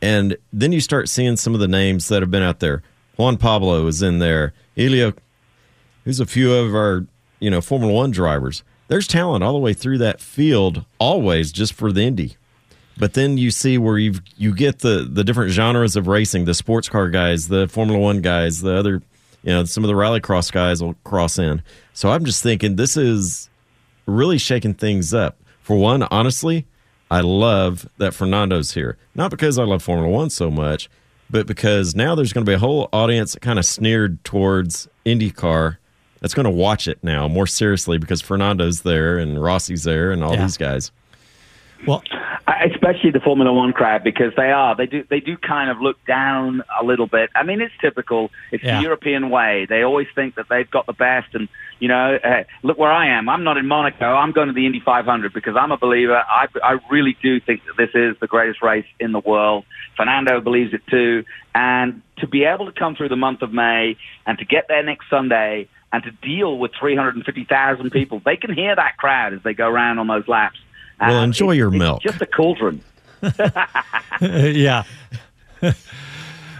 and 0.00 0.36
then 0.52 0.72
you 0.72 0.80
start 0.80 1.08
seeing 1.08 1.36
some 1.36 1.54
of 1.54 1.60
the 1.60 1.68
names 1.68 2.08
that 2.08 2.22
have 2.22 2.30
been 2.30 2.42
out 2.42 2.60
there. 2.60 2.82
Juan 3.16 3.36
Pablo 3.36 3.86
is 3.86 4.02
in 4.02 4.18
there. 4.18 4.52
Helio 4.74 5.12
who's 6.06 6.20
a 6.20 6.26
few 6.26 6.54
of 6.54 6.74
our 6.74 7.04
you 7.40 7.50
know 7.50 7.60
Formula 7.60 7.92
One 7.92 8.10
drivers. 8.10 8.62
There's 8.88 9.06
talent 9.06 9.44
all 9.44 9.52
the 9.52 9.58
way 9.58 9.74
through 9.74 9.98
that 9.98 10.20
field, 10.20 10.86
always 10.98 11.52
just 11.52 11.74
for 11.74 11.92
the 11.92 12.02
Indy. 12.02 12.36
But 12.96 13.12
then 13.14 13.36
you 13.36 13.50
see 13.50 13.76
where 13.76 13.98
you 13.98 14.14
you 14.38 14.54
get 14.54 14.78
the 14.78 15.06
the 15.10 15.24
different 15.24 15.50
genres 15.50 15.96
of 15.96 16.06
racing, 16.06 16.46
the 16.46 16.54
sports 16.54 16.88
car 16.88 17.10
guys, 17.10 17.48
the 17.48 17.68
Formula 17.68 17.98
One 18.00 18.22
guys, 18.22 18.62
the 18.62 18.74
other, 18.74 19.02
you 19.46 19.52
know, 19.52 19.64
some 19.64 19.82
of 19.84 19.88
the 19.88 19.94
rallycross 19.94 20.52
guys 20.52 20.82
will 20.82 20.94
cross 21.04 21.38
in. 21.38 21.62
So 21.94 22.10
I'm 22.10 22.24
just 22.26 22.42
thinking 22.42 22.76
this 22.76 22.96
is 22.98 23.48
really 24.04 24.36
shaking 24.38 24.74
things 24.74 25.14
up. 25.14 25.38
For 25.62 25.76
one, 25.78 26.02
honestly, 26.10 26.66
I 27.10 27.20
love 27.20 27.88
that 27.98 28.12
Fernando's 28.12 28.74
here. 28.74 28.98
Not 29.14 29.30
because 29.30 29.58
I 29.58 29.64
love 29.64 29.82
Formula 29.82 30.10
One 30.12 30.28
so 30.30 30.50
much, 30.50 30.90
but 31.30 31.46
because 31.46 31.94
now 31.94 32.14
there's 32.14 32.32
going 32.32 32.44
to 32.44 32.50
be 32.50 32.54
a 32.54 32.58
whole 32.58 32.88
audience 32.92 33.32
that 33.32 33.40
kind 33.40 33.58
of 33.58 33.64
sneered 33.64 34.22
towards 34.24 34.88
IndyCar 35.06 35.76
that's 36.20 36.34
going 36.34 36.44
to 36.44 36.50
watch 36.50 36.88
it 36.88 36.98
now 37.02 37.28
more 37.28 37.46
seriously 37.46 37.98
because 37.98 38.20
Fernando's 38.20 38.82
there 38.82 39.18
and 39.18 39.38
Rossi's 39.42 39.84
there 39.84 40.10
and 40.10 40.22
all 40.24 40.34
Yeah. 40.34 40.42
these 40.42 40.56
guys. 40.56 40.90
Well, 41.86 42.02
especially 42.72 43.10
the 43.10 43.20
Formula 43.20 43.52
One 43.52 43.72
crowd 43.72 44.02
because 44.02 44.32
they 44.36 44.50
are 44.50 44.74
they 44.76 44.86
do 44.86 45.04
they 45.10 45.20
do 45.20 45.36
kind 45.36 45.70
of 45.70 45.80
look 45.80 45.96
down 46.06 46.62
a 46.80 46.84
little 46.84 47.06
bit. 47.06 47.30
I 47.34 47.42
mean, 47.42 47.60
it's 47.60 47.74
typical. 47.80 48.30
It's 48.50 48.64
Yeah. 48.64 48.76
the 48.76 48.82
European 48.82 49.30
way. 49.30 49.66
They 49.68 49.82
always 49.82 50.06
think 50.14 50.36
that 50.36 50.48
they've 50.48 50.70
got 50.70 50.86
the 50.86 50.92
best, 50.92 51.34
and 51.34 51.48
you 51.78 51.88
know, 51.88 52.18
uh, 52.22 52.44
look 52.62 52.78
where 52.78 52.90
I 52.90 53.08
am. 53.08 53.28
I'm 53.28 53.44
not 53.44 53.58
in 53.58 53.66
Monaco. 53.66 54.06
I'm 54.06 54.32
going 54.32 54.48
to 54.48 54.54
the 54.54 54.64
Indy 54.64 54.80
500 54.80 55.32
because 55.32 55.56
I'm 55.56 55.72
a 55.72 55.76
believer. 55.76 56.16
I 56.16 56.46
I 56.62 56.78
really 56.90 57.16
do 57.22 57.40
think 57.40 57.62
that 57.66 57.76
this 57.76 57.90
is 57.94 58.16
the 58.20 58.26
greatest 58.26 58.62
race 58.62 58.86
in 58.98 59.12
the 59.12 59.20
world. 59.20 59.64
Fernando 59.96 60.40
believes 60.40 60.72
it 60.72 60.82
too, 60.88 61.24
and 61.54 62.02
to 62.18 62.26
be 62.26 62.44
able 62.44 62.66
to 62.66 62.72
come 62.72 62.96
through 62.96 63.10
the 63.10 63.16
month 63.16 63.42
of 63.42 63.52
May 63.52 63.96
and 64.26 64.38
to 64.38 64.44
get 64.44 64.68
there 64.68 64.82
next 64.82 65.10
Sunday 65.10 65.68
and 65.92 66.02
to 66.02 66.10
deal 66.10 66.58
with 66.58 66.72
350,000 66.78 67.90
people, 67.90 68.20
they 68.24 68.36
can 68.36 68.52
hear 68.52 68.74
that 68.74 68.96
crowd 68.96 69.32
as 69.32 69.42
they 69.42 69.54
go 69.54 69.68
around 69.68 69.98
on 69.98 70.06
those 70.06 70.26
laps. 70.26 70.58
Well, 71.00 71.18
uh, 71.18 71.24
enjoy 71.24 71.46
it's- 71.46 71.58
your 71.58 71.70
milk. 71.70 72.02
Just 72.02 72.20
a 72.20 72.26
cauldron. 72.26 72.82
yeah. 74.20 74.84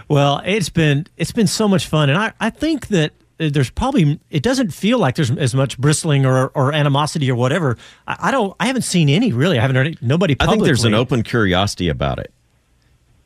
well, 0.07 0.41
it's 0.45 0.69
been 0.69 1.07
it's 1.17 1.31
been 1.31 1.47
so 1.47 1.67
much 1.67 1.87
fun, 1.87 2.09
and 2.09 2.17
I, 2.17 2.33
I 2.39 2.49
think 2.49 2.87
that 2.87 3.13
there's 3.37 3.69
probably 3.69 4.19
it 4.29 4.41
doesn't 4.43 4.73
feel 4.73 4.97
like 4.97 5.15
there's 5.15 5.31
as 5.31 5.53
much 5.53 5.77
bristling 5.77 6.25
or, 6.25 6.47
or 6.49 6.73
animosity 6.73 7.29
or 7.29 7.35
whatever. 7.35 7.77
I, 8.07 8.17
I 8.19 8.31
don't 8.31 8.55
I 8.59 8.67
haven't 8.67 8.83
seen 8.83 9.09
any 9.09 9.31
really. 9.31 9.57
I 9.57 9.61
haven't 9.61 9.75
heard 9.75 9.87
any, 9.87 9.97
nobody. 10.01 10.35
I 10.39 10.47
think 10.47 10.63
there's 10.63 10.85
an 10.85 10.93
open 10.93 11.23
curiosity 11.23 11.89
about 11.89 12.19
it. 12.19 12.31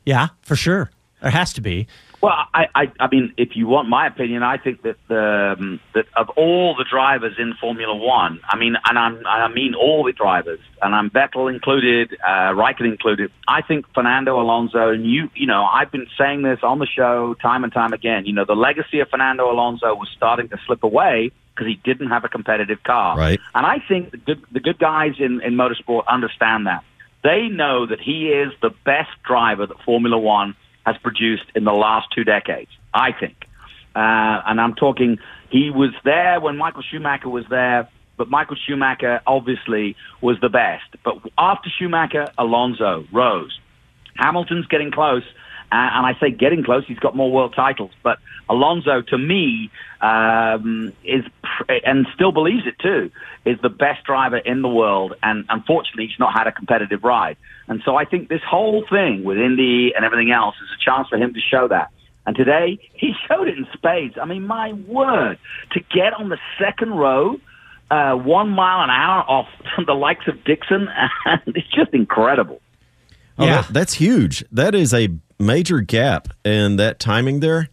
Yeah, 0.04 0.28
for 0.42 0.56
sure. 0.56 0.90
There 1.20 1.30
has 1.30 1.52
to 1.54 1.60
be. 1.60 1.86
Well, 2.22 2.34
I, 2.54 2.68
I, 2.72 2.92
I 3.00 3.08
mean, 3.10 3.34
if 3.36 3.56
you 3.56 3.66
want 3.66 3.88
my 3.88 4.06
opinion, 4.06 4.44
I 4.44 4.56
think 4.56 4.82
that 4.82 4.94
the 5.08 5.56
um, 5.58 5.80
that 5.92 6.06
of 6.16 6.28
all 6.36 6.76
the 6.76 6.84
drivers 6.88 7.34
in 7.36 7.54
Formula 7.60 7.96
One, 7.96 8.38
I 8.44 8.56
mean, 8.56 8.76
and 8.88 8.96
I'm, 8.96 9.26
I 9.26 9.48
mean 9.48 9.74
all 9.74 10.04
the 10.04 10.12
drivers, 10.12 10.60
and 10.80 10.94
I'm 10.94 11.10
Vettel 11.10 11.52
included, 11.52 12.16
uh, 12.24 12.54
Raikkonen 12.54 12.92
included. 12.92 13.32
I 13.48 13.62
think 13.62 13.86
Fernando 13.92 14.40
Alonso, 14.40 14.90
and 14.90 15.04
you, 15.04 15.30
you 15.34 15.48
know, 15.48 15.64
I've 15.64 15.90
been 15.90 16.06
saying 16.16 16.42
this 16.42 16.60
on 16.62 16.78
the 16.78 16.86
show 16.86 17.34
time 17.42 17.64
and 17.64 17.72
time 17.72 17.92
again. 17.92 18.24
You 18.24 18.34
know, 18.34 18.44
the 18.44 18.54
legacy 18.54 19.00
of 19.00 19.08
Fernando 19.08 19.50
Alonso 19.50 19.92
was 19.96 20.08
starting 20.16 20.48
to 20.50 20.58
slip 20.64 20.84
away 20.84 21.32
because 21.52 21.66
he 21.66 21.74
didn't 21.82 22.10
have 22.10 22.24
a 22.24 22.28
competitive 22.28 22.84
car. 22.84 23.18
Right. 23.18 23.40
And 23.52 23.66
I 23.66 23.78
think 23.88 24.12
the 24.12 24.18
good, 24.18 24.44
the 24.52 24.60
good 24.60 24.78
guys 24.78 25.14
in, 25.18 25.40
in 25.42 25.54
motorsport 25.54 26.06
understand 26.06 26.68
that. 26.68 26.84
They 27.24 27.48
know 27.48 27.86
that 27.86 28.00
he 28.00 28.28
is 28.28 28.52
the 28.62 28.70
best 28.84 29.10
driver 29.24 29.66
that 29.66 29.80
Formula 29.84 30.18
One 30.18 30.54
has 30.84 30.96
produced 30.98 31.44
in 31.54 31.64
the 31.64 31.72
last 31.72 32.08
two 32.14 32.24
decades, 32.24 32.70
I 32.92 33.12
think. 33.12 33.36
Uh, 33.94 34.42
and 34.46 34.60
I'm 34.60 34.74
talking, 34.74 35.18
he 35.50 35.70
was 35.70 35.90
there 36.04 36.40
when 36.40 36.56
Michael 36.56 36.82
Schumacher 36.82 37.28
was 37.28 37.44
there, 37.50 37.88
but 38.16 38.28
Michael 38.28 38.56
Schumacher 38.66 39.20
obviously 39.26 39.96
was 40.20 40.38
the 40.40 40.48
best. 40.48 40.84
But 41.04 41.16
after 41.38 41.68
Schumacher, 41.78 42.28
Alonso 42.38 43.04
rose. 43.12 43.58
Hamilton's 44.16 44.66
getting 44.66 44.90
close, 44.90 45.22
and 45.76 46.06
I 46.06 46.16
say 46.20 46.30
getting 46.30 46.62
close. 46.64 46.84
He's 46.86 46.98
got 46.98 47.16
more 47.16 47.30
world 47.30 47.54
titles, 47.54 47.90
but 48.02 48.18
Alonso, 48.48 49.00
to 49.02 49.18
me, 49.18 49.70
um, 50.00 50.92
is 51.04 51.24
pr- 51.42 51.72
and 51.86 52.06
still 52.14 52.32
believes 52.32 52.66
it 52.66 52.78
too, 52.78 53.10
is 53.44 53.58
the 53.62 53.68
best 53.68 54.04
driver 54.04 54.36
in 54.38 54.62
the 54.62 54.68
world. 54.68 55.14
And 55.22 55.44
unfortunately, 55.48 56.06
he's 56.08 56.18
not 56.18 56.32
had 56.36 56.46
a 56.46 56.52
competitive 56.52 57.02
ride. 57.04 57.36
And 57.68 57.80
so 57.84 57.96
I 57.96 58.04
think 58.04 58.28
this 58.28 58.42
whole 58.46 58.84
thing 58.90 59.24
with 59.24 59.38
Indy 59.38 59.92
and 59.94 60.04
everything 60.04 60.30
else 60.32 60.56
is 60.62 60.68
a 60.78 60.84
chance 60.84 61.08
for 61.08 61.16
him 61.16 61.32
to 61.34 61.40
show 61.40 61.68
that. 61.68 61.90
And 62.26 62.36
today, 62.36 62.78
he 62.94 63.12
showed 63.28 63.48
it 63.48 63.56
in 63.56 63.66
spades. 63.72 64.16
I 64.20 64.26
mean, 64.26 64.46
my 64.46 64.72
word, 64.72 65.38
to 65.72 65.80
get 65.80 66.12
on 66.12 66.28
the 66.28 66.38
second 66.58 66.90
row, 66.90 67.40
uh, 67.90 68.14
one 68.14 68.50
mile 68.50 68.82
an 68.84 68.90
hour 68.90 69.22
off 69.28 69.48
the 69.86 69.94
likes 69.94 70.26
of 70.28 70.42
Dixon, 70.44 70.88
it's 71.46 71.68
just 71.68 71.94
incredible. 71.94 72.60
Oh, 73.38 73.46
that- 73.46 73.68
that's 73.68 73.94
huge. 73.94 74.44
That 74.52 74.74
is 74.74 74.92
a 74.92 75.08
major 75.42 75.80
gap 75.80 76.28
in 76.44 76.76
that 76.76 76.98
timing 76.98 77.40
there. 77.40 77.68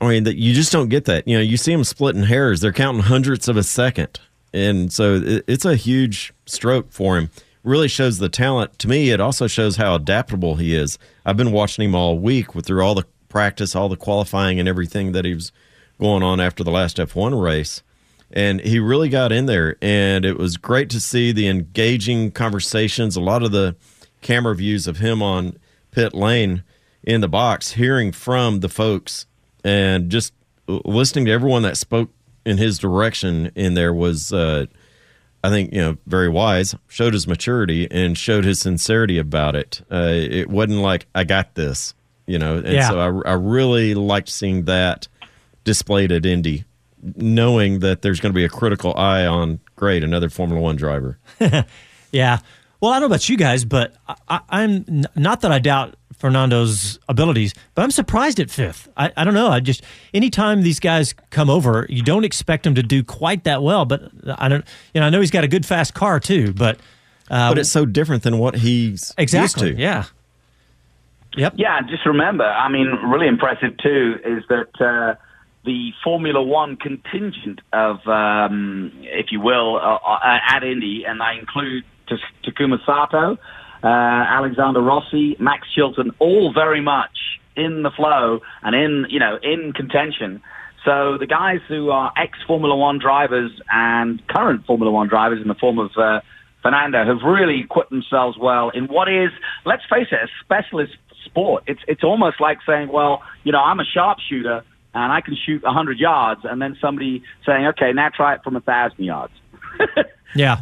I 0.00 0.08
mean, 0.08 0.24
that 0.24 0.36
you 0.36 0.54
just 0.54 0.72
don't 0.72 0.88
get 0.88 1.04
that. 1.06 1.26
You 1.26 1.36
know, 1.36 1.42
you 1.42 1.56
see 1.56 1.72
them 1.72 1.84
splitting 1.84 2.24
hairs; 2.24 2.60
they're 2.60 2.72
counting 2.72 3.02
hundredths 3.02 3.48
of 3.48 3.56
a 3.56 3.62
second, 3.62 4.20
and 4.52 4.92
so 4.92 5.14
it, 5.14 5.44
it's 5.46 5.64
a 5.64 5.76
huge 5.76 6.32
stroke 6.46 6.92
for 6.92 7.16
him. 7.16 7.30
Really 7.62 7.88
shows 7.88 8.18
the 8.18 8.28
talent. 8.28 8.78
To 8.78 8.88
me, 8.88 9.10
it 9.10 9.20
also 9.20 9.46
shows 9.46 9.76
how 9.76 9.94
adaptable 9.94 10.56
he 10.56 10.74
is. 10.74 10.98
I've 11.26 11.36
been 11.36 11.52
watching 11.52 11.84
him 11.84 11.94
all 11.94 12.18
week 12.18 12.54
with 12.54 12.66
through 12.66 12.82
all 12.82 12.94
the 12.94 13.04
practice, 13.28 13.76
all 13.76 13.88
the 13.88 13.96
qualifying, 13.96 14.58
and 14.58 14.68
everything 14.68 15.12
that 15.12 15.24
he 15.24 15.34
was 15.34 15.52
going 16.00 16.22
on 16.22 16.40
after 16.40 16.64
the 16.64 16.70
last 16.70 16.96
F1 16.96 17.40
race. 17.40 17.82
And 18.32 18.60
he 18.60 18.78
really 18.78 19.08
got 19.08 19.32
in 19.32 19.46
there, 19.46 19.76
and 19.82 20.24
it 20.24 20.38
was 20.38 20.56
great 20.56 20.88
to 20.90 21.00
see 21.00 21.32
the 21.32 21.48
engaging 21.48 22.30
conversations. 22.30 23.16
A 23.16 23.20
lot 23.20 23.42
of 23.42 23.50
the 23.50 23.76
camera 24.20 24.54
views 24.54 24.86
of 24.86 24.98
him 24.98 25.22
on 25.22 25.58
pit 25.90 26.14
lane 26.14 26.62
in 27.04 27.20
the 27.20 27.28
box, 27.28 27.72
hearing 27.72 28.12
from 28.12 28.60
the 28.60 28.68
folks, 28.68 29.26
and 29.64 30.10
just 30.10 30.32
listening 30.66 31.24
to 31.26 31.30
everyone 31.32 31.62
that 31.62 31.76
spoke 31.76 32.10
in 32.44 32.58
his 32.58 32.78
direction 32.78 33.50
in 33.54 33.74
there 33.74 33.92
was, 33.92 34.32
uh, 34.32 34.66
I 35.42 35.48
think, 35.50 35.72
you 35.72 35.80
know, 35.80 35.96
very 36.06 36.28
wise. 36.28 36.74
Showed 36.88 37.12
his 37.14 37.26
maturity 37.26 37.90
and 37.90 38.16
showed 38.16 38.44
his 38.44 38.60
sincerity 38.60 39.18
about 39.18 39.56
it. 39.56 39.82
Uh, 39.90 40.08
it 40.12 40.48
wasn't 40.50 40.80
like 40.80 41.06
I 41.14 41.24
got 41.24 41.54
this, 41.54 41.94
you 42.26 42.38
know. 42.38 42.56
And 42.58 42.68
Yeah. 42.68 42.88
so 42.88 42.98
I, 43.24 43.30
I 43.30 43.34
really 43.34 43.94
liked 43.94 44.28
seeing 44.28 44.64
that 44.66 45.08
displayed 45.64 46.12
at 46.12 46.24
Indy, 46.26 46.64
knowing 47.16 47.80
that 47.80 48.02
there's 48.02 48.20
going 48.20 48.32
to 48.32 48.36
be 48.36 48.44
a 48.44 48.48
critical 48.50 48.94
eye 48.96 49.26
on 49.26 49.60
great 49.76 50.02
another 50.04 50.28
Formula 50.28 50.60
One 50.60 50.76
driver. 50.76 51.18
Yeah. 52.12 52.38
Well, 52.80 52.90
I 52.90 52.94
don't 52.94 53.02
know 53.02 53.06
about 53.14 53.28
you 53.28 53.36
guys, 53.36 53.64
but 53.64 53.94
I, 54.08 54.16
I, 54.28 54.40
I'm 54.48 55.04
not 55.14 55.42
that 55.42 55.52
I 55.52 55.60
doubt 55.60 55.94
Fernando's 56.20 56.98
abilities, 57.08 57.54
but 57.74 57.82
I'm 57.82 57.90
surprised 57.90 58.38
at 58.40 58.50
fifth. 58.50 58.88
I, 58.96 59.10
I 59.16 59.24
don't 59.24 59.34
know. 59.34 59.48
I 59.48 59.60
just 59.60 59.82
anytime 60.12 60.62
these 60.62 60.78
guys 60.78 61.14
come 61.30 61.48
over, 61.48 61.86
you 61.88 62.02
don't 62.02 62.24
expect 62.24 62.64
them 62.64 62.74
to 62.74 62.82
do 62.82 63.02
quite 63.02 63.44
that 63.44 63.62
well. 63.62 63.86
But 63.86 64.10
I 64.36 64.48
don't. 64.48 64.64
You 64.94 65.00
know, 65.00 65.06
I 65.06 65.10
know 65.10 65.20
he's 65.20 65.30
got 65.30 65.44
a 65.44 65.48
good 65.48 65.64
fast 65.64 65.94
car 65.94 66.20
too, 66.20 66.52
but 66.52 66.78
uh, 67.30 67.50
but 67.50 67.58
it's 67.58 67.70
so 67.70 67.86
different 67.86 68.22
than 68.22 68.38
what 68.38 68.56
he's 68.56 69.14
exactly. 69.16 69.68
used 69.68 69.78
to. 69.78 69.82
Yeah. 69.82 70.04
Yep. 71.36 71.54
Yeah, 71.56 71.80
just 71.82 72.04
remember, 72.06 72.44
I 72.44 72.68
mean, 72.68 72.88
really 73.04 73.28
impressive 73.28 73.76
too 73.78 74.16
is 74.24 74.42
that 74.48 74.80
uh, 74.80 75.14
the 75.64 75.92
Formula 76.02 76.42
One 76.42 76.76
contingent 76.76 77.60
of, 77.72 78.04
um, 78.08 78.90
if 79.02 79.30
you 79.30 79.40
will, 79.40 79.76
uh, 79.76 79.94
uh, 80.04 80.38
at 80.48 80.64
Indy, 80.64 81.04
and 81.06 81.22
I 81.22 81.34
include 81.34 81.84
Takuma 82.44 82.84
Sato, 82.84 83.38
uh, 83.82 83.86
Alexander 83.86 84.80
Rossi, 84.80 85.36
Max 85.38 85.66
Chilton, 85.74 86.12
all 86.18 86.52
very 86.52 86.80
much 86.80 87.16
in 87.56 87.82
the 87.82 87.90
flow 87.90 88.40
and 88.62 88.74
in, 88.74 89.06
you 89.10 89.18
know, 89.18 89.38
in 89.42 89.72
contention. 89.72 90.42
So 90.84 91.18
the 91.18 91.26
guys 91.26 91.60
who 91.68 91.90
are 91.90 92.12
ex 92.16 92.38
Formula 92.46 92.74
One 92.76 92.98
drivers 92.98 93.50
and 93.70 94.26
current 94.28 94.64
Formula 94.66 94.90
One 94.90 95.08
drivers 95.08 95.42
in 95.42 95.48
the 95.48 95.54
form 95.54 95.78
of 95.78 95.90
uh, 95.96 96.20
Fernando 96.62 97.04
have 97.04 97.22
really 97.24 97.60
equipped 97.60 97.90
themselves 97.90 98.38
well 98.38 98.70
in 98.70 98.86
what 98.86 99.08
is, 99.08 99.30
let's 99.64 99.82
face 99.90 100.08
it, 100.10 100.18
a 100.22 100.28
specialist 100.42 100.92
sport. 101.24 101.64
It's 101.66 101.80
it's 101.86 102.02
almost 102.02 102.40
like 102.40 102.58
saying, 102.66 102.88
well, 102.88 103.22
you 103.44 103.52
know, 103.52 103.60
I'm 103.60 103.80
a 103.80 103.84
sharpshooter 103.84 104.64
and 104.94 105.12
I 105.12 105.20
can 105.20 105.36
shoot 105.36 105.62
100 105.62 105.98
yards, 105.98 106.40
and 106.44 106.60
then 106.60 106.76
somebody 106.80 107.22
saying, 107.46 107.66
okay, 107.66 107.92
now 107.92 108.08
try 108.08 108.34
it 108.34 108.40
from 108.42 108.56
a 108.56 108.60
thousand 108.60 109.04
yards. 109.04 109.32
Yeah. 110.34 110.60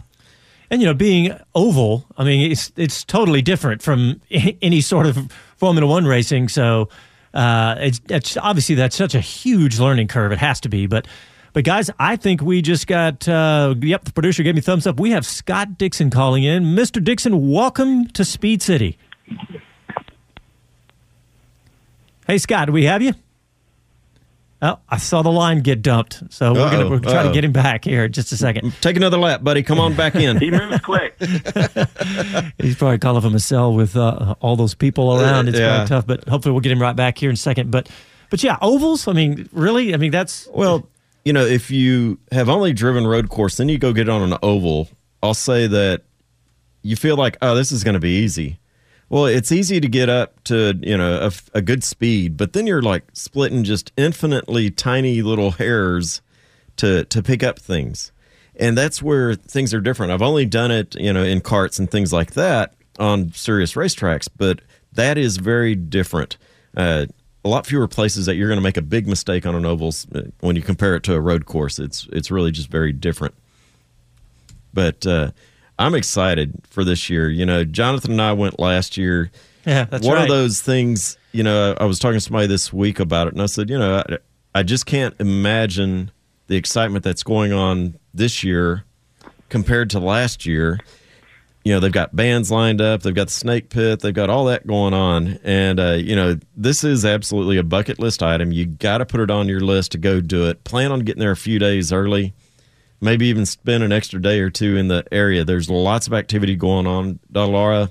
And 0.70 0.82
you 0.82 0.86
know, 0.86 0.94
being 0.94 1.32
oval, 1.54 2.06
I 2.16 2.24
mean, 2.24 2.50
it's 2.50 2.72
it's 2.76 3.04
totally 3.04 3.42
different 3.42 3.82
from 3.82 4.20
any 4.30 4.80
sort 4.80 5.06
of 5.06 5.30
Formula 5.56 5.86
One 5.86 6.06
racing. 6.06 6.48
So 6.48 6.88
uh, 7.34 7.76
it's, 7.78 8.00
it's 8.08 8.36
obviously 8.36 8.74
that's 8.74 8.96
such 8.96 9.14
a 9.14 9.20
huge 9.20 9.78
learning 9.78 10.08
curve. 10.08 10.32
It 10.32 10.38
has 10.38 10.60
to 10.60 10.68
be, 10.68 10.86
but. 10.86 11.06
But 11.54 11.64
guys, 11.64 11.90
I 11.98 12.16
think 12.16 12.42
we 12.42 12.60
just 12.60 12.86
got. 12.86 13.26
Uh, 13.26 13.74
yep, 13.80 14.04
the 14.04 14.12
producer 14.12 14.42
gave 14.42 14.54
me 14.54 14.60
thumbs 14.60 14.86
up. 14.86 15.00
We 15.00 15.10
have 15.12 15.24
Scott 15.24 15.78
Dixon 15.78 16.10
calling 16.10 16.44
in. 16.44 16.62
Mr. 16.62 17.02
Dixon, 17.02 17.50
welcome 17.50 18.06
to 18.08 18.24
Speed 18.24 18.60
City. 18.62 18.98
Hey, 22.28 22.36
Scott, 22.36 22.66
do 22.66 22.72
we 22.72 22.84
have 22.84 23.00
you? 23.00 23.14
Oh, 24.60 24.76
I 24.88 24.96
saw 24.96 25.22
the 25.22 25.30
line 25.30 25.60
get 25.60 25.82
dumped, 25.82 26.20
so 26.30 26.52
we're 26.52 26.68
gonna 26.70 26.78
Uh-oh, 26.86 26.90
we're 26.90 26.98
trying 26.98 27.14
to 27.14 27.20
uh-oh. 27.28 27.32
get 27.32 27.44
him 27.44 27.52
back 27.52 27.84
here 27.84 28.06
in 28.06 28.12
just 28.12 28.32
a 28.32 28.36
second. 28.36 28.72
Take 28.80 28.96
another 28.96 29.16
lap, 29.16 29.44
buddy. 29.44 29.62
Come 29.62 29.78
on 29.78 29.94
back 29.94 30.16
in. 30.16 30.36
he 30.40 30.50
moves 30.50 30.80
quick. 30.80 31.14
He's 32.58 32.74
probably 32.76 32.98
calling 32.98 33.22
from 33.22 33.36
a 33.36 33.40
cell 33.40 33.72
with 33.72 33.96
uh, 33.96 34.34
all 34.40 34.56
those 34.56 34.74
people 34.74 35.14
around. 35.20 35.48
It's 35.48 35.58
Yeah. 35.58 35.86
probably 35.86 35.88
tough, 35.88 36.06
but 36.08 36.28
hopefully 36.28 36.52
we'll 36.52 36.60
get 36.60 36.72
him 36.72 36.82
right 36.82 36.96
back 36.96 37.18
here 37.18 37.30
in 37.30 37.34
a 37.34 37.36
second. 37.36 37.70
But, 37.70 37.88
but 38.30 38.42
yeah, 38.42 38.56
ovals. 38.60 39.06
I 39.06 39.12
mean, 39.12 39.48
really? 39.52 39.94
I 39.94 39.96
mean, 39.96 40.10
that's 40.10 40.48
Well, 40.52 40.88
you 41.24 41.32
know, 41.32 41.44
if 41.46 41.70
you 41.70 42.18
have 42.32 42.48
only 42.48 42.72
driven 42.72 43.06
road 43.06 43.28
course, 43.28 43.58
then 43.58 43.68
you 43.68 43.78
go 43.78 43.92
get 43.92 44.08
on 44.08 44.22
an 44.32 44.38
oval. 44.42 44.88
I'll 45.22 45.34
say 45.34 45.68
that 45.68 46.02
you 46.82 46.96
feel 46.96 47.16
like, 47.16 47.36
oh, 47.42 47.54
this 47.54 47.70
is 47.70 47.84
going 47.84 47.94
to 47.94 48.00
be 48.00 48.18
easy. 48.22 48.58
Well, 49.10 49.24
it's 49.24 49.50
easy 49.50 49.80
to 49.80 49.88
get 49.88 50.08
up 50.08 50.42
to 50.44 50.78
you 50.82 50.96
know 50.96 51.26
a, 51.26 51.58
a 51.58 51.62
good 51.62 51.82
speed, 51.82 52.36
but 52.36 52.52
then 52.52 52.66
you're 52.66 52.82
like 52.82 53.04
splitting 53.14 53.64
just 53.64 53.90
infinitely 53.96 54.70
tiny 54.70 55.22
little 55.22 55.52
hairs 55.52 56.20
to 56.76 57.04
to 57.06 57.22
pick 57.22 57.42
up 57.42 57.58
things, 57.58 58.12
and 58.56 58.76
that's 58.76 59.02
where 59.02 59.34
things 59.34 59.72
are 59.72 59.80
different. 59.80 60.12
I've 60.12 60.22
only 60.22 60.44
done 60.44 60.70
it, 60.70 60.94
you 60.96 61.12
know, 61.12 61.22
in 61.22 61.40
carts 61.40 61.78
and 61.78 61.90
things 61.90 62.12
like 62.12 62.32
that 62.34 62.74
on 62.98 63.32
serious 63.32 63.74
racetracks, 63.74 64.28
but 64.36 64.60
that 64.92 65.16
is 65.16 65.38
very 65.38 65.74
different. 65.74 66.36
Uh, 66.76 67.06
a 67.44 67.48
lot 67.48 67.66
fewer 67.66 67.88
places 67.88 68.26
that 68.26 68.34
you're 68.34 68.48
going 68.48 68.58
to 68.58 68.62
make 68.62 68.76
a 68.76 68.82
big 68.82 69.06
mistake 69.06 69.46
on 69.46 69.54
an 69.54 69.64
ovals 69.64 70.06
uh, 70.14 70.22
when 70.40 70.56
you 70.56 70.62
compare 70.62 70.96
it 70.96 71.02
to 71.04 71.14
a 71.14 71.20
road 71.20 71.46
course. 71.46 71.78
It's 71.78 72.06
it's 72.12 72.30
really 72.30 72.50
just 72.50 72.68
very 72.68 72.92
different. 72.92 73.34
But 74.74 75.06
uh, 75.06 75.30
I'm 75.78 75.94
excited 75.94 76.54
for 76.68 76.84
this 76.84 77.08
year. 77.08 77.30
You 77.30 77.46
know, 77.46 77.64
Jonathan 77.64 78.12
and 78.12 78.22
I 78.22 78.32
went 78.32 78.58
last 78.58 78.96
year. 78.96 79.30
Yeah, 79.64 79.84
that's 79.84 80.06
one 80.06 80.16
right. 80.16 80.22
of 80.22 80.28
those 80.28 80.60
things. 80.60 81.18
You 81.32 81.42
know, 81.42 81.76
I 81.78 81.84
was 81.84 81.98
talking 81.98 82.16
to 82.16 82.20
somebody 82.20 82.46
this 82.46 82.72
week 82.72 83.00
about 83.00 83.26
it, 83.28 83.34
and 83.34 83.42
I 83.42 83.46
said, 83.46 83.70
you 83.70 83.78
know, 83.78 84.02
I, 84.08 84.18
I 84.54 84.62
just 84.62 84.86
can't 84.86 85.14
imagine 85.20 86.10
the 86.46 86.56
excitement 86.56 87.04
that's 87.04 87.22
going 87.22 87.52
on 87.52 87.98
this 88.14 88.42
year 88.42 88.84
compared 89.48 89.90
to 89.90 90.00
last 90.00 90.46
year. 90.46 90.80
You 91.64 91.74
know, 91.74 91.80
they've 91.80 91.92
got 91.92 92.16
bands 92.16 92.50
lined 92.50 92.80
up, 92.80 93.02
they've 93.02 93.14
got 93.14 93.26
the 93.26 93.32
snake 93.32 93.68
pit, 93.68 94.00
they've 94.00 94.14
got 94.14 94.30
all 94.30 94.46
that 94.46 94.66
going 94.66 94.94
on. 94.94 95.38
And, 95.44 95.78
uh, 95.78 95.92
you 95.92 96.16
know, 96.16 96.38
this 96.56 96.82
is 96.82 97.04
absolutely 97.04 97.58
a 97.58 97.62
bucket 97.62 97.98
list 97.98 98.22
item. 98.22 98.52
You 98.52 98.64
got 98.64 98.98
to 98.98 99.06
put 99.06 99.20
it 99.20 99.30
on 99.30 99.48
your 99.48 99.60
list 99.60 99.92
to 99.92 99.98
go 99.98 100.20
do 100.20 100.48
it. 100.48 100.64
Plan 100.64 100.92
on 100.92 101.00
getting 101.00 101.20
there 101.20 101.30
a 101.30 101.36
few 101.36 101.58
days 101.58 101.92
early, 101.92 102.32
maybe 103.00 103.26
even 103.26 103.46
spend 103.46 103.82
an 103.84 103.92
extra 103.92 104.20
day 104.20 104.40
or 104.40 104.50
two 104.50 104.76
in 104.76 104.88
the 104.88 105.04
area. 105.12 105.44
There's 105.44 105.70
lots 105.70 106.06
of 106.06 106.12
activity 106.12 106.56
going 106.56 106.86
on. 106.86 107.18
Dallara 107.32 107.90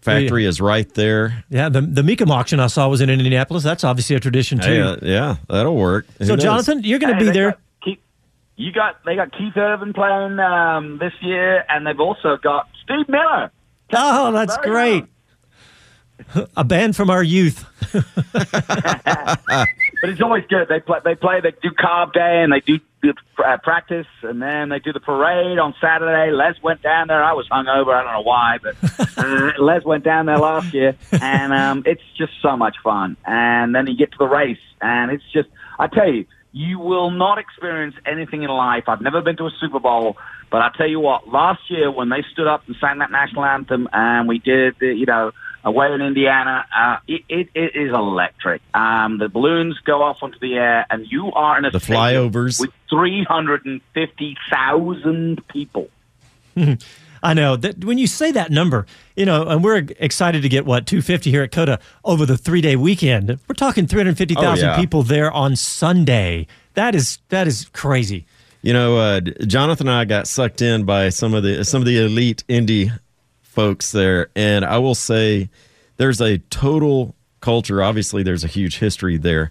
factory 0.00 0.44
is 0.44 0.60
right 0.60 0.92
there. 0.94 1.44
Yeah, 1.48 1.68
the 1.68 1.80
the 1.80 2.02
Mecum 2.02 2.30
auction 2.30 2.60
I 2.60 2.66
saw 2.66 2.88
was 2.88 3.00
in 3.00 3.10
Indianapolis. 3.10 3.62
That's 3.62 3.84
obviously 3.84 4.16
a 4.16 4.20
tradition 4.20 4.58
too. 4.58 4.68
Hey, 4.68 4.80
uh, 4.80 4.96
yeah, 5.02 5.36
that'll 5.48 5.76
work. 5.76 6.06
Who 6.18 6.26
so, 6.26 6.34
knows? 6.34 6.42
Jonathan, 6.42 6.82
you're 6.82 6.98
going 6.98 7.12
to 7.16 7.18
Hey, 7.18 7.30
be 7.30 7.32
there. 7.32 7.50
got 7.52 7.60
Keith, 7.84 7.98
you 8.56 8.72
got 8.72 9.04
they 9.04 9.16
got 9.16 9.32
Keith 9.32 9.56
Urban 9.56 9.92
playing 9.92 10.38
um, 10.38 10.98
this 10.98 11.12
year, 11.20 11.64
and 11.68 11.86
they've 11.86 12.00
also 12.00 12.36
got 12.36 12.68
Steve 12.84 13.08
Miller. 13.08 13.50
Oh, 13.94 14.32
that's 14.32 14.56
Very 14.56 14.70
great. 14.70 15.04
A 16.56 16.64
band 16.64 16.94
from 16.96 17.10
our 17.10 17.22
youth. 17.22 17.64
But 20.02 20.10
it's 20.10 20.20
always 20.20 20.44
good. 20.48 20.66
They 20.68 20.80
play. 20.80 20.98
They 21.04 21.14
play. 21.14 21.40
They 21.40 21.52
do 21.62 21.70
Carb 21.70 22.12
Day, 22.12 22.42
and 22.42 22.52
they 22.52 22.58
do 22.58 22.80
the 23.02 23.14
uh, 23.44 23.58
practice, 23.58 24.06
and 24.22 24.40
then 24.40 24.68
they 24.68 24.78
do 24.78 24.92
the 24.92 25.00
parade 25.00 25.58
on 25.58 25.74
Saturday. 25.80 26.30
Les 26.30 26.54
went 26.62 26.82
down 26.82 27.08
there. 27.08 27.22
I 27.22 27.32
was 27.32 27.48
hungover. 27.48 27.92
I 27.94 28.04
don't 28.04 28.12
know 28.12 28.22
why, 28.22 28.58
but 28.62 28.76
uh, 29.18 29.52
Les 29.58 29.84
went 29.84 30.04
down 30.04 30.26
there 30.26 30.38
last 30.38 30.72
year, 30.72 30.96
and 31.10 31.52
um, 31.52 31.82
it's 31.84 32.02
just 32.16 32.32
so 32.40 32.56
much 32.56 32.76
fun. 32.82 33.16
And 33.26 33.74
then 33.74 33.86
you 33.88 33.96
get 33.96 34.12
to 34.12 34.18
the 34.18 34.28
race, 34.28 34.58
and 34.80 35.10
it's 35.10 35.24
just. 35.32 35.48
I 35.78 35.88
tell 35.88 36.12
you, 36.12 36.26
you 36.52 36.78
will 36.78 37.10
not 37.10 37.38
experience 37.38 37.96
anything 38.06 38.42
in 38.44 38.50
life. 38.50 38.84
I've 38.86 39.00
never 39.00 39.20
been 39.20 39.36
to 39.38 39.46
a 39.46 39.50
Super 39.60 39.80
Bowl, 39.80 40.16
but 40.50 40.62
I 40.62 40.70
tell 40.76 40.88
you 40.88 41.00
what. 41.00 41.28
Last 41.28 41.62
year, 41.70 41.90
when 41.90 42.08
they 42.08 42.24
stood 42.32 42.46
up 42.46 42.62
and 42.68 42.76
sang 42.80 42.98
that 42.98 43.10
national 43.10 43.44
anthem, 43.44 43.88
and 43.92 44.28
we 44.28 44.38
did, 44.38 44.76
the, 44.78 44.94
you 44.94 45.06
know 45.06 45.32
away 45.64 45.92
in 45.92 46.00
Indiana. 46.00 46.64
Uh, 46.76 46.96
it, 47.06 47.22
it, 47.28 47.48
it 47.54 47.76
is 47.76 47.92
electric. 47.92 48.62
Um, 48.74 49.18
the 49.18 49.28
balloons 49.28 49.78
go 49.84 50.02
off 50.02 50.18
onto 50.22 50.38
the 50.38 50.54
air, 50.54 50.86
and 50.90 51.06
you 51.08 51.32
are 51.32 51.58
in 51.58 51.64
a 51.64 51.70
The 51.70 51.78
flyovers. 51.78 52.60
with 52.60 52.70
350,000 52.92 55.48
people. 55.48 55.88
I 57.24 57.34
know 57.34 57.54
that 57.56 57.84
when 57.84 57.98
you 57.98 58.06
say 58.08 58.32
that 58.32 58.50
number, 58.50 58.84
you 59.14 59.24
know, 59.26 59.46
and 59.46 59.62
we're 59.62 59.76
excited 60.00 60.42
to 60.42 60.48
get 60.48 60.66
what 60.66 60.86
250 60.86 61.30
here 61.30 61.42
at 61.44 61.52
COTA 61.52 61.78
over 62.04 62.26
the 62.26 62.36
three 62.36 62.60
day 62.60 62.74
weekend. 62.76 63.28
We're 63.48 63.54
talking 63.54 63.86
350,000 63.86 64.68
Oh, 64.68 64.72
yeah. 64.72 64.76
people 64.76 65.02
there 65.04 65.30
on 65.30 65.54
Sunday. 65.56 66.46
That 66.74 66.94
is 66.96 67.18
that 67.28 67.46
is 67.46 67.66
crazy. 67.72 68.26
You 68.62 68.72
know, 68.72 68.96
uh, 68.98 69.20
Jonathan 69.20 69.86
and 69.88 69.96
I 69.96 70.04
got 70.04 70.26
sucked 70.26 70.62
in 70.62 70.84
by 70.84 71.08
some 71.10 71.32
of 71.34 71.42
the 71.44 71.64
some 71.64 71.80
of 71.80 71.86
the 71.86 72.04
elite 72.04 72.42
Indy 72.48 72.90
folks 73.42 73.92
there, 73.92 74.28
and 74.34 74.64
I 74.64 74.78
will 74.78 74.94
say 74.96 75.48
there's 75.98 76.20
a 76.20 76.38
total 76.38 77.14
culture. 77.40 77.82
Obviously, 77.82 78.22
there's 78.22 78.44
a 78.44 78.48
huge 78.48 78.78
history 78.78 79.16
there, 79.16 79.50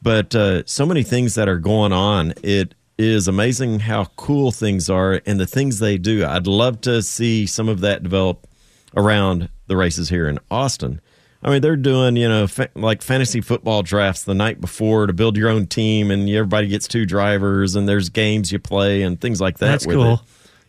but 0.00 0.34
uh, 0.34 0.62
so 0.66 0.86
many 0.86 1.02
things 1.02 1.34
that 1.34 1.48
are 1.48 1.58
going 1.58 1.92
on. 1.92 2.32
It 2.42 2.74
is 3.00 3.26
amazing 3.26 3.80
how 3.80 4.04
cool 4.16 4.52
things 4.52 4.90
are 4.90 5.22
and 5.24 5.40
the 5.40 5.46
things 5.46 5.78
they 5.78 5.96
do. 5.96 6.24
I'd 6.24 6.46
love 6.46 6.80
to 6.82 7.02
see 7.02 7.46
some 7.46 7.68
of 7.68 7.80
that 7.80 8.02
develop 8.02 8.46
around 8.94 9.48
the 9.68 9.76
races 9.76 10.08
here 10.08 10.28
in 10.28 10.38
Austin. 10.50 11.00
I 11.42 11.50
mean, 11.50 11.62
they're 11.62 11.76
doing 11.76 12.16
you 12.16 12.28
know 12.28 12.46
fa- 12.46 12.68
like 12.74 13.00
fantasy 13.00 13.40
football 13.40 13.82
drafts 13.82 14.24
the 14.24 14.34
night 14.34 14.60
before 14.60 15.06
to 15.06 15.12
build 15.12 15.36
your 15.36 15.48
own 15.48 15.66
team, 15.66 16.10
and 16.10 16.28
everybody 16.28 16.68
gets 16.68 16.86
two 16.86 17.06
drivers, 17.06 17.74
and 17.74 17.88
there's 17.88 18.10
games 18.10 18.52
you 18.52 18.58
play 18.58 19.02
and 19.02 19.18
things 19.18 19.40
like 19.40 19.58
that. 19.58 19.66
That's 19.68 19.86
with 19.86 19.96
cool. 19.96 20.14
It. 20.14 20.20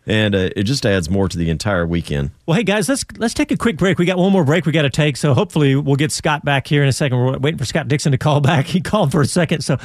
And 0.07 0.34
uh, 0.34 0.49
it 0.55 0.63
just 0.63 0.84
adds 0.86 1.11
more 1.11 1.27
to 1.29 1.38
the 1.38 1.51
entire 1.51 1.86
weekend. 1.86 2.32
Well, 2.47 2.57
hey 2.57 2.63
guys, 2.63 2.89
let's 2.89 3.05
let's 3.17 3.34
take 3.34 3.51
a 3.51 3.57
quick 3.57 3.77
break. 3.77 3.99
We 3.99 4.05
got 4.05 4.17
one 4.17 4.32
more 4.32 4.43
break 4.43 4.65
we 4.65 4.71
got 4.71 4.82
to 4.84 4.89
take, 4.89 5.15
so 5.17 5.34
hopefully 5.34 5.75
we'll 5.75 5.95
get 5.95 6.11
Scott 6.11 6.43
back 6.43 6.65
here 6.65 6.82
in 6.82 6.89
a 6.89 6.93
second. 6.93 7.19
We're 7.19 7.38
waiting 7.38 7.59
for 7.59 7.65
Scott 7.65 7.88
Dixon 7.88 8.13
to 8.13 8.17
call 8.17 8.39
back. 8.39 8.65
He 8.71 8.79
called 8.79 9.11
for 9.11 9.21
a 9.21 9.25
second, 9.25 9.61
so 9.61 9.77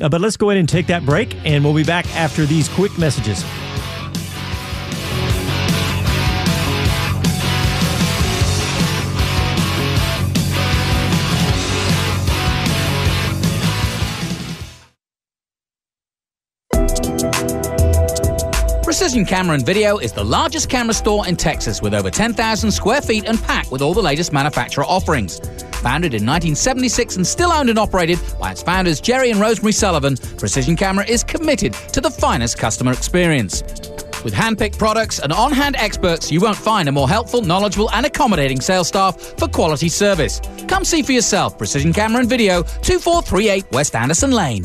uh, 0.00 0.08
but 0.08 0.20
let's 0.20 0.36
go 0.36 0.50
ahead 0.50 0.58
and 0.58 0.68
take 0.68 0.86
that 0.86 1.04
break, 1.04 1.34
and 1.44 1.64
we'll 1.64 1.74
be 1.74 1.84
back 1.84 2.06
after 2.14 2.44
these 2.44 2.68
quick 2.68 2.96
messages. 2.98 3.44
Precision 18.86 19.26
Camera 19.26 19.54
and 19.54 19.66
Video 19.66 19.98
is 19.98 20.12
the 20.12 20.24
largest 20.24 20.70
camera 20.70 20.94
store 20.94 21.26
in 21.28 21.36
Texas 21.36 21.82
with 21.82 21.92
over 21.92 22.10
10,000 22.10 22.70
square 22.70 23.02
feet 23.02 23.24
and 23.28 23.40
packed 23.42 23.70
with 23.70 23.82
all 23.82 23.92
the 23.92 24.00
latest 24.00 24.32
manufacturer 24.32 24.84
offerings. 24.84 25.40
Founded 25.86 26.14
in 26.14 26.26
1976 26.26 27.14
and 27.14 27.24
still 27.24 27.52
owned 27.52 27.70
and 27.70 27.78
operated 27.78 28.18
by 28.40 28.50
its 28.50 28.60
founders 28.60 29.00
Jerry 29.00 29.30
and 29.30 29.38
Rosemary 29.38 29.70
Sullivan, 29.70 30.16
Precision 30.36 30.74
Camera 30.74 31.06
is 31.06 31.22
committed 31.22 31.74
to 31.92 32.00
the 32.00 32.10
finest 32.10 32.58
customer 32.58 32.90
experience. 32.90 33.62
With 34.24 34.34
hand-picked 34.34 34.80
products 34.80 35.20
and 35.20 35.32
on-hand 35.32 35.76
experts, 35.76 36.32
you 36.32 36.40
won't 36.40 36.56
find 36.56 36.88
a 36.88 36.92
more 36.92 37.08
helpful, 37.08 37.40
knowledgeable, 37.40 37.88
and 37.92 38.04
accommodating 38.04 38.60
sales 38.60 38.88
staff 38.88 39.38
for 39.38 39.46
quality 39.46 39.88
service. 39.88 40.40
Come 40.66 40.84
see 40.84 41.02
for 41.02 41.12
yourself. 41.12 41.56
Precision 41.56 41.92
Camera 41.92 42.18
and 42.18 42.28
Video, 42.28 42.62
2438 42.64 43.70
West 43.70 43.94
Anderson 43.94 44.32
Lane. 44.32 44.64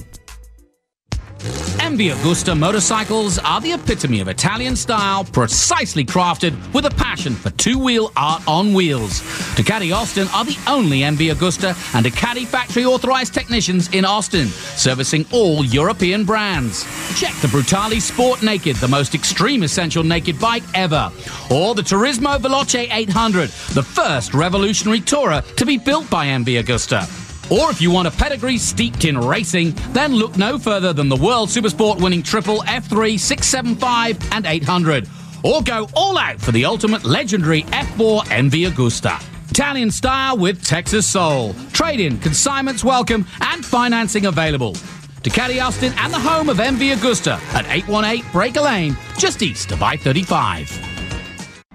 MV 1.42 2.14
Agusta 2.14 2.58
motorcycles 2.58 3.40
are 3.40 3.60
the 3.62 3.72
epitome 3.72 4.20
of 4.20 4.28
Italian 4.28 4.76
style, 4.76 5.24
precisely 5.24 6.06
crafted 6.06 6.54
with 6.72 6.86
a 6.86 6.92
passion 6.92 7.34
for 7.34 7.50
two-wheel 7.52 8.12
art 8.16 8.48
on 8.48 8.74
wheels. 8.74 9.22
Ducati 9.56 9.96
Austin 9.96 10.28
are 10.36 10.46
the 10.46 10.58
only 10.68 11.00
MV 11.00 11.34
Agusta 11.34 11.70
and 11.96 12.06
Ducati 12.06 12.46
factory 12.46 12.86
authorized 12.86 13.34
technicians 13.34 13.92
in 13.94 14.06
Austin, 14.06 14.48
servicing 14.48 15.26
all 15.32 15.66
European 15.66 16.26
brands. 16.26 16.84
Check 17.20 17.34
the 17.42 17.48
Brutale 17.48 18.00
Sport 18.00 18.44
Naked, 18.44 18.76
the 18.76 18.88
most 18.88 19.16
extreme 19.16 19.64
essential 19.64 20.04
naked 20.04 20.40
bike 20.40 20.64
ever, 20.76 21.12
or 21.50 21.74
the 21.74 21.82
Turismo 21.82 22.38
Veloce 22.38 22.88
800, 22.92 23.50
the 23.74 23.84
first 23.84 24.36
revolutionary 24.36 25.02
tourer 25.02 25.42
to 25.56 25.66
be 25.66 25.80
built 25.80 26.08
by 26.10 26.28
MV 26.28 26.64
Agusta. 26.64 27.21
Or 27.52 27.70
if 27.70 27.82
you 27.82 27.92
want 27.92 28.08
a 28.08 28.12
pedigree 28.12 28.58
steeped 28.58 29.04
in 29.04 29.18
racing, 29.18 29.74
then 29.92 30.14
look 30.14 30.38
no 30.38 30.58
further 30.58 30.94
than 30.94 31.10
the 31.10 31.18
World 31.18 31.50
Supersport 31.50 32.00
winning 32.00 32.24
triple 32.24 32.60
F3, 32.60 33.20
675, 33.20 34.32
and 34.32 34.46
800. 34.46 35.10
Or 35.44 35.62
go 35.62 35.90
all 35.94 36.18
out 36.18 36.40
for 36.40 36.54
the 36.54 36.64
ultimate 36.64 37.04
legendary 37.04 37.64
F4 37.64 38.24
MV 38.24 38.70
Agusta. 38.70 39.22
Italian 39.50 39.92
style 39.92 40.38
with 40.38 40.64
Texas 40.64 41.10
soul. 41.10 41.54
Trade 41.74 42.00
in, 42.00 42.20
consignments 42.20 42.86
welcome, 42.86 43.26
and 43.42 43.66
financing 43.66 44.28
available. 44.28 44.76
Ducati 45.22 45.62
Austin 45.62 45.92
and 45.98 46.14
the 46.14 46.20
home 46.20 46.48
of 46.48 46.58
MV 46.58 46.96
Agusta 46.96 47.34
at 47.54 47.66
818 47.68 48.32
Breaker 48.32 48.62
Lane, 48.62 48.96
just 49.18 49.42
east 49.42 49.74
of 49.74 49.84
I 49.84 49.98
35. 49.98 50.91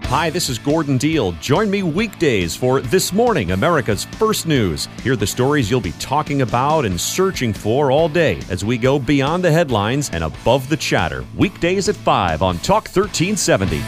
Hi, 0.09 0.31
this 0.31 0.49
is 0.49 0.57
Gordon 0.57 0.99
Deal. 0.99 1.33
Join 1.33 1.69
me 1.69 1.83
weekdays 1.83 2.55
for 2.55 2.81
This 2.81 3.13
Morning, 3.13 3.51
America's 3.51 4.05
First 4.05 4.47
News. 4.47 4.87
Hear 5.03 5.17
the 5.17 5.27
stories 5.27 5.69
you'll 5.69 5.81
be 5.81 5.91
talking 5.99 6.43
about 6.43 6.85
and 6.85 6.99
searching 6.99 7.53
for 7.53 7.91
all 7.91 8.09
day 8.09 8.41
as 8.49 8.65
we 8.65 8.79
go 8.79 9.01
beyond 9.01 9.43
the 9.43 9.51
headlines 9.51 10.09
and 10.11 10.23
above 10.23 10.69
the 10.69 10.77
chatter. 10.77 11.25
Weekdays 11.37 11.89
at 11.89 11.97
5 11.97 12.41
on 12.41 12.59
Talk 12.59 12.85
1370. 12.85 13.83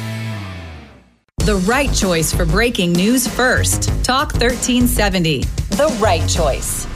The 1.45 1.65
right 1.69 1.95
choice 1.95 2.35
for 2.35 2.45
breaking 2.45 2.95
news 2.95 3.29
first. 3.29 3.85
Talk 4.05 4.33
1370. 4.33 5.43
The 5.43 5.97
right 6.01 6.29
choice. 6.29 6.89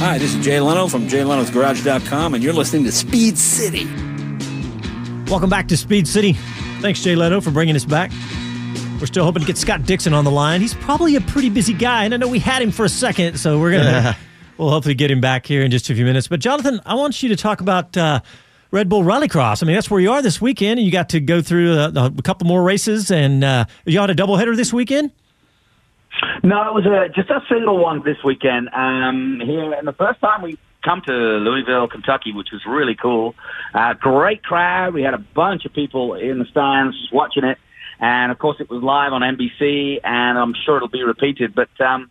Hi, 0.00 0.16
this 0.16 0.34
is 0.34 0.42
Jay 0.42 0.58
Leno 0.60 0.88
from 0.88 1.06
JayLeno'sGarage.com, 1.08 2.32
and 2.32 2.42
you're 2.42 2.54
listening 2.54 2.84
to 2.84 2.90
Speed 2.90 3.36
City. 3.36 3.84
Welcome 5.30 5.50
back 5.50 5.68
to 5.68 5.76
Speed 5.76 6.08
City. 6.08 6.32
Thanks, 6.80 7.02
Jay 7.02 7.14
Leno, 7.14 7.42
for 7.42 7.50
bringing 7.50 7.76
us 7.76 7.84
back. 7.84 8.10
We're 8.98 9.04
still 9.04 9.24
hoping 9.24 9.42
to 9.42 9.46
get 9.46 9.58
Scott 9.58 9.84
Dixon 9.84 10.14
on 10.14 10.24
the 10.24 10.30
line. 10.30 10.62
He's 10.62 10.72
probably 10.72 11.16
a 11.16 11.20
pretty 11.20 11.50
busy 11.50 11.74
guy, 11.74 12.04
and 12.04 12.14
I 12.14 12.16
know 12.16 12.28
we 12.28 12.38
had 12.38 12.62
him 12.62 12.70
for 12.70 12.86
a 12.86 12.88
second, 12.88 13.38
so 13.38 13.60
we're 13.60 13.72
gonna 13.72 14.16
We'll 14.56 14.70
hopefully 14.70 14.94
get 14.94 15.10
him 15.10 15.20
back 15.20 15.44
here 15.44 15.60
in 15.60 15.70
just 15.70 15.90
a 15.90 15.94
few 15.94 16.06
minutes. 16.06 16.28
But 16.28 16.40
Jonathan, 16.40 16.80
I 16.86 16.94
want 16.94 17.22
you 17.22 17.28
to 17.28 17.36
talk 17.36 17.60
about 17.60 17.94
uh, 17.94 18.20
Red 18.70 18.88
Bull 18.88 19.02
Rallycross. 19.02 19.62
I 19.62 19.66
mean, 19.66 19.74
that's 19.74 19.90
where 19.90 20.00
you 20.00 20.12
are 20.12 20.22
this 20.22 20.40
weekend, 20.40 20.78
and 20.78 20.86
you 20.86 20.92
got 20.92 21.10
to 21.10 21.20
go 21.20 21.42
through 21.42 21.74
a, 21.74 21.88
a 21.88 22.22
couple 22.22 22.46
more 22.46 22.62
races. 22.62 23.10
And 23.10 23.44
uh, 23.44 23.66
you 23.84 24.00
had 24.00 24.08
a 24.08 24.14
doubleheader 24.14 24.56
this 24.56 24.72
weekend. 24.72 25.12
No, 26.42 26.68
it 26.68 26.74
was 26.74 26.86
a, 26.86 27.08
just 27.14 27.30
a 27.30 27.40
single 27.48 27.78
one 27.78 28.02
this 28.04 28.16
weekend 28.24 28.68
um, 28.74 29.40
here. 29.44 29.72
And 29.72 29.86
the 29.86 29.92
first 29.92 30.20
time 30.20 30.42
we 30.42 30.58
come 30.84 31.02
to 31.06 31.12
Louisville, 31.12 31.88
Kentucky, 31.88 32.32
which 32.32 32.48
was 32.52 32.62
really 32.66 32.96
cool. 33.00 33.34
Uh, 33.74 33.94
great 33.94 34.42
crowd. 34.42 34.94
We 34.94 35.02
had 35.02 35.14
a 35.14 35.18
bunch 35.18 35.64
of 35.64 35.72
people 35.72 36.14
in 36.14 36.38
the 36.38 36.46
stands 36.46 36.98
just 36.98 37.12
watching 37.12 37.44
it. 37.44 37.58
And 38.00 38.32
of 38.32 38.38
course, 38.38 38.56
it 38.60 38.70
was 38.70 38.82
live 38.82 39.12
on 39.12 39.20
NBC, 39.20 40.00
and 40.02 40.38
I'm 40.38 40.54
sure 40.64 40.76
it'll 40.76 40.88
be 40.88 41.02
repeated. 41.02 41.54
But 41.54 41.68
um, 41.80 42.10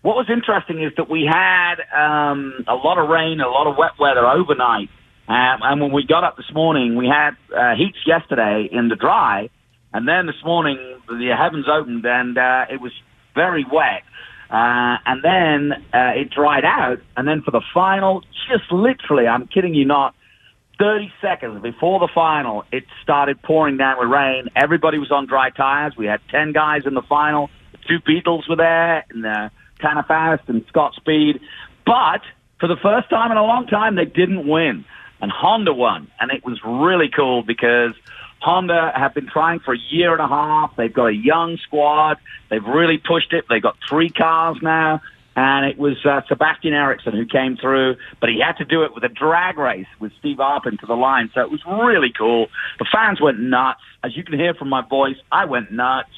what 0.00 0.16
was 0.16 0.30
interesting 0.30 0.82
is 0.82 0.92
that 0.96 1.10
we 1.10 1.28
had 1.30 1.76
um, 1.94 2.64
a 2.66 2.74
lot 2.74 2.96
of 2.96 3.08
rain, 3.10 3.40
a 3.40 3.48
lot 3.48 3.66
of 3.66 3.76
wet 3.76 3.98
weather 3.98 4.26
overnight. 4.26 4.88
Um, 5.28 5.60
and 5.62 5.80
when 5.80 5.92
we 5.92 6.06
got 6.06 6.24
up 6.24 6.36
this 6.36 6.50
morning, 6.54 6.96
we 6.96 7.06
had 7.06 7.36
uh, 7.54 7.74
heats 7.76 7.98
yesterday 8.06 8.68
in 8.70 8.88
the 8.88 8.96
dry, 8.96 9.50
and 9.92 10.08
then 10.08 10.26
this 10.26 10.42
morning 10.44 10.78
the 11.08 11.34
heavens 11.36 11.66
opened 11.68 12.04
and 12.06 12.38
uh, 12.38 12.66
it 12.70 12.80
was 12.80 12.92
very 13.36 13.64
wet. 13.70 14.02
Uh, 14.50 14.98
and 15.06 15.22
then 15.22 15.72
uh, 15.92 16.12
it 16.14 16.30
dried 16.30 16.64
out, 16.64 16.98
and 17.16 17.26
then 17.26 17.42
for 17.42 17.50
the 17.50 17.62
final, 17.74 18.22
just 18.48 18.70
literally, 18.70 19.26
I'm 19.26 19.46
kidding 19.48 19.74
you 19.74 19.84
not, 19.84 20.14
30 20.78 21.12
seconds 21.20 21.62
before 21.62 21.98
the 22.00 22.08
final, 22.14 22.64
it 22.70 22.84
started 23.02 23.40
pouring 23.42 23.76
down 23.76 23.98
with 23.98 24.08
rain. 24.08 24.48
Everybody 24.54 24.98
was 24.98 25.10
on 25.10 25.26
dry 25.26 25.50
tires. 25.50 25.94
We 25.96 26.06
had 26.06 26.20
10 26.30 26.52
guys 26.52 26.82
in 26.86 26.94
the 26.94 27.02
final. 27.02 27.50
The 27.72 27.78
two 27.88 27.98
Beetles 28.06 28.48
were 28.48 28.56
there, 28.56 29.04
and 29.10 29.24
uh, 29.24 29.48
Tanner 29.80 30.04
Foust 30.06 30.42
and 30.48 30.64
Scott 30.68 30.94
Speed. 30.94 31.40
But 31.84 32.22
for 32.60 32.68
the 32.68 32.76
first 32.76 33.08
time 33.10 33.30
in 33.30 33.38
a 33.38 33.44
long 33.44 33.66
time, 33.66 33.96
they 33.96 34.04
didn't 34.04 34.46
win. 34.46 34.84
And 35.20 35.32
Honda 35.32 35.72
won. 35.72 36.10
And 36.20 36.30
it 36.30 36.44
was 36.44 36.60
really 36.64 37.08
cool 37.08 37.42
because 37.42 37.94
Honda 38.40 38.92
have 38.94 39.14
been 39.14 39.28
trying 39.28 39.60
for 39.60 39.74
a 39.74 39.78
year 39.90 40.12
and 40.12 40.20
a 40.20 40.28
half. 40.28 40.76
They've 40.76 40.92
got 40.92 41.06
a 41.06 41.14
young 41.14 41.58
squad. 41.58 42.18
They've 42.50 42.64
really 42.64 42.98
pushed 42.98 43.32
it. 43.32 43.44
They've 43.48 43.62
got 43.62 43.76
three 43.88 44.10
cars 44.10 44.58
now. 44.62 45.00
And 45.36 45.66
it 45.66 45.76
was 45.76 45.96
uh, 46.06 46.22
Sebastian 46.28 46.72
Eriksson 46.72 47.12
who 47.12 47.26
came 47.26 47.58
through, 47.58 47.96
but 48.20 48.30
he 48.30 48.40
had 48.40 48.56
to 48.56 48.64
do 48.64 48.84
it 48.84 48.94
with 48.94 49.04
a 49.04 49.08
drag 49.08 49.58
race 49.58 49.86
with 50.00 50.12
Steve 50.18 50.38
Arpin 50.38 50.80
to 50.80 50.86
the 50.86 50.94
line. 50.94 51.30
So 51.34 51.42
it 51.42 51.50
was 51.50 51.60
really 51.66 52.10
cool. 52.16 52.46
The 52.78 52.86
fans 52.90 53.20
went 53.20 53.38
nuts. 53.38 53.80
As 54.02 54.16
you 54.16 54.24
can 54.24 54.38
hear 54.38 54.54
from 54.54 54.70
my 54.70 54.80
voice, 54.80 55.16
I 55.30 55.44
went 55.44 55.70
nuts. 55.70 56.08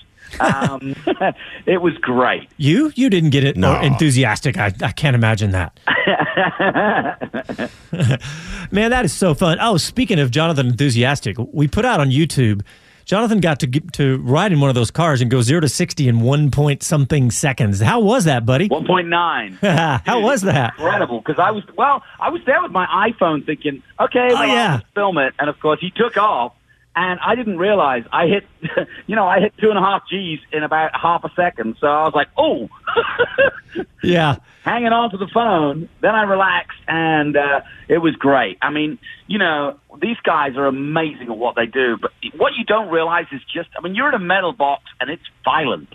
Um, 0.41 0.95
it 1.67 1.81
was 1.81 1.95
great. 1.99 2.49
You 2.57 2.93
you 2.95 3.11
didn't 3.11 3.31
get 3.31 3.45
it 3.45 3.57
No. 3.57 3.75
or 3.77 3.83
enthusiastic. 3.83 4.57
I, 4.59 4.73
I 4.83 4.93
can't 4.93 5.15
imagine 5.17 5.51
that. 5.53 5.79
Man, 8.71 8.91
that 8.91 9.05
is 9.05 9.13
so 9.13 9.35
fun. 9.35 9.59
Oh, 9.61 9.77
speaking 9.77 10.19
of 10.19 10.31
Jonathan 10.31 10.67
enthusiastic, 10.67 11.37
we 11.53 11.69
put 11.69 11.85
out 11.85 12.01
on 12.01 12.11
YouTube. 12.11 12.63
Jonathan 13.05 13.41
got 13.41 13.61
to 13.61 13.67
get 13.67 13.91
to 13.95 14.19
ride 14.19 14.53
in 14.53 14.61
one 14.61 14.69
of 14.69 14.75
those 14.75 14.91
cars 14.91 15.23
and 15.23 15.31
go 15.31 15.41
zero 15.41 15.61
to 15.63 15.69
sixty 15.69 16.09
in 16.09 16.21
one 16.21 16.51
point 16.51 16.83
something 16.83 17.31
seconds. 17.31 17.81
How 17.81 18.01
was 18.01 18.25
that, 18.25 18.45
buddy? 18.45 18.69
1.9. 18.69 20.03
How 20.05 20.21
was 20.21 20.43
that? 20.43 20.75
incredible 20.77 21.21
because 21.21 21.39
I 21.39 21.51
was 21.51 21.65
well, 21.75 22.03
I 22.21 22.29
was 22.29 22.43
there 22.45 22.61
with 22.61 22.71
my 22.71 22.87
iPhone 23.11 23.47
thinking, 23.47 23.83
okay, 23.99 24.29
well, 24.29 24.43
Oh, 24.43 24.45
yeah. 24.45 24.73
I'll 24.73 24.79
just 24.81 24.95
film 24.95 25.17
it, 25.19 25.33
and 25.39 25.49
of 25.49 25.59
course 25.59 25.81
he 25.81 25.91
took 25.91 26.19
off, 26.19 26.53
and 26.97 27.21
I 27.21 27.35
didn't 27.35 27.59
realize 27.59 28.05
I 28.13 28.27
hit, 28.27 28.45
you 29.07 29.15
know, 29.17 29.27
I 29.27 29.41
hit 29.41 29.55
two 29.59 29.69
and 29.71 29.79
a 29.79 29.83
half 29.83 30.03
G's 30.11 30.41
in 30.53 30.63
about 30.63 30.91
half 30.95 31.25
a 31.25 31.31
second, 31.37 31.77
so 31.81 31.87
I 31.87 32.05
was 32.05 32.15
like, 32.15 32.29
oh, 32.37 32.69
Yeah. 34.03 34.37
hanging 34.65 34.93
on 34.93 35.11
to 35.11 35.17
the 35.17 35.29
phone. 35.29 35.89
Then 36.01 36.15
I 36.15 36.23
relaxed, 36.23 36.79
and 36.89 37.37
uh, 37.37 37.61
it 37.89 37.99
was 37.99 38.15
great. 38.17 38.59
I 38.63 38.71
mean, 38.71 38.99
you 39.27 39.39
know, 39.39 39.79
these 40.01 40.17
guys 40.25 40.57
are 40.57 40.67
amazing 40.67 41.29
at 41.29 41.37
what 41.37 41.55
they 41.57 41.67
do, 41.67 41.97
but 42.01 42.11
what 42.37 42.55
you 42.57 42.65
don't 42.65 42.89
realize 42.89 43.27
is 43.33 43.41
just, 43.53 43.69
I 43.77 43.81
mean, 43.81 43.95
you're 43.95 44.09
in 44.09 44.15
a 44.15 44.19
metal 44.19 44.53
box, 44.53 44.85
and 45.01 45.11
it's 45.11 45.23
violent. 45.45 45.89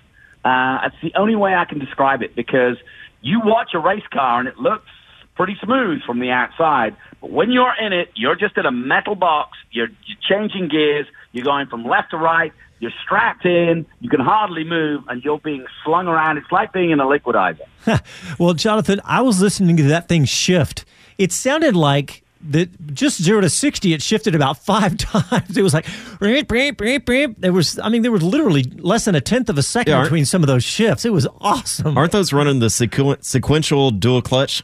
Uh, 0.45 0.79
it's 0.85 0.95
the 1.01 1.13
only 1.19 1.35
way 1.35 1.53
I 1.55 1.65
can 1.65 1.79
describe 1.79 2.21
it 2.21 2.35
because 2.35 2.77
you 3.21 3.39
watch 3.43 3.71
a 3.73 3.79
race 3.79 4.03
car 4.11 4.39
and 4.39 4.47
it 4.49 4.57
looks 4.57 4.89
pretty 5.36 5.57
smooth 5.63 6.01
from 6.03 6.19
the 6.19 6.29
outside, 6.31 6.95
but 7.21 7.31
when 7.31 7.51
you're 7.51 7.73
in 7.79 7.93
it, 7.93 8.09
you're 8.15 8.36
just 8.36 8.57
in 8.57 8.65
a 8.65 8.71
metal 8.71 9.15
box. 9.15 9.57
You're, 9.71 9.88
you're 10.05 10.17
changing 10.21 10.67
gears. 10.69 11.07
You're 11.31 11.45
going 11.45 11.67
from 11.67 11.86
left 11.86 12.11
to 12.11 12.17
right. 12.17 12.51
You're 12.79 12.91
strapped 13.03 13.45
in. 13.45 13.86
You 14.01 14.09
can 14.09 14.19
hardly 14.19 14.63
move, 14.63 15.03
and 15.07 15.23
you're 15.23 15.39
being 15.39 15.65
slung 15.86 16.07
around. 16.07 16.38
It's 16.38 16.51
like 16.51 16.73
being 16.73 16.91
in 16.91 16.99
a 16.99 17.05
liquidizer. 17.05 17.61
Well, 18.39 18.53
Jonathan, 18.53 18.99
I 19.05 19.21
was 19.21 19.41
listening 19.41 19.77
to 19.77 19.84
that 19.84 20.07
thing 20.09 20.25
shift. 20.25 20.86
It 21.17 21.31
sounded 21.31 21.75
like 21.75 22.23
that 22.49 22.93
just 22.93 23.21
zero 23.21 23.39
to 23.41 23.49
sixty. 23.49 23.93
It 23.93 24.01
shifted 24.01 24.36
about 24.36 24.57
five 24.65 24.97
times. 24.97 25.57
It 25.57 25.61
was 25.61 25.73
like 25.73 25.86
beep, 26.19 26.47
beep, 26.49 26.77
beep, 26.77 27.05
beep. 27.05 27.36
There 27.39 27.53
was, 27.53 27.79
I 27.79 27.88
mean, 27.89 28.01
there 28.01 28.11
was 28.11 28.21
literally 28.23 28.63
less 28.63 29.05
than 29.05 29.15
a 29.15 29.21
tenth 29.21 29.49
of 29.49 29.57
a 29.57 29.63
second 29.63 29.91
Yeah, 29.93 30.03
between 30.03 30.25
some 30.25 30.43
of 30.43 30.47
those 30.47 30.63
shifts. 30.63 31.05
It 31.05 31.13
was 31.13 31.25
awesome. 31.39 31.97
Aren't 31.97 32.11
those 32.11 32.34
running 32.34 32.59
the 32.59 32.67
sequ- 32.67 33.23
sequential 33.23 33.91
dual 33.91 34.21
clutch? 34.21 34.61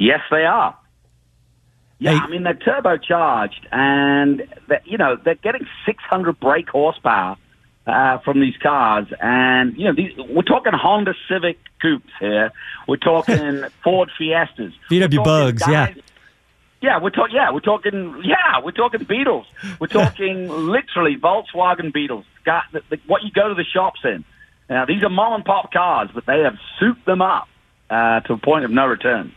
Yes, 0.00 0.20
they 0.30 0.44
are. 0.44 0.76
Yeah, 1.98 2.12
I 2.14 2.28
mean 2.28 2.44
they're 2.44 2.54
turbocharged, 2.54 3.66
and 3.70 4.42
you 4.86 4.96
know 4.96 5.16
they're 5.22 5.34
getting 5.34 5.66
600 5.84 6.40
brake 6.40 6.70
horsepower 6.70 7.36
uh, 7.86 8.18
from 8.24 8.40
these 8.40 8.56
cars, 8.56 9.06
and 9.20 9.76
you 9.76 9.84
know 9.84 9.92
these, 9.94 10.12
we're 10.16 10.40
talking 10.40 10.72
Honda 10.72 11.12
Civic 11.28 11.58
coupes 11.82 12.08
here. 12.18 12.52
We're 12.88 12.96
talking 12.96 13.64
Ford 13.84 14.10
Fiestas, 14.16 14.72
VW 14.90 15.22
Bugs, 15.22 15.62
yeah. 15.68 15.88
guys- 15.92 16.02
Yeah, 16.80 16.98
we're 17.02 17.10
talking. 17.10 17.36
Yeah, 17.36 17.50
we're 17.52 17.60
talking. 17.60 18.22
Yeah, 18.24 18.60
we're 18.64 18.70
talking 18.72 19.04
Beetles. 19.04 19.44
We're 19.78 19.86
talking 19.88 20.48
literally 20.76 21.16
Volkswagen 21.18 21.92
Beetles. 21.92 22.24
Got 22.46 22.64
the, 22.72 22.80
the, 22.88 22.98
what 23.06 23.22
you 23.24 23.30
go 23.30 23.48
to 23.50 23.54
the 23.54 23.64
shops 23.64 24.00
in. 24.04 24.24
Now 24.70 24.86
these 24.86 25.02
are 25.02 25.10
mom 25.10 25.34
and 25.34 25.44
pop 25.44 25.70
cars, 25.70 26.08
but 26.14 26.24
they 26.24 26.40
have 26.44 26.56
souped 26.78 27.04
them 27.04 27.20
up 27.20 27.46
uh, 27.90 28.20
to 28.20 28.32
a 28.32 28.38
point 28.38 28.64
of 28.64 28.70
no 28.70 28.86
return. 28.86 29.34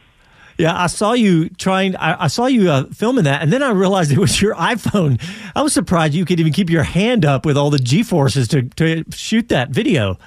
Yeah, 0.63 0.81
I 0.81 0.87
saw 0.87 1.11
you 1.11 1.49
trying. 1.49 1.97
I, 1.97 2.23
I 2.23 2.27
saw 2.27 2.45
you 2.45 2.71
uh, 2.71 2.85
filming 2.85 3.25
that, 3.25 3.41
and 3.41 3.51
then 3.51 3.61
I 3.61 3.71
realized 3.71 4.13
it 4.13 4.17
was 4.17 4.41
your 4.41 4.55
iPhone. 4.73 5.21
I 5.57 5.61
was 5.61 5.73
surprised 5.73 6.13
you 6.13 6.23
could 6.23 6.39
even 6.39 6.53
keep 6.53 6.69
your 6.69 6.83
hand 6.83 7.25
up 7.25 7.45
with 7.45 7.57
all 7.57 7.69
the 7.69 7.79
G 7.79 8.01
forces 8.01 8.47
to 8.47 8.61
to 8.61 9.03
shoot 9.11 9.49
that 9.49 9.71
video. 9.71 10.17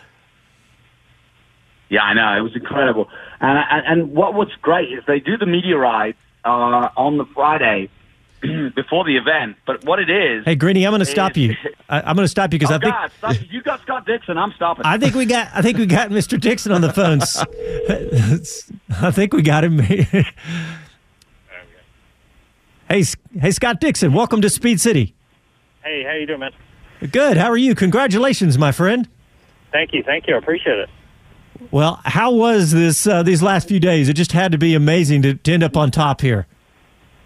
Yeah, 1.88 2.02
I 2.02 2.12
know. 2.12 2.36
It 2.36 2.42
was 2.42 2.54
incredible. 2.54 3.08
And, 3.40 3.58
and, 3.70 3.86
and 3.86 4.12
what 4.14 4.34
was 4.34 4.48
great 4.60 4.92
is 4.92 5.02
they 5.06 5.20
do 5.20 5.38
the 5.38 5.46
media 5.46 5.78
ride 5.78 6.16
uh, 6.44 6.90
on 6.98 7.16
the 7.16 7.24
Friday 7.32 7.88
before 8.74 9.04
the 9.04 9.16
event. 9.16 9.56
But 9.66 9.84
what 9.84 9.98
it 9.98 10.10
is. 10.10 10.44
Hey, 10.44 10.54
Greeny, 10.54 10.86
I'm 10.86 10.90
going 10.90 11.00
to 11.00 11.06
stop 11.06 11.36
you. 11.36 11.54
I, 11.88 12.00
I'm 12.00 12.16
going 12.16 12.24
to 12.24 12.28
stop 12.28 12.52
you 12.52 12.58
because 12.58 12.72
oh, 12.72 12.76
I 12.76 12.78
think 12.78 12.94
God, 12.94 13.10
stop. 13.18 13.36
you 13.50 13.62
got 13.62 13.80
Scott 13.82 14.06
Dixon. 14.06 14.38
I'm 14.38 14.52
stopping. 14.52 14.84
I 14.84 14.98
think 14.98 15.14
we 15.14 15.26
got 15.26 15.48
I 15.54 15.62
think 15.62 15.78
we 15.78 15.86
got 15.86 16.10
Mr. 16.10 16.40
Dixon 16.40 16.72
on 16.72 16.80
the 16.80 16.92
phone. 16.92 17.20
I 19.02 19.10
think 19.10 19.32
we 19.32 19.42
got 19.42 19.64
him. 19.64 19.78
hey, 19.78 20.24
hey, 22.88 23.50
Scott 23.50 23.80
Dixon, 23.80 24.12
welcome 24.12 24.40
to 24.40 24.50
Speed 24.50 24.80
City. 24.80 25.14
Hey, 25.84 26.04
how 26.04 26.14
you 26.14 26.26
doing, 26.26 26.40
man? 26.40 26.52
Good. 27.12 27.36
How 27.36 27.50
are 27.50 27.56
you? 27.56 27.74
Congratulations, 27.74 28.58
my 28.58 28.72
friend. 28.72 29.08
Thank 29.72 29.92
you, 29.92 30.02
thank 30.02 30.26
you. 30.26 30.34
I 30.34 30.38
appreciate 30.38 30.78
it. 30.78 30.88
Well, 31.70 32.00
how 32.04 32.32
was 32.32 32.72
this 32.72 33.06
uh, 33.06 33.22
these 33.22 33.42
last 33.42 33.68
few 33.68 33.80
days? 33.80 34.08
It 34.08 34.14
just 34.14 34.32
had 34.32 34.52
to 34.52 34.58
be 34.58 34.74
amazing 34.74 35.22
to, 35.22 35.34
to 35.34 35.52
end 35.52 35.62
up 35.62 35.76
on 35.76 35.90
top 35.90 36.20
here. 36.20 36.46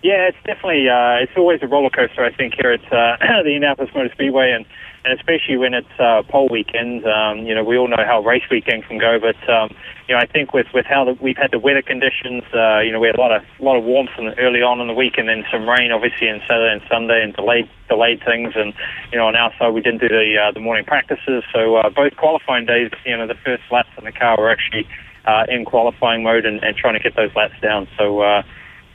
Yeah, 0.03 0.29
it's 0.29 0.39
definitely 0.47 0.89
uh, 0.89 1.21
it's 1.21 1.37
always 1.37 1.61
a 1.63 1.67
roller 1.67 1.91
coaster. 1.91 2.25
I 2.25 2.33
think 2.33 2.55
here 2.55 2.73
at 2.73 2.85
uh, 2.93 3.17
the 3.43 3.53
Indianapolis 3.53 3.91
Motor 3.95 4.09
Speedway, 4.15 4.51
and 4.51 4.65
and 5.05 5.19
especially 5.19 5.59
when 5.59 5.75
it's 5.75 5.93
uh, 5.99 6.23
pole 6.23 6.49
weekend. 6.51 7.05
Um, 7.05 7.45
you 7.45 7.55
know, 7.55 7.63
we 7.63 7.77
all 7.77 7.89
know 7.89 8.05
how 8.05 8.23
race 8.23 8.45
weekend 8.51 8.85
can 8.85 8.97
go, 8.97 9.19
but 9.21 9.37
um, 9.53 9.77
you 10.09 10.15
know, 10.15 10.21
I 10.21 10.25
think 10.25 10.55
with 10.55 10.69
with 10.73 10.87
how 10.87 11.05
the, 11.05 11.19
we've 11.21 11.37
had 11.37 11.51
the 11.51 11.59
weather 11.59 11.83
conditions, 11.83 12.45
uh, 12.55 12.81
you 12.81 12.93
know, 12.93 13.01
we 13.01 13.09
had 13.09 13.17
a 13.17 13.21
lot 13.21 13.31
of 13.31 13.43
a 13.61 13.63
lot 13.63 13.77
of 13.77 13.85
warmth 13.85 14.11
in, 14.17 14.29
early 14.39 14.63
on 14.63 14.81
in 14.81 14.87
the 14.87 14.95
week, 14.95 15.19
and 15.19 15.29
then 15.29 15.45
some 15.53 15.69
rain, 15.69 15.93
obviously, 15.93 16.31
on 16.31 16.41
Saturday 16.49 16.73
and 16.73 16.83
Sunday, 16.89 17.23
and 17.23 17.35
delayed 17.35 17.69
delayed 17.91 18.25
things. 18.25 18.55
And 18.57 18.73
you 19.13 19.19
know, 19.19 19.27
on 19.27 19.37
our 19.37 19.53
side, 19.59 19.75
we 19.75 19.83
didn't 19.83 20.01
do 20.01 20.09
the 20.09 20.37
uh, 20.41 20.53
the 20.53 20.61
morning 20.61 20.87
practices, 20.87 21.45
so 21.53 21.77
uh, 21.77 21.91
both 21.91 22.17
qualifying 22.17 22.65
days, 22.65 22.91
you 23.05 23.17
know, 23.19 23.27
the 23.27 23.39
first 23.45 23.65
laps 23.71 23.91
in 23.99 24.05
the 24.05 24.13
car 24.13 24.39
were 24.39 24.51
actually 24.51 24.89
uh, 25.27 25.45
in 25.51 25.67
qualifying 25.67 26.23
mode 26.23 26.47
and, 26.47 26.65
and 26.65 26.75
trying 26.75 26.95
to 26.95 27.01
get 27.01 27.17
those 27.17 27.35
laps 27.37 27.61
down. 27.61 27.87
So. 27.99 28.21
Uh, 28.21 28.43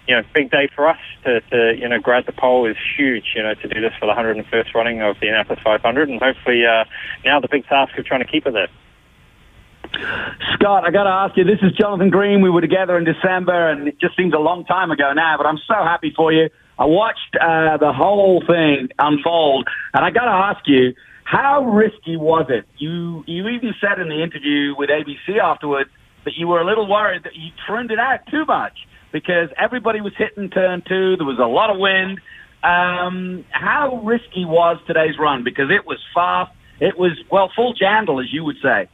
you 0.08 0.16
know, 0.16 0.24
big 0.34 0.52
day 0.52 0.70
for 0.76 0.88
us 0.88 1.00
to, 1.24 1.42
to 1.42 1.76
you 1.78 1.88
know 1.88 2.00
grab 2.00 2.26
the 2.26 2.32
pole 2.32 2.66
is 2.66 2.78
huge. 2.98 3.34
You 3.36 3.44
know, 3.44 3.54
to 3.56 3.68
do 3.68 3.82
this 3.82 3.94
for 4.00 4.06
the 4.06 4.14
101st 4.14 4.74
running 4.74 5.02
of 5.02 5.16
the 5.20 5.28
Indianapolis 5.28 5.60
500, 5.64 6.10
and 6.10 6.22
hopefully 6.22 6.64
uh, 6.66 6.86
now 7.24 7.40
the 7.40 7.48
big 7.50 7.66
task 7.66 7.98
of 7.98 8.06
trying 8.06 8.22
to 8.22 8.28
keep 8.28 8.46
it 8.46 8.54
there. 8.54 8.70
Scott, 10.54 10.84
I 10.86 10.92
got 10.92 11.04
to 11.04 11.10
ask 11.10 11.38
you. 11.38 11.44
This 11.44 11.60
is 11.62 11.72
Jonathan 11.74 12.10
Green. 12.10 12.42
We 12.42 12.50
were 12.50 12.62
together 12.62 12.98
in 12.98 13.06
December, 13.06 13.70
and 13.70 13.88
it 13.88 14.00
just 14.00 14.18
seems 14.18 14.34
a 14.34 14.40
long 14.40 14.66
time 14.66 14.92
ago 14.92 15.14
now. 15.14 15.38
But 15.38 15.46
I'm 15.46 15.60
so 15.68 15.76
happy 15.76 16.14
for 16.16 16.32
you. 16.32 16.50
I 16.78 16.86
watched 16.86 17.36
uh, 17.40 17.78
the 17.78 17.94
whole 17.94 18.44
thing 18.46 18.90
unfold, 19.00 19.68
and 19.94 20.04
I 20.04 20.12
got 20.12 20.26
to 20.26 20.32
ask 20.32 20.68
you, 20.68 20.94
how 21.24 21.64
risky 21.64 22.18
was 22.18 22.48
it? 22.50 22.66
You 22.78 23.24
you 23.26 23.48
even 23.48 23.74
said 23.82 24.00
in 24.00 24.10
the 24.10 24.22
interview 24.22 24.76
with 24.78 24.90
ABC 24.90 25.40
afterwards 25.42 25.90
that 26.26 26.34
you 26.36 26.48
were 26.48 26.62
a 26.62 26.66
little 26.66 26.88
worried 26.88 27.24
that 27.24 27.36
you 27.36 27.52
trimmed 27.66 27.92
it 27.92 28.00
out 28.00 28.20
too 28.30 28.46
much 28.46 28.74
because 29.16 29.48
everybody 29.58 30.02
was 30.02 30.12
hitting 30.18 30.50
turn 30.50 30.84
two. 30.86 31.16
There 31.16 31.26
was 31.26 31.40
a 31.40 31.48
lot 31.48 31.70
of 31.70 31.80
wind. 31.80 32.20
Um, 32.64 33.46
how 33.50 34.02
risky 34.04 34.44
was 34.44 34.76
today's 34.88 35.18
run? 35.18 35.42
Because 35.42 35.72
it 35.72 35.88
was 35.88 36.00
fast. 36.14 36.52
It 36.82 37.00
was 37.00 37.14
well 37.32 37.50
full 37.56 37.74
jandle, 37.74 38.20
as 38.20 38.34
you 38.34 38.44
would 38.44 38.58
say. 38.62 38.90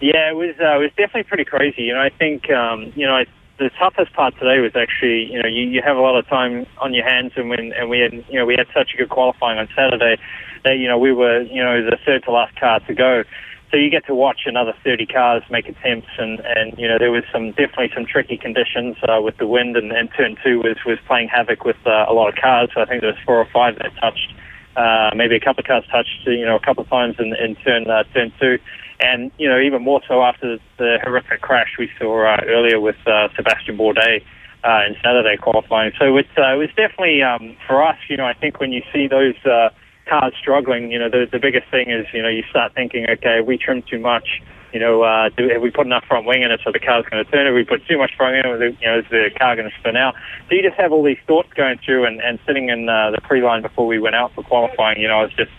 Yeah, 0.00 0.30
it 0.30 0.34
was. 0.34 0.56
Uh, 0.58 0.74
it 0.78 0.80
was 0.80 0.90
definitely 0.96 1.22
pretty 1.22 1.44
crazy. 1.44 1.82
You 1.82 1.94
know, 1.94 2.00
I 2.00 2.10
think 2.10 2.50
um, 2.50 2.92
you 2.96 3.06
know 3.06 3.14
I, 3.14 3.26
the 3.60 3.70
toughest 3.78 4.12
part 4.12 4.34
today 4.40 4.58
was 4.58 4.74
actually 4.74 5.30
you 5.30 5.40
know 5.40 5.48
you, 5.48 5.70
you 5.70 5.82
have 5.86 5.96
a 5.96 6.00
lot 6.00 6.18
of 6.18 6.26
time 6.26 6.66
on 6.78 6.92
your 6.92 7.04
hands, 7.04 7.30
and 7.36 7.48
when 7.48 7.72
and 7.78 7.88
we 7.88 8.00
had 8.00 8.14
you 8.28 8.40
know 8.40 8.44
we 8.44 8.56
had 8.58 8.66
such 8.74 8.90
a 8.92 8.96
good 8.96 9.08
qualifying 9.08 9.60
on 9.60 9.68
Saturday 9.76 10.20
that 10.64 10.78
you 10.78 10.88
know 10.88 10.98
we 10.98 11.12
were 11.12 11.42
you 11.42 11.62
know 11.62 11.78
the 11.84 11.96
third 12.04 12.24
to 12.24 12.32
last 12.32 12.58
car 12.58 12.80
to 12.80 12.92
go. 12.92 13.22
So 13.70 13.76
you 13.76 13.90
get 13.90 14.06
to 14.06 14.14
watch 14.14 14.40
another 14.46 14.72
30 14.82 15.06
cars 15.06 15.42
make 15.50 15.68
attempts, 15.68 16.08
and, 16.16 16.40
and 16.40 16.78
you 16.78 16.88
know 16.88 16.98
there 16.98 17.10
was 17.10 17.24
some 17.30 17.50
definitely 17.50 17.90
some 17.94 18.06
tricky 18.06 18.38
conditions 18.38 18.96
uh, 19.02 19.20
with 19.20 19.36
the 19.36 19.46
wind, 19.46 19.76
and, 19.76 19.92
and 19.92 20.08
turn 20.16 20.36
two 20.42 20.58
was 20.58 20.76
was 20.86 20.98
playing 21.06 21.28
havoc 21.28 21.64
with 21.64 21.76
uh, 21.86 22.06
a 22.08 22.14
lot 22.14 22.30
of 22.30 22.34
cars. 22.36 22.70
So 22.74 22.80
I 22.80 22.86
think 22.86 23.02
there 23.02 23.10
was 23.12 23.20
four 23.26 23.36
or 23.36 23.48
five 23.52 23.76
that 23.78 23.92
touched, 24.00 24.32
uh, 24.76 25.10
maybe 25.14 25.36
a 25.36 25.40
couple 25.40 25.60
of 25.60 25.66
cars 25.66 25.84
touched, 25.90 26.26
you 26.26 26.46
know, 26.46 26.56
a 26.56 26.60
couple 26.60 26.82
of 26.82 26.88
times 26.88 27.16
in, 27.18 27.36
in 27.36 27.56
turn 27.56 27.90
uh, 27.90 28.04
turn 28.14 28.32
two, 28.40 28.58
and 29.00 29.30
you 29.36 29.48
know 29.48 29.60
even 29.60 29.82
more 29.82 30.00
so 30.08 30.22
after 30.22 30.56
the 30.78 30.98
horrific 31.02 31.42
crash 31.42 31.76
we 31.78 31.90
saw 31.98 32.24
uh, 32.24 32.40
earlier 32.46 32.80
with 32.80 32.96
uh, 33.06 33.28
Sebastian 33.36 33.76
Bourdais. 33.76 34.22
Uh, 34.64 34.82
in 34.88 34.96
Saturday 34.96 35.36
qualifying, 35.36 35.92
so 36.00 36.06
uh, 36.06 36.18
it 36.18 36.58
was 36.58 36.68
definitely 36.70 37.22
um, 37.22 37.56
for 37.64 37.80
us. 37.80 37.96
You 38.08 38.16
know, 38.16 38.26
I 38.26 38.34
think 38.34 38.58
when 38.58 38.72
you 38.72 38.82
see 38.92 39.06
those 39.06 39.36
uh, 39.46 39.68
cars 40.08 40.32
struggling, 40.38 40.90
you 40.90 40.98
know, 40.98 41.08
the 41.08 41.26
the 41.30 41.38
biggest 41.38 41.70
thing 41.70 41.90
is, 41.90 42.06
you 42.12 42.22
know, 42.22 42.28
you 42.28 42.42
start 42.50 42.74
thinking, 42.74 43.06
okay, 43.08 43.40
we 43.40 43.58
trim 43.58 43.82
too 43.82 43.98
much. 43.98 44.40
You 44.72 44.80
know, 44.80 45.02
uh, 45.02 45.30
do, 45.34 45.48
have 45.48 45.62
we 45.62 45.70
put 45.70 45.86
enough 45.86 46.04
front 46.04 46.26
wing 46.26 46.42
in 46.42 46.50
it 46.50 46.60
so 46.62 46.70
the 46.70 46.78
car's 46.78 47.06
going 47.10 47.24
to 47.24 47.30
turn? 47.30 47.46
If 47.46 47.54
we 47.54 47.64
put 47.64 47.86
too 47.86 47.96
much 47.96 48.12
front 48.16 48.36
wing 48.36 48.44
in 48.44 48.62
it, 48.62 48.76
you 48.80 48.86
know, 48.86 48.98
is 48.98 49.06
the 49.10 49.30
car 49.38 49.56
going 49.56 49.70
to 49.70 49.74
spin 49.80 49.96
out? 49.96 50.14
So 50.48 50.56
you 50.56 50.62
just 50.62 50.76
have 50.76 50.92
all 50.92 51.02
these 51.02 51.20
thoughts 51.26 51.48
going 51.56 51.78
through 51.84 52.04
and, 52.04 52.20
and 52.20 52.38
sitting 52.46 52.68
in 52.68 52.86
uh, 52.86 53.10
the 53.10 53.20
pre-line 53.22 53.62
before 53.62 53.86
we 53.86 53.98
went 53.98 54.14
out 54.14 54.34
for 54.34 54.44
qualifying, 54.44 55.00
you 55.00 55.08
know, 55.08 55.20
I 55.20 55.22
was 55.22 55.32
just 55.32 55.52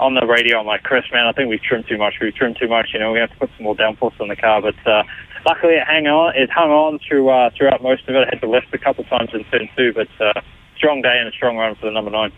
on 0.00 0.14
the 0.14 0.26
radio. 0.26 0.58
I'm 0.58 0.66
like, 0.66 0.82
Chris, 0.82 1.04
man, 1.12 1.26
I 1.26 1.32
think 1.32 1.48
we've 1.48 1.62
trimmed 1.62 1.86
too 1.86 1.98
much. 1.98 2.14
We've 2.20 2.34
trimmed 2.34 2.56
too 2.58 2.68
much. 2.68 2.88
You 2.92 2.98
know, 2.98 3.12
we 3.12 3.20
have 3.20 3.30
to 3.30 3.36
put 3.36 3.50
some 3.56 3.64
more 3.64 3.76
downforce 3.76 4.18
on 4.18 4.28
the 4.28 4.36
car. 4.36 4.60
But 4.60 4.74
uh, 4.88 5.04
luckily, 5.46 5.74
it 5.74 5.86
hung 5.86 6.06
on. 6.08 6.34
It 6.34 6.50
hung 6.50 6.70
on 6.70 6.98
through 7.06 7.28
uh, 7.28 7.50
throughout 7.56 7.82
most 7.82 8.08
of 8.08 8.16
it. 8.16 8.26
I 8.26 8.30
had 8.34 8.40
to 8.40 8.50
lift 8.50 8.72
a 8.72 8.78
couple 8.78 9.04
times 9.04 9.30
in 9.32 9.44
turn 9.44 9.68
two, 9.76 9.92
but 9.92 10.08
uh, 10.18 10.40
strong 10.76 11.02
day 11.02 11.16
and 11.20 11.28
a 11.28 11.32
strong 11.32 11.56
run 11.56 11.76
for 11.76 11.86
the 11.86 11.92
number 11.92 12.10
nine. 12.10 12.32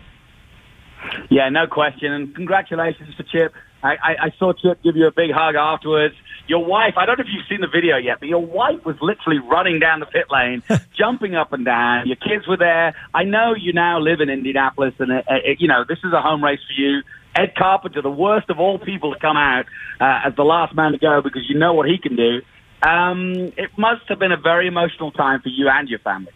Yeah, 1.29 1.49
no 1.49 1.67
question. 1.67 2.11
And 2.11 2.35
congratulations 2.35 3.15
to 3.17 3.23
Chip. 3.23 3.53
I, 3.81 3.95
I, 3.95 4.15
I 4.21 4.33
saw 4.37 4.53
Chip 4.53 4.81
give 4.83 4.95
you 4.95 5.07
a 5.07 5.11
big 5.11 5.31
hug 5.31 5.55
afterwards. 5.55 6.15
Your 6.47 6.65
wife, 6.65 6.95
I 6.97 7.05
don't 7.05 7.17
know 7.17 7.23
if 7.23 7.31
you've 7.33 7.47
seen 7.47 7.61
the 7.61 7.67
video 7.67 7.97
yet, 7.97 8.19
but 8.19 8.27
your 8.27 8.45
wife 8.45 8.83
was 8.85 8.97
literally 9.01 9.39
running 9.39 9.79
down 9.79 9.99
the 10.01 10.05
pit 10.05 10.25
lane, 10.29 10.61
jumping 10.97 11.35
up 11.35 11.53
and 11.53 11.63
down. 11.63 12.07
Your 12.07 12.17
kids 12.17 12.47
were 12.47 12.57
there. 12.57 12.95
I 13.13 13.23
know 13.23 13.55
you 13.55 13.71
now 13.71 13.99
live 13.99 14.19
in 14.19 14.29
Indianapolis, 14.29 14.93
and, 14.99 15.11
uh, 15.11 15.21
uh, 15.29 15.35
you 15.57 15.67
know, 15.67 15.85
this 15.87 15.99
is 16.03 16.11
a 16.13 16.21
home 16.21 16.43
race 16.43 16.59
for 16.67 16.81
you. 16.81 17.01
Ed 17.35 17.55
Carpenter, 17.57 18.01
the 18.01 18.11
worst 18.11 18.49
of 18.49 18.59
all 18.59 18.77
people 18.77 19.13
to 19.13 19.19
come 19.19 19.37
out 19.37 19.65
uh, 19.99 20.27
as 20.27 20.35
the 20.35 20.43
last 20.43 20.75
man 20.75 20.91
to 20.91 20.97
go 20.97 21.21
because 21.21 21.43
you 21.49 21.57
know 21.57 21.73
what 21.73 21.87
he 21.87 21.97
can 21.97 22.15
do. 22.15 22.41
Um, 22.83 23.53
it 23.57 23.69
must 23.77 24.03
have 24.09 24.19
been 24.19 24.33
a 24.33 24.37
very 24.37 24.67
emotional 24.67 25.11
time 25.11 25.41
for 25.41 25.49
you 25.49 25.69
and 25.69 25.87
your 25.87 25.99
family. 25.99 26.31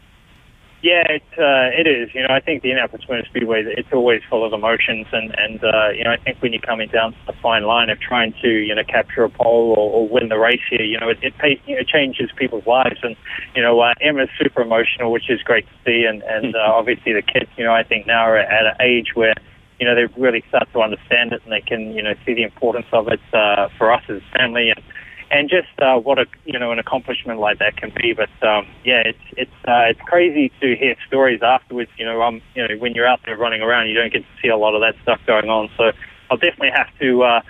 Yeah, 0.83 1.01
it 1.09 1.23
uh, 1.33 1.73
it 1.73 1.87
is. 1.87 2.13
You 2.13 2.21
know, 2.21 2.29
I 2.29 2.39
think 2.39 2.61
the 2.61 2.69
Indianapolis 2.69 3.03
Motor 3.09 3.25
Speedway 3.25 3.63
it's 3.65 3.89
always 3.91 4.21
full 4.29 4.45
of 4.45 4.53
emotions, 4.53 5.07
and 5.11 5.33
and 5.35 5.63
uh, 5.63 5.89
you 5.89 6.03
know, 6.03 6.11
I 6.11 6.17
think 6.17 6.39
when 6.39 6.53
you're 6.53 6.61
coming 6.61 6.87
down 6.87 7.13
to 7.13 7.17
the 7.25 7.33
fine 7.41 7.63
line 7.63 7.89
of 7.89 7.99
trying 7.99 8.33
to 8.43 8.47
you 8.47 8.75
know 8.75 8.83
capture 8.83 9.23
a 9.23 9.29
pole 9.29 9.73
or, 9.75 9.89
or 9.91 10.07
win 10.07 10.29
the 10.29 10.37
race 10.37 10.61
here, 10.69 10.83
you 10.83 10.99
know, 10.99 11.09
it 11.09 11.17
it, 11.23 11.35
pay, 11.39 11.59
you 11.65 11.75
know, 11.75 11.81
changes 11.81 12.29
people's 12.37 12.67
lives, 12.67 12.99
and 13.01 13.15
you 13.55 13.63
know, 13.63 13.79
uh, 13.79 13.95
Emma's 14.01 14.29
super 14.39 14.61
emotional, 14.61 15.11
which 15.11 15.31
is 15.31 15.41
great 15.41 15.65
to 15.65 15.73
see, 15.83 16.05
and 16.07 16.21
and 16.21 16.55
uh, 16.55 16.59
obviously 16.67 17.11
the 17.11 17.23
kids, 17.23 17.49
you 17.57 17.63
know, 17.63 17.73
I 17.73 17.81
think 17.81 18.05
now 18.05 18.21
are 18.21 18.37
at 18.37 18.65
an 18.67 18.75
age 18.79 19.15
where 19.15 19.33
you 19.79 19.87
know 19.87 19.95
they 19.95 20.05
really 20.15 20.43
start 20.47 20.71
to 20.73 20.81
understand 20.81 21.33
it, 21.33 21.41
and 21.43 21.51
they 21.51 21.61
can 21.61 21.91
you 21.93 22.03
know 22.03 22.13
see 22.23 22.35
the 22.35 22.43
importance 22.43 22.87
of 22.93 23.07
it 23.07 23.21
uh, 23.33 23.69
for 23.79 23.91
us 23.91 24.03
as 24.09 24.17
a 24.17 24.37
family, 24.37 24.69
and 24.69 24.83
and 25.31 25.49
just 25.49 25.67
uh, 25.79 25.97
what 25.97 26.19
a 26.19 26.25
you 26.45 26.57
know 26.57 26.71
an 26.71 26.79
accomplishment 26.79 27.39
like 27.39 27.59
that 27.59 27.77
can 27.77 27.91
be. 27.95 28.13
But 28.13 28.29
um, 28.47 28.67
yeah, 28.83 29.03
it's 29.05 29.19
it's 29.35 29.51
uh, 29.67 29.89
it's 29.89 30.01
crazy 30.01 30.51
to 30.61 30.75
hear 30.75 30.95
stories 31.07 31.41
afterwards. 31.41 31.91
You 31.97 32.05
know, 32.05 32.21
um, 32.21 32.41
you 32.55 32.67
know 32.67 32.75
when 32.77 32.93
you're 32.93 33.07
out 33.07 33.19
there 33.25 33.37
running 33.37 33.61
around, 33.61 33.89
you 33.89 33.95
don't 33.95 34.11
get 34.11 34.19
to 34.19 34.41
see 34.41 34.47
a 34.47 34.57
lot 34.57 34.75
of 34.75 34.81
that 34.81 34.95
stuff 35.03 35.19
going 35.27 35.49
on. 35.49 35.69
So 35.77 35.91
I'll 36.29 36.37
definitely 36.37 36.71
have 36.75 36.87
to 36.99 37.23
uh, 37.23 37.41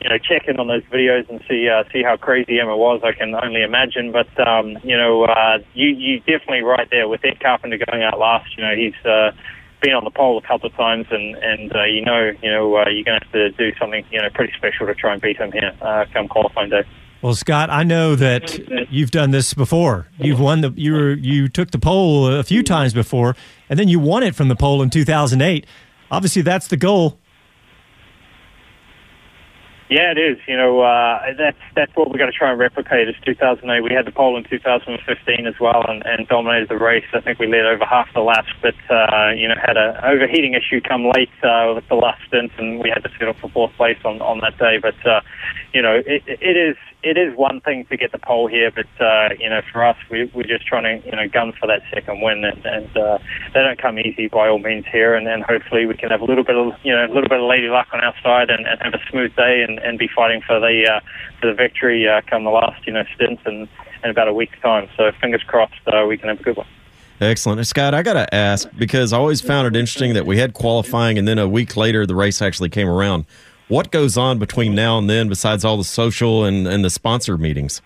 you 0.00 0.08
know 0.08 0.18
check 0.18 0.46
in 0.48 0.58
on 0.58 0.68
those 0.68 0.84
videos 0.84 1.28
and 1.28 1.40
see 1.48 1.68
uh, 1.68 1.84
see 1.92 2.02
how 2.02 2.16
crazy 2.16 2.60
Emma 2.60 2.76
was. 2.76 3.00
I 3.04 3.12
can 3.12 3.34
only 3.34 3.62
imagine. 3.62 4.12
But 4.12 4.28
um, 4.46 4.78
you 4.82 4.96
know, 4.96 5.24
uh, 5.24 5.58
you 5.74 5.88
you 5.88 6.20
definitely 6.20 6.62
right 6.62 6.88
there 6.90 7.08
with 7.08 7.24
Ed 7.24 7.40
Carpenter 7.40 7.78
going 7.78 8.02
out 8.02 8.18
last. 8.18 8.56
You 8.56 8.64
know, 8.64 8.74
he's 8.76 8.94
uh, 9.04 9.32
been 9.82 9.94
on 9.94 10.04
the 10.04 10.10
pole 10.10 10.38
a 10.38 10.42
couple 10.42 10.68
of 10.68 10.76
times, 10.76 11.06
and 11.10 11.36
and 11.36 11.74
uh, 11.74 11.84
you 11.84 12.04
know 12.04 12.32
you 12.42 12.50
know 12.50 12.76
uh, 12.76 12.88
you're 12.88 13.04
going 13.04 13.20
to 13.20 13.24
have 13.24 13.32
to 13.32 13.50
do 13.52 13.76
something 13.78 14.04
you 14.10 14.20
know 14.20 14.30
pretty 14.30 14.52
special 14.56 14.86
to 14.86 14.94
try 14.94 15.12
and 15.12 15.22
beat 15.22 15.36
him 15.36 15.52
here 15.52 15.72
uh, 15.82 16.04
come 16.12 16.28
qualifying 16.28 16.70
day. 16.70 16.84
Well, 17.24 17.34
Scott, 17.34 17.70
I 17.70 17.84
know 17.84 18.16
that 18.16 18.90
you've 18.92 19.10
done 19.10 19.30
this 19.30 19.54
before. 19.54 20.06
You've 20.18 20.40
won 20.40 20.60
the 20.60 20.74
you 20.76 20.92
were 20.92 21.14
you 21.14 21.48
took 21.48 21.70
the 21.70 21.78
pole 21.78 22.26
a 22.26 22.42
few 22.42 22.62
times 22.62 22.92
before, 22.92 23.34
and 23.70 23.78
then 23.78 23.88
you 23.88 23.98
won 23.98 24.22
it 24.22 24.34
from 24.34 24.48
the 24.48 24.54
pole 24.54 24.82
in 24.82 24.90
2008. 24.90 25.64
Obviously, 26.10 26.42
that's 26.42 26.68
the 26.68 26.76
goal. 26.76 27.18
Yeah, 29.88 30.12
it 30.12 30.18
is. 30.18 30.36
You 30.46 30.58
know, 30.58 30.80
uh, 30.80 31.32
that's 31.38 31.56
that's 31.74 31.92
what 31.94 32.10
we're 32.10 32.18
going 32.18 32.30
to 32.30 32.36
try 32.36 32.50
and 32.50 32.58
replicate. 32.58 33.08
Is 33.08 33.14
2008. 33.24 33.80
We 33.80 33.94
had 33.94 34.06
the 34.06 34.12
pole 34.12 34.36
in 34.36 34.44
2015 34.44 35.46
as 35.46 35.54
well, 35.58 35.82
and, 35.88 36.04
and 36.04 36.28
dominated 36.28 36.68
the 36.68 36.76
race. 36.76 37.06
I 37.14 37.20
think 37.20 37.38
we 37.38 37.46
led 37.46 37.64
over 37.64 37.86
half 37.86 38.12
the 38.12 38.20
laps, 38.20 38.52
but 38.60 38.74
uh, 38.90 39.30
you 39.30 39.48
know 39.48 39.54
had 39.64 39.78
an 39.78 39.96
overheating 40.04 40.52
issue 40.52 40.82
come 40.82 41.06
late 41.06 41.32
uh, 41.42 41.72
with 41.74 41.88
the 41.88 41.94
last 41.94 42.20
stint, 42.28 42.52
and 42.58 42.80
we 42.80 42.90
had 42.90 43.02
to 43.02 43.10
settle 43.18 43.32
for 43.32 43.48
fourth 43.48 43.72
place 43.78 43.98
on 44.04 44.20
on 44.20 44.40
that 44.40 44.58
day. 44.58 44.76
But 44.76 45.06
uh, 45.06 45.22
you 45.72 45.80
know, 45.80 46.02
it, 46.04 46.22
it 46.26 46.56
is 46.56 46.76
it 47.04 47.18
is 47.18 47.36
one 47.36 47.60
thing 47.60 47.84
to 47.86 47.96
get 47.96 48.12
the 48.12 48.18
pole 48.18 48.48
here, 48.48 48.70
but 48.70 48.86
uh, 48.98 49.34
you 49.38 49.48
know, 49.48 49.60
for 49.70 49.84
us, 49.84 49.96
we, 50.10 50.30
we're 50.34 50.44
just 50.44 50.66
trying 50.66 50.84
to 51.00 51.06
you 51.06 51.14
know 51.14 51.28
gun 51.28 51.52
for 51.52 51.66
that 51.66 51.82
second 51.92 52.22
win, 52.22 52.44
and, 52.44 52.64
and 52.64 52.96
uh, 52.96 53.18
they 53.52 53.60
don't 53.60 53.78
come 53.78 53.98
easy 53.98 54.28
by 54.28 54.48
all 54.48 54.58
means 54.58 54.86
here. 54.90 55.14
And, 55.14 55.28
and 55.28 55.44
hopefully, 55.44 55.86
we 55.86 55.94
can 55.94 56.10
have 56.10 56.22
a 56.22 56.24
little 56.24 56.44
bit 56.44 56.56
of 56.56 56.72
you 56.82 56.92
know 56.92 57.04
a 57.04 57.12
little 57.12 57.28
bit 57.28 57.40
of 57.40 57.48
lady 57.48 57.68
luck 57.68 57.88
on 57.92 58.00
our 58.00 58.14
side, 58.22 58.48
and, 58.50 58.66
and 58.66 58.80
have 58.80 58.94
a 58.94 59.10
smooth 59.10 59.36
day, 59.36 59.62
and, 59.62 59.78
and 59.80 59.98
be 59.98 60.08
fighting 60.08 60.40
for 60.46 60.58
the 60.58 60.88
uh, 60.90 61.00
for 61.40 61.48
the 61.48 61.54
victory 61.54 62.08
uh, 62.08 62.22
come 62.26 62.44
the 62.44 62.50
last 62.50 62.86
you 62.86 62.92
know 62.92 63.04
stint 63.14 63.38
in, 63.46 63.68
in 64.02 64.10
about 64.10 64.28
a 64.28 64.32
week's 64.32 64.58
time. 64.60 64.88
So 64.96 65.12
fingers 65.20 65.42
crossed, 65.46 65.74
uh, 65.86 66.06
we 66.08 66.16
can 66.16 66.28
have 66.28 66.40
a 66.40 66.42
good 66.42 66.56
one. 66.56 66.66
Excellent. 67.20 67.64
Scott, 67.66 67.94
I 67.94 68.02
got 68.02 68.14
to 68.14 68.34
ask 68.34 68.68
because 68.76 69.12
I 69.12 69.18
always 69.18 69.40
found 69.40 69.68
it 69.68 69.78
interesting 69.78 70.14
that 70.14 70.26
we 70.26 70.38
had 70.38 70.52
qualifying 70.52 71.16
and 71.16 71.28
then 71.28 71.38
a 71.38 71.48
week 71.48 71.76
later 71.76 72.06
the 72.06 72.14
race 72.14 72.42
actually 72.42 72.70
came 72.70 72.88
around. 72.88 73.24
What 73.68 73.90
goes 73.90 74.18
on 74.18 74.38
between 74.38 74.74
now 74.74 74.98
and 74.98 75.08
then 75.08 75.28
besides 75.28 75.64
all 75.64 75.78
the 75.78 75.84
social 75.84 76.44
and, 76.44 76.66
and 76.66 76.84
the 76.84 76.90
sponsor 76.90 77.38
meetings? 77.38 77.80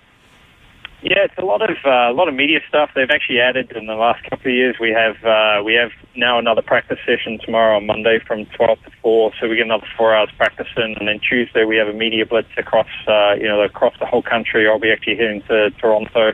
Yeah, 1.00 1.22
it's 1.22 1.38
a 1.38 1.44
lot 1.44 1.62
of 1.62 1.76
uh, 1.84 2.10
a 2.10 2.12
lot 2.12 2.26
of 2.26 2.34
media 2.34 2.58
stuff. 2.68 2.90
They've 2.92 3.08
actually 3.08 3.38
added 3.38 3.70
in 3.70 3.86
the 3.86 3.94
last 3.94 4.24
couple 4.24 4.50
of 4.50 4.54
years. 4.54 4.74
We 4.80 4.90
have 4.90 5.24
uh, 5.24 5.62
we 5.62 5.74
have 5.74 5.90
now 6.16 6.40
another 6.40 6.60
practice 6.60 6.98
session 7.06 7.38
tomorrow 7.38 7.76
on 7.76 7.86
Monday 7.86 8.18
from 8.26 8.46
twelve 8.46 8.82
to 8.82 8.90
four. 9.00 9.30
So 9.38 9.48
we 9.48 9.54
get 9.54 9.66
another 9.66 9.86
four 9.96 10.12
hours 10.12 10.30
practicing, 10.36 10.96
and 10.98 11.06
then 11.06 11.20
Tuesday 11.20 11.64
we 11.64 11.76
have 11.76 11.86
a 11.86 11.92
media 11.92 12.26
blitz 12.26 12.48
across 12.56 12.88
uh, 13.06 13.34
you 13.34 13.46
know 13.46 13.60
across 13.62 13.94
the 14.00 14.06
whole 14.06 14.22
country. 14.22 14.68
I'll 14.68 14.80
be 14.80 14.90
actually 14.90 15.16
heading 15.16 15.42
to 15.42 15.70
Toronto 15.78 16.32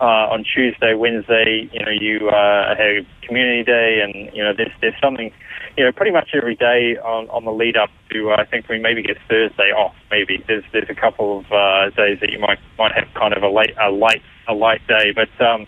uh, 0.00 0.32
on 0.34 0.44
Tuesday, 0.44 0.94
Wednesday. 0.94 1.68
You 1.72 1.84
know 1.84 1.90
you 1.90 2.28
uh, 2.28 2.74
have 2.76 3.06
community 3.22 3.64
day, 3.64 4.00
and 4.02 4.34
you 4.34 4.42
know 4.42 4.52
there's 4.56 4.72
there's 4.80 5.00
something 5.00 5.32
you 5.76 5.84
know, 5.84 5.92
pretty 5.92 6.12
much 6.12 6.30
every 6.34 6.54
day 6.54 6.96
on, 6.98 7.28
on 7.30 7.44
the 7.44 7.50
lead 7.50 7.76
up 7.76 7.90
to, 8.10 8.30
uh, 8.30 8.36
I 8.36 8.44
think 8.44 8.68
we 8.68 8.78
maybe 8.78 9.02
get 9.02 9.16
Thursday 9.28 9.72
off. 9.72 9.94
Maybe 10.10 10.42
there's 10.46 10.64
there's 10.72 10.88
a 10.88 10.94
couple 10.94 11.40
of 11.40 11.46
uh, 11.50 11.90
days 11.90 12.18
that 12.20 12.30
you 12.30 12.38
might 12.38 12.58
might 12.78 12.92
have 12.92 13.08
kind 13.14 13.34
of 13.34 13.42
a 13.42 13.48
late 13.48 13.74
a 13.80 13.90
light 13.90 14.22
a 14.46 14.54
light 14.54 14.86
day, 14.86 15.12
but 15.12 15.28
um, 15.44 15.66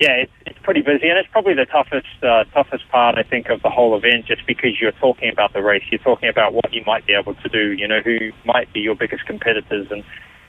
yeah, 0.00 0.12
it's 0.22 0.32
it's 0.46 0.58
pretty 0.62 0.82
busy, 0.82 1.08
and 1.08 1.18
it's 1.18 1.28
probably 1.30 1.54
the 1.54 1.66
toughest 1.66 2.06
uh, 2.22 2.44
toughest 2.54 2.88
part 2.88 3.18
I 3.18 3.24
think 3.24 3.48
of 3.48 3.62
the 3.62 3.70
whole 3.70 3.96
event, 3.96 4.26
just 4.26 4.46
because 4.46 4.80
you're 4.80 4.92
talking 4.92 5.30
about 5.30 5.52
the 5.52 5.62
race, 5.62 5.82
you're 5.90 5.98
talking 5.98 6.28
about 6.28 6.54
what 6.54 6.72
you 6.72 6.82
might 6.86 7.04
be 7.06 7.14
able 7.14 7.34
to 7.34 7.48
do, 7.48 7.72
you 7.72 7.88
know, 7.88 8.00
who 8.00 8.30
might 8.44 8.72
be 8.72 8.80
your 8.80 8.94
biggest 8.94 9.26
competitors, 9.26 9.88
and 9.90 10.04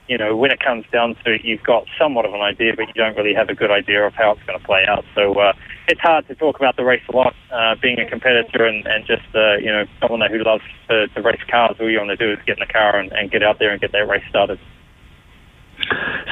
you 0.10 0.18
know, 0.18 0.36
when 0.36 0.50
it 0.50 0.60
comes 0.60 0.86
down 0.92 1.16
to 1.24 1.36
it, 1.36 1.46
you've 1.46 1.62
got 1.62 1.86
somewhat 1.98 2.26
of 2.26 2.34
an 2.34 2.42
idea, 2.42 2.74
but 2.76 2.88
you 2.88 2.94
don't 2.96 3.16
really 3.16 3.36
have 3.36 3.48
a 3.48 3.54
good 3.54 3.70
idea 3.70 4.06
of 4.06 4.14
how 4.16 4.32
it's 4.32 4.42
going 4.48 4.60
to 4.60 4.66
play 4.66 4.84
out. 4.90 5.06
So 5.14 5.40
uh, 5.40 5.54
it's 5.88 6.02
hard 6.02 6.28
to 6.28 6.36
talk 6.36 6.56
about 6.58 6.76
the 6.76 6.84
race 6.84 7.04
a 7.08 7.16
lot. 7.16 7.36
Uh, 7.54 7.76
being 7.80 8.00
a 8.00 8.10
competitor 8.10 8.66
and, 8.66 8.86
and 8.88 9.06
just, 9.06 9.30
uh, 9.36 9.58
you 9.58 9.72
know, 9.72 9.86
someone 10.02 10.22
who 10.30 10.44
loves 10.44 10.64
to, 10.90 11.08
to 11.10 11.22
race 11.22 11.42
cars, 11.50 11.78
all 11.80 11.90
you 11.90 12.00
want 12.00 12.10
to 12.10 12.18
do 12.18 12.34
is 12.34 12.40
get 12.48 12.58
in 12.58 12.66
the 12.68 12.74
car 12.74 13.00
and, 13.00 13.12
and 13.12 13.30
get 13.30 13.44
out 13.44 13.60
there 13.60 13.72
and 13.72 13.80
get 13.80 13.92
that 13.92 14.08
race 14.10 14.24
started. 14.30 14.60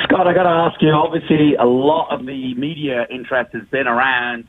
Scott, 0.03 0.28
I 0.28 0.34
got 0.34 0.43
to 0.43 0.49
ask 0.49 0.82
you. 0.82 0.89
Obviously, 0.89 1.53
a 1.53 1.65
lot 1.65 2.09
of 2.11 2.25
the 2.25 2.55
media 2.55 3.05
interest 3.11 3.53
has 3.53 3.63
been 3.69 3.88
around 3.88 4.47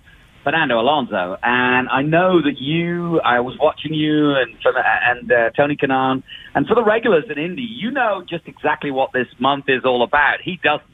Fernando 0.49 0.81
Alonso, 0.81 1.37
and 1.43 1.91
I 1.91 2.01
know 2.01 2.41
that 2.41 2.57
you. 2.59 3.21
I 3.21 3.41
was 3.41 3.59
watching 3.61 3.93
you 3.93 4.33
and 4.33 4.57
and 4.65 5.31
uh, 5.31 5.51
Tony 5.55 5.77
Kanaan, 5.77 6.23
and 6.55 6.67
for 6.67 6.75
the 6.75 6.83
regulars 6.83 7.25
in 7.29 7.37
Indy, 7.37 7.69
you 7.69 7.91
know 7.91 8.25
just 8.27 8.49
exactly 8.49 8.91
what 8.91 9.13
this 9.13 9.27
month 9.39 9.67
is 9.69 9.85
all 9.85 10.03
about. 10.03 10.41
He 10.43 10.59
doesn't. 10.65 10.89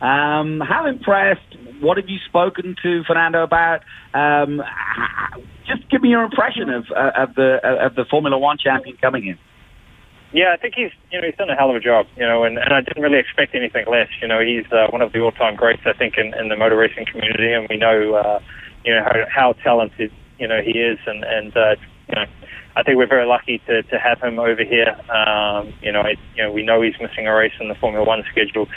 Um, 0.00 0.60
how 0.60 0.88
impressed? 0.88 1.56
What 1.80 1.98
have 1.98 2.08
you 2.08 2.18
spoken 2.26 2.74
to 2.82 3.04
Fernando 3.04 3.44
about? 3.44 3.82
Um, 4.12 4.60
just 5.68 5.88
give 5.88 6.02
me 6.02 6.08
your 6.08 6.24
impression 6.24 6.68
of 6.68 6.86
uh, 6.90 7.22
of 7.22 7.36
the 7.36 7.60
of 7.62 7.94
the 7.94 8.06
Formula 8.10 8.36
One 8.36 8.58
champion 8.58 8.96
coming 8.96 9.28
in. 9.28 9.38
Yeah, 10.32 10.52
I 10.52 10.56
think 10.60 10.74
he's 10.74 10.90
you 11.12 11.20
know 11.20 11.26
he's 11.28 11.36
done 11.36 11.48
a 11.48 11.54
hell 11.54 11.70
of 11.70 11.76
a 11.76 11.80
job, 11.80 12.06
you 12.16 12.26
know, 12.26 12.42
and, 12.42 12.58
and 12.58 12.74
I 12.74 12.80
didn't 12.80 13.04
really 13.04 13.20
expect 13.20 13.54
anything 13.54 13.86
less. 13.88 14.08
You 14.20 14.26
know, 14.26 14.40
he's 14.40 14.66
uh, 14.72 14.90
one 14.90 15.00
of 15.00 15.12
the 15.12 15.20
all-time 15.20 15.54
greats, 15.54 15.82
I 15.86 15.92
think, 15.92 16.18
in, 16.18 16.34
in 16.34 16.48
the 16.48 16.56
motor 16.56 16.76
racing 16.76 17.06
community, 17.06 17.52
and 17.52 17.68
we 17.70 17.76
know 17.76 18.14
uh, 18.14 18.40
you 18.86 18.94
know 18.94 19.02
how, 19.02 19.24
how 19.28 19.52
talented 19.64 20.12
you 20.38 20.48
know 20.48 20.62
he 20.62 20.78
is, 20.78 20.98
and 21.06 21.24
and 21.24 21.56
uh, 21.56 21.74
you 22.08 22.14
know 22.14 22.24
I 22.76 22.82
think 22.82 22.98
we're 22.98 23.08
very 23.08 23.26
lucky 23.26 23.58
to, 23.66 23.82
to 23.82 23.98
have 23.98 24.20
him 24.20 24.38
over 24.38 24.62
here. 24.62 24.94
Um, 25.10 25.72
you 25.82 25.90
know, 25.90 26.02
I, 26.02 26.14
you 26.36 26.42
know 26.42 26.52
we 26.52 26.62
know 26.62 26.82
he's 26.82 26.94
missing 27.00 27.26
a 27.26 27.34
race 27.34 27.54
in 27.58 27.68
the 27.68 27.74
Formula 27.74 28.06
One 28.06 28.22
schedule 28.30 28.68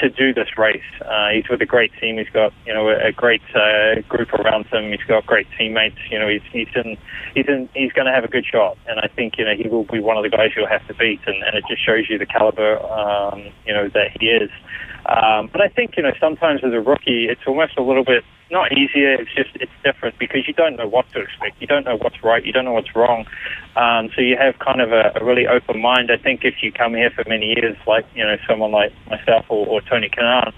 to 0.00 0.08
do 0.08 0.32
this 0.32 0.56
race. 0.56 0.80
Uh, 1.04 1.30
he's 1.34 1.48
with 1.50 1.60
a 1.60 1.66
great 1.66 1.90
team. 2.00 2.18
He's 2.18 2.28
got 2.28 2.52
you 2.66 2.72
know 2.72 2.88
a, 2.88 3.08
a 3.08 3.12
great 3.12 3.42
uh, 3.54 4.00
group 4.08 4.32
around 4.32 4.66
him. 4.66 4.90
He's 4.92 5.02
got 5.08 5.26
great 5.26 5.48
teammates. 5.58 5.98
You 6.08 6.20
know 6.20 6.28
he's 6.28 6.42
he's 6.52 6.68
in 6.76 6.96
he's 7.34 7.46
in 7.48 7.68
he's 7.74 7.92
going 7.92 8.06
to 8.06 8.12
have 8.12 8.24
a 8.24 8.28
good 8.28 8.46
shot. 8.46 8.78
And 8.86 9.00
I 9.00 9.08
think 9.08 9.38
you 9.38 9.44
know 9.44 9.54
he 9.54 9.68
will 9.68 9.84
be 9.84 9.98
one 9.98 10.16
of 10.16 10.22
the 10.22 10.30
guys 10.30 10.50
you'll 10.56 10.68
have 10.68 10.86
to 10.86 10.94
beat. 10.94 11.20
And, 11.26 11.42
and 11.42 11.56
it 11.56 11.64
just 11.68 11.84
shows 11.84 12.08
you 12.08 12.16
the 12.16 12.26
caliber 12.26 12.80
um, 12.86 13.50
you 13.66 13.74
know 13.74 13.88
that 13.88 14.16
he 14.20 14.26
is. 14.26 14.50
Um, 15.06 15.48
but 15.50 15.60
I 15.60 15.68
think 15.68 15.96
you 15.96 16.04
know 16.04 16.12
sometimes 16.20 16.62
as 16.62 16.72
a 16.72 16.80
rookie, 16.80 17.26
it's 17.28 17.42
almost 17.46 17.76
a 17.76 17.82
little 17.82 18.04
bit 18.04 18.22
not 18.50 18.72
easier. 18.72 19.14
It's 19.14 19.34
just 19.34 19.50
it's 19.54 19.72
different 19.84 20.18
because 20.18 20.46
you 20.46 20.54
don't 20.54 20.76
know 20.76 20.86
what 20.86 21.10
to 21.12 21.20
expect. 21.20 21.60
You 21.60 21.66
don't 21.66 21.84
know 21.84 21.96
what's 21.96 22.22
right. 22.22 22.44
You 22.44 22.52
don't 22.52 22.64
know 22.64 22.72
what's 22.72 22.94
wrong. 22.94 23.26
Um, 23.76 24.10
so 24.14 24.22
you 24.22 24.36
have 24.36 24.58
kind 24.58 24.80
of 24.80 24.92
a, 24.92 25.12
a 25.16 25.24
really 25.24 25.46
open 25.46 25.80
mind. 25.80 26.10
I 26.10 26.16
think 26.16 26.44
if 26.44 26.62
you 26.62 26.72
come 26.72 26.94
here 26.94 27.10
for 27.10 27.24
many 27.28 27.54
years, 27.56 27.76
like 27.86 28.06
you 28.14 28.24
know 28.24 28.36
someone 28.48 28.72
like 28.72 28.92
myself 29.08 29.46
or, 29.48 29.66
or 29.66 29.80
Tony 29.82 30.08
Kanaan, 30.08 30.52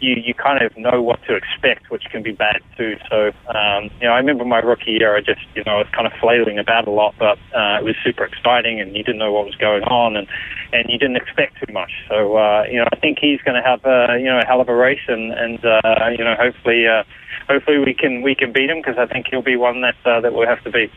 you 0.00 0.14
you 0.24 0.34
kind 0.34 0.62
of 0.62 0.76
know 0.76 1.02
what 1.02 1.20
to 1.26 1.34
expect, 1.34 1.90
which 1.90 2.04
can 2.10 2.22
be 2.22 2.32
bad 2.32 2.60
too. 2.76 2.96
So 3.10 3.32
um, 3.48 3.90
you 4.00 4.06
know, 4.06 4.12
I 4.12 4.18
remember 4.18 4.44
my 4.44 4.58
rookie 4.58 4.92
year, 4.92 5.16
I 5.16 5.20
just 5.20 5.40
you 5.54 5.62
know 5.64 5.72
I 5.72 5.78
was 5.78 5.88
kind 5.92 6.06
of 6.06 6.12
flailing 6.20 6.58
about 6.58 6.86
a 6.86 6.90
lot, 6.90 7.14
but 7.18 7.38
uh, 7.54 7.78
it 7.80 7.84
was 7.84 7.96
super 8.04 8.24
exciting, 8.24 8.80
and 8.80 8.96
you 8.96 9.02
didn't 9.02 9.18
know 9.18 9.32
what 9.32 9.46
was 9.46 9.56
going 9.56 9.82
on, 9.84 10.16
and 10.16 10.26
and 10.72 10.88
you 10.88 10.98
didn't 10.98 11.16
expect 11.16 11.56
too 11.64 11.72
much. 11.72 11.90
So 12.08 12.36
uh, 12.36 12.64
you 12.70 12.78
know, 12.78 12.88
I 12.92 12.96
think 12.96 13.18
he's 13.20 13.40
going 13.42 13.60
to 13.60 13.66
have 13.66 13.84
a 13.84 14.18
you 14.18 14.26
know 14.26 14.38
a 14.38 14.46
hell 14.46 14.60
of 14.60 14.68
a 14.68 14.74
race, 14.74 15.06
and 15.08 15.32
and 15.32 15.64
uh, 15.64 16.08
you 16.16 16.24
know 16.24 16.34
hopefully 16.38 16.86
uh, 16.86 17.04
hopefully 17.48 17.78
we 17.78 17.94
can 17.94 18.22
we 18.22 18.34
can 18.34 18.52
beat 18.52 18.70
him 18.70 18.78
because 18.78 18.98
I 18.98 19.06
think 19.06 19.26
he'll 19.30 19.42
be 19.42 19.56
one 19.56 19.80
that 19.82 19.96
uh, 20.04 20.20
that 20.20 20.32
we'll 20.32 20.46
have 20.46 20.62
to 20.64 20.70
beat. 20.70 20.90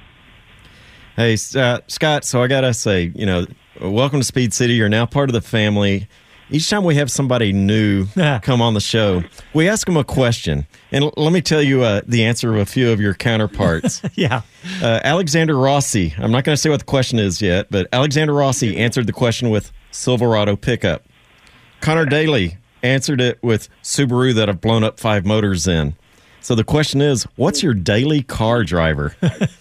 Hey, 1.16 1.36
uh, 1.56 1.80
Scott. 1.88 2.24
So 2.26 2.42
I 2.42 2.48
gotta 2.48 2.74
say, 2.74 3.12
you 3.16 3.26
know, 3.26 3.46
welcome 3.82 4.20
to 4.20 4.26
Speed 4.26 4.54
City. 4.54 4.74
You're 4.74 4.90
now 4.90 5.06
part 5.06 5.30
of 5.30 5.34
the 5.34 5.42
family. 5.42 6.08
Each 6.52 6.70
time 6.70 6.84
we 6.84 6.96
have 6.96 7.10
somebody 7.10 7.54
new 7.54 8.08
come 8.42 8.62
on 8.62 8.74
the 8.74 8.82
show, 8.82 9.24
we 9.54 9.70
ask 9.70 9.88
them 9.88 9.96
a 9.96 10.04
question, 10.04 10.68
and 10.92 11.06
l- 11.06 11.14
let 11.16 11.32
me 11.32 11.42
tell 11.42 11.62
you 11.62 11.82
uh, 11.82 12.02
the 12.06 12.26
answer 12.26 12.54
of 12.54 12.60
a 12.60 12.66
few 12.66 12.92
of 12.92 13.00
your 13.00 13.14
counterparts. 13.14 14.02
yeah. 14.16 14.42
Uh, 14.82 15.00
Alexander 15.04 15.58
Rossi. 15.58 16.14
I'm 16.18 16.30
not 16.30 16.44
going 16.44 16.54
to 16.54 16.62
say 16.62 16.70
what 16.70 16.80
the 16.80 16.86
question 16.86 17.20
is 17.20 17.42
yet, 17.42 17.68
but 17.72 17.88
Alexander 17.94 18.34
Rossi 18.34 18.76
answered 18.76 19.08
the 19.08 19.14
question 19.14 19.50
with 19.50 19.72
Silverado 19.92 20.58
pickup. 20.58 21.06
Connor 21.80 22.06
Daly 22.06 22.58
answered 22.84 23.22
it 23.22 23.42
with 23.42 23.70
Subaru 23.82 24.36
that 24.36 24.50
have 24.50 24.60
blown 24.60 24.84
up 24.84 25.00
five 25.00 25.26
motors 25.26 25.68
in. 25.68 25.96
So 26.42 26.54
the 26.54 26.64
question 26.66 27.02
is, 27.02 27.24
what's 27.38 27.64
your 27.64 27.74
daily 27.74 28.24
car 28.24 28.64
driver? 28.66 29.16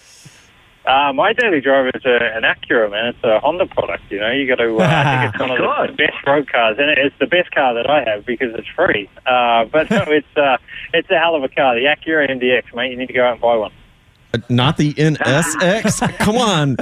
Uh, 0.87 1.13
my 1.13 1.33
daily 1.33 1.61
driver 1.61 1.91
is 1.95 2.05
a, 2.07 2.37
an 2.37 2.43
Acura, 2.43 2.91
man. 2.91 3.07
It's 3.09 3.23
a 3.23 3.39
Honda 3.41 3.67
product. 3.67 4.05
You 4.11 4.21
know, 4.21 4.31
you 4.31 4.49
got 4.49 4.63
to. 4.63 4.77
Uh, 4.77 4.83
I 4.83 5.23
think 5.23 5.35
it's 5.35 5.41
one 5.41 5.51
of 5.51 5.59
the, 5.59 5.93
the 5.93 5.97
best 5.97 6.27
road 6.27 6.51
cars, 6.51 6.77
and 6.79 6.89
it's 6.91 7.15
the 7.19 7.27
best 7.27 7.51
car 7.51 7.75
that 7.75 7.89
I 7.89 8.03
have 8.09 8.25
because 8.25 8.55
it's 8.55 8.69
free. 8.69 9.09
Uh, 9.27 9.67
but 9.67 9.91
no, 9.91 10.03
it's 10.09 10.37
uh, 10.37 10.57
it's 10.95 11.11
a 11.11 11.19
hell 11.19 11.35
of 11.35 11.45
a 11.45 11.49
car. 11.49 11.75
The 11.75 11.85
Acura 11.85 12.31
MDX, 12.31 12.75
mate. 12.75 12.93
You 12.93 12.97
need 12.97 13.09
to 13.09 13.13
go 13.13 13.25
out 13.25 13.33
and 13.33 13.41
buy 13.41 13.57
one. 13.57 13.73
Uh, 14.33 14.39
Not 14.49 14.77
the 14.77 14.95
NSX. 14.95 16.19
come 16.19 16.37
on, 16.37 16.77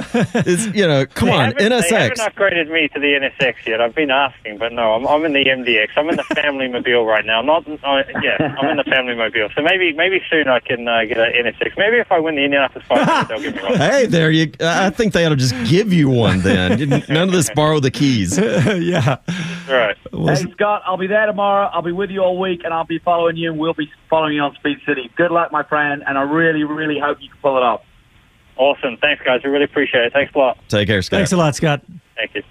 it's 0.45 0.67
you 0.75 0.85
know, 0.87 1.05
come 1.05 1.29
They 1.29 1.33
on, 1.35 1.39
haven't- 1.45 1.57
They 1.89 1.95
haven't 1.95 2.17
upgraded 2.19 2.71
me 2.71 2.87
to 2.89 2.99
the 2.99 3.07
NSX 3.39 3.65
yet. 3.65 3.81
I've 3.81 3.95
been 3.95 4.11
asking, 4.11 4.57
but 4.57 4.71
no, 4.73 4.93
I'm, 4.93 5.07
I'm 5.07 5.25
in 5.25 5.33
the 5.33 5.43
MDX. 5.45 5.89
I'm 5.95 6.09
in 6.09 6.15
the 6.15 6.23
family 6.23 6.67
mobile 6.67 7.05
right 7.05 7.25
now. 7.25 7.41
Not, 7.41 7.67
uh, 7.67 8.03
yeah, 8.21 8.55
I'm 8.59 8.69
in 8.69 8.77
the 8.77 8.83
family 8.83 9.15
mobile. 9.15 9.49
So 9.55 9.61
maybe, 9.61 9.93
maybe 9.93 10.21
soon 10.29 10.47
I 10.47 10.59
can 10.59 10.87
uh, 10.87 11.05
get 11.05 11.17
an 11.17 11.33
NSX. 11.45 11.77
Maybe 11.77 11.97
if 11.97 12.11
I 12.11 12.19
win 12.19 12.35
the 12.35 12.43
Indianapolis 12.43 12.85
500, 12.87 13.27
they'll 13.27 13.41
give 13.41 13.55
me 13.55 13.61
one. 13.63 13.77
Hey, 13.77 14.05
there 14.05 14.31
you. 14.31 14.51
I 14.59 14.89
think 14.91 15.13
they 15.13 15.25
ought 15.25 15.29
to 15.29 15.35
just 15.35 15.55
give 15.69 15.91
you 15.91 16.09
one. 16.09 16.41
Then 16.41 17.03
none 17.09 17.29
of 17.29 17.31
this 17.31 17.49
borrow 17.49 17.79
the 17.79 17.91
keys. 17.91 18.37
yeah. 18.37 19.17
Right. 19.67 19.97
Hey 20.11 20.51
Scott, 20.51 20.81
I'll 20.85 20.97
be 20.97 21.07
there 21.07 21.25
tomorrow. 21.25 21.67
I'll 21.71 21.81
be 21.81 21.91
with 21.91 22.09
you 22.09 22.21
all 22.21 22.39
week, 22.39 22.61
and 22.63 22.73
I'll 22.73 22.85
be 22.85 22.99
following 22.99 23.37
you, 23.37 23.51
and 23.51 23.59
we'll 23.59 23.73
be 23.73 23.89
following 24.09 24.33
you 24.35 24.41
on 24.41 24.55
Speed 24.55 24.79
City. 24.85 25.11
Good 25.15 25.31
luck, 25.31 25.51
my 25.51 25.63
friend, 25.63 26.03
and 26.05 26.17
I 26.17 26.23
really, 26.23 26.63
really 26.63 26.99
hope 26.99 27.17
you 27.21 27.29
can 27.29 27.38
pull 27.41 27.57
it 27.57 27.63
off. 27.63 27.81
Awesome. 28.57 28.97
Thanks, 28.97 29.23
guys. 29.23 29.41
We 29.43 29.49
really 29.49 29.65
appreciate 29.65 30.05
it. 30.05 30.13
Thanks 30.13 30.33
a 30.35 30.37
lot. 30.37 30.57
Take 30.67 30.87
care, 30.87 31.01
Scott. 31.01 31.17
Thanks 31.17 31.31
a 31.31 31.37
lot, 31.37 31.55
Scott. 31.55 31.81
Thank 32.15 32.35
you. 32.35 32.43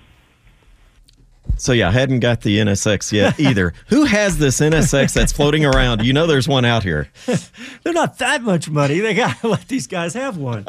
So 1.58 1.72
yeah, 1.72 1.88
I 1.88 1.90
hadn't 1.90 2.20
got 2.20 2.42
the 2.42 2.58
NSX 2.58 3.10
yet 3.12 3.38
either. 3.40 3.74
Who 3.88 4.04
has 4.04 4.38
this 4.38 4.60
NSX 4.60 5.12
that's 5.12 5.32
floating 5.32 5.64
around? 5.66 6.04
You 6.04 6.12
know, 6.12 6.26
there's 6.26 6.46
one 6.48 6.64
out 6.64 6.84
here. 6.84 7.08
They're 7.82 7.92
not 7.92 8.18
that 8.18 8.42
much 8.42 8.70
money. 8.70 9.00
They 9.00 9.12
got 9.12 9.38
to 9.40 9.48
let 9.48 9.66
these 9.68 9.86
guys 9.86 10.14
have 10.14 10.36
one. 10.36 10.64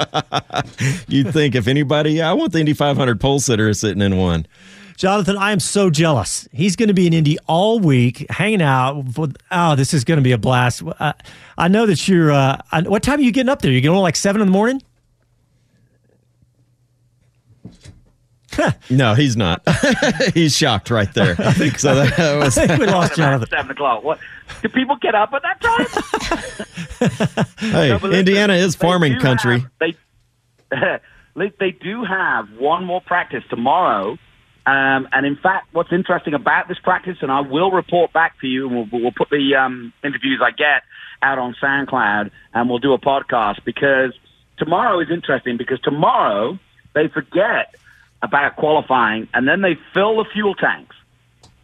You'd 1.07 1.31
think 1.31 1.55
if 1.55 1.67
anybody, 1.67 2.21
I 2.21 2.33
want 2.33 2.53
the 2.53 2.59
Indy 2.59 2.73
500 2.73 3.19
pole 3.21 3.39
sitter 3.39 3.73
sitting 3.73 4.01
in 4.01 4.17
one. 4.17 4.47
Jonathan, 4.99 5.37
I 5.37 5.53
am 5.53 5.61
so 5.61 5.89
jealous. 5.89 6.45
He's 6.51 6.75
going 6.75 6.89
to 6.89 6.93
be 6.93 7.07
in 7.07 7.13
Indy 7.13 7.37
all 7.47 7.79
week, 7.79 8.25
hanging 8.29 8.61
out. 8.61 9.05
Oh, 9.49 9.75
this 9.77 9.93
is 9.93 10.03
going 10.03 10.17
to 10.17 10.21
be 10.21 10.33
a 10.33 10.37
blast. 10.37 10.83
Uh, 10.99 11.13
I 11.57 11.69
know 11.69 11.85
that 11.85 12.05
you're. 12.09 12.33
Uh, 12.33 12.57
I- 12.73 12.81
what 12.81 13.01
time 13.01 13.19
are 13.19 13.21
you 13.21 13.31
getting 13.31 13.47
up 13.47 13.61
there? 13.61 13.71
You 13.71 13.79
getting 13.79 13.95
on 13.95 14.03
like 14.03 14.17
seven 14.17 14.41
in 14.41 14.47
the 14.47 14.51
morning? 14.51 14.81
No, 18.89 19.13
he's 19.13 19.37
not. 19.37 19.61
he's 20.33 20.53
shocked 20.57 20.89
right 20.89 21.13
there. 21.13 21.35
I 21.39 21.53
think 21.53 21.79
so 21.79 21.95
that 21.95 22.35
was. 22.43 22.55
Seven 22.55 22.81
o'clock. 23.71 24.03
What? 24.03 24.19
Do 24.61 24.67
people 24.67 24.97
get 24.97 25.15
up 25.15 25.31
at 25.31 25.41
that 25.43 25.61
time? 25.61 27.45
Hey, 27.71 27.97
No, 28.01 28.09
Indiana 28.11 28.55
is 28.55 28.75
farming 28.75 29.13
do 29.13 29.19
country. 29.19 29.59
have- 29.61 29.71
they 29.79 29.95
They 31.37 31.53
they 31.57 31.71
do 31.71 32.03
have 32.03 32.49
one 32.57 32.83
more 32.83 32.99
practice 32.99 33.45
tomorrow, 33.49 34.17
um, 34.69 35.07
and 35.11 35.25
in 35.25 35.35
fact, 35.35 35.67
what's 35.71 35.91
interesting 35.91 36.35
about 36.35 36.67
this 36.67 36.77
practice, 36.77 37.17
and 37.21 37.31
I 37.31 37.41
will 37.41 37.71
report 37.71 38.13
back 38.13 38.39
to 38.41 38.47
you, 38.47 38.67
and 38.67 38.91
we'll, 38.91 39.01
we'll 39.01 39.11
put 39.11 39.31
the 39.31 39.55
um, 39.55 39.93
interviews 40.03 40.41
I 40.43 40.51
get 40.51 40.83
out 41.23 41.39
on 41.39 41.55
SoundCloud, 41.59 42.29
and 42.53 42.69
we'll 42.69 42.77
do 42.77 42.93
a 42.93 42.99
podcast 42.99 43.63
because 43.65 44.13
tomorrow 44.59 44.99
is 44.99 45.09
interesting 45.09 45.57
because 45.57 45.79
tomorrow 45.79 46.59
they 46.93 47.07
forget 47.07 47.73
about 48.21 48.57
qualifying, 48.57 49.27
and 49.33 49.47
then 49.47 49.61
they 49.61 49.75
fill 49.91 50.17
the 50.17 50.25
fuel 50.31 50.53
tanks 50.53 50.95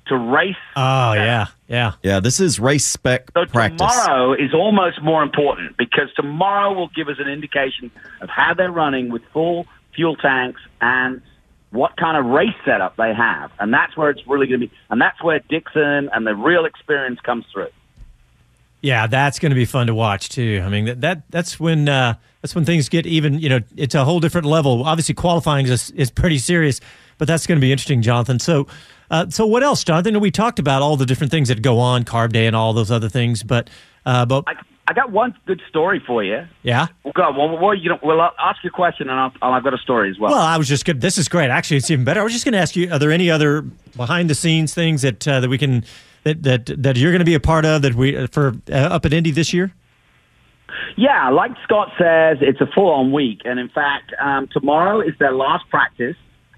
to 0.08 0.18
race 0.18 0.56
Oh 0.76 1.14
yeah, 1.14 1.47
yeah. 1.68 1.93
Yeah, 2.01 2.20
this 2.20 2.39
is 2.39 2.60
race 2.60 2.86
spec 2.86 3.30
so 3.34 3.45
practice. 3.45 3.78
tomorrow 3.78 4.34
is 4.34 4.53
almost 4.53 5.01
more 5.03 5.22
important 5.22 5.78
because 5.78 6.12
tomorrow 6.16 6.74
will 6.74 6.89
give 6.95 7.08
us 7.08 7.18
an 7.20 7.28
indication 7.28 7.91
of 8.22 8.30
how 8.30 8.56
they're 8.56 8.72
running 8.72 9.12
with 9.12 9.22
full 9.34 9.68
fuel 9.95 10.16
tanks 10.16 10.62
and 10.82 11.22
what 11.76 11.95
kind 11.97 12.17
of 12.17 12.26
race 12.26 12.55
setup 12.63 12.95
they 12.95 13.13
have. 13.13 13.51
And 13.59 13.73
that's 13.73 13.95
where 13.95 14.09
it's 14.09 14.26
really 14.26 14.47
going 14.47 14.61
to 14.61 14.67
be. 14.67 14.73
And 14.89 14.99
that's 15.01 15.21
where 15.23 15.39
Dixon 15.39 16.09
and 16.13 16.26
the 16.26 16.36
real 16.36 16.65
experience 16.65 17.19
comes 17.19 17.45
through. 17.51 17.69
Yeah, 18.82 19.07
that's 19.07 19.39
going 19.39 19.49
to 19.49 19.55
be 19.55 19.65
fun 19.65 19.88
to 19.88 19.95
watch 19.95 20.30
too. 20.30 20.61
I 20.63 20.69
mean, 20.69 20.86
that, 20.86 21.01
that 21.01 21.23
that's 21.32 21.59
when 21.59 21.89
uh, 21.89 22.15
that's 22.41 22.53
when 22.53 22.65
things 22.65 22.88
get 22.88 23.07
even. 23.07 23.39
You 23.39 23.49
know, 23.49 23.59
it's 23.76 23.95
a 23.95 24.05
whole 24.05 24.19
different 24.19 24.45
level. 24.45 24.84
Obviously, 24.84 25.15
qualifying 25.15 25.65
is 25.65 25.89
is 25.91 26.11
pretty 26.11 26.38
serious, 26.38 26.82
but 27.17 27.28
that's 27.28 27.47
going 27.47 27.59
to 27.59 27.61
be 27.61 27.71
interesting, 27.71 28.03
Jonathan. 28.03 28.38
So, 28.38 28.67
uh, 29.09 29.28
so 29.30 29.47
what 29.47 29.63
else, 29.63 29.84
Jonathan? 29.84 30.19
We 30.19 30.30
talked 30.30 30.59
about 30.59 30.84
all 30.84 30.97
the 30.97 31.05
different 31.07 31.32
things 31.32 31.47
that 31.47 31.63
go 31.63 31.80
on, 31.80 32.03
Carb 32.03 32.32
Day, 32.32 32.45
and 32.45 32.55
all 32.55 32.73
those 32.73 32.91
other 32.91 33.09
things. 33.09 33.41
But, 33.41 33.71
uh, 34.05 34.26
but 34.28 34.43
I 34.45 34.53
got 34.93 35.11
one 35.11 35.36
good 35.45 35.61
story 35.67 36.01
for 36.05 36.23
you. 36.23 36.45
yeah. 36.61 36.88
Well, 37.03 37.13
go 37.13 37.23
on. 37.23 37.36
Well, 37.36 37.57
well, 37.57 37.73
you 37.73 37.89
know, 37.89 37.99
well, 38.03 38.21
I'll 38.21 38.33
ask 38.39 38.63
you 38.63 38.69
a 38.69 38.71
question 38.71 39.09
and 39.09 39.19
I'll, 39.19 39.33
I've 39.41 39.63
got 39.63 39.73
a 39.73 39.79
story 39.79 40.11
as 40.11 40.19
well. 40.19 40.31
Well, 40.31 40.41
I 40.41 40.57
was 40.57 40.67
just 40.67 40.86
good. 40.86 41.01
This 41.01 41.17
is 41.17 41.27
great. 41.27 41.49
Actually, 41.49 41.77
it's 41.77 41.89
even 41.89 42.05
better. 42.05 42.21
I 42.21 42.23
was 42.23 42.33
just 42.33 42.45
going 42.45 42.53
to 42.53 42.59
ask 42.59 42.75
you: 42.75 42.91
Are 42.91 42.99
there 42.99 43.11
any 43.11 43.31
other 43.31 43.61
behind 43.95 44.29
the 44.29 44.36
scenes 44.36 44.73
things 44.73 45.01
that 45.01 45.27
uh, 45.27 45.39
that 45.39 45.49
we 45.49 45.57
can 45.57 45.83
that 46.23 46.43
that 46.43 46.65
that 46.83 46.97
you're 46.97 47.11
going 47.11 47.19
to 47.19 47.25
be 47.25 47.33
a 47.33 47.39
part 47.39 47.65
of 47.65 47.81
that 47.81 47.95
we 47.95 48.27
for 48.27 48.53
uh, 48.69 48.75
up 48.75 49.05
at 49.05 49.13
Indy 49.13 49.31
this 49.31 49.53
year? 49.53 49.73
Yeah, 50.97 51.29
like 51.29 51.51
Scott 51.63 51.89
says, 51.97 52.38
it's 52.41 52.61
a 52.61 52.67
full-on 52.67 53.11
week, 53.11 53.41
and 53.45 53.59
in 53.59 53.69
fact, 53.69 54.13
um, 54.19 54.47
tomorrow 54.51 55.01
is 55.01 55.13
their 55.19 55.33
last 55.33 55.69
practice. 55.69 56.15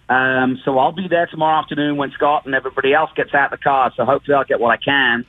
Um, 0.09 0.59
so 0.63 0.77
I'll 0.77 0.91
be 0.91 1.07
there 1.07 1.27
tomorrow 1.27 1.59
afternoon 1.59 1.97
when 1.97 2.11
Scott 2.11 2.45
and 2.45 2.55
everybody 2.55 2.93
else 2.93 3.11
gets 3.15 3.33
out 3.33 3.51
the 3.51 3.57
car. 3.57 3.91
So 3.97 4.05
hopefully 4.05 4.35
I'll 4.35 4.45
get 4.45 4.59
what 4.59 4.71
I 4.71 4.77
can. 4.77 5.25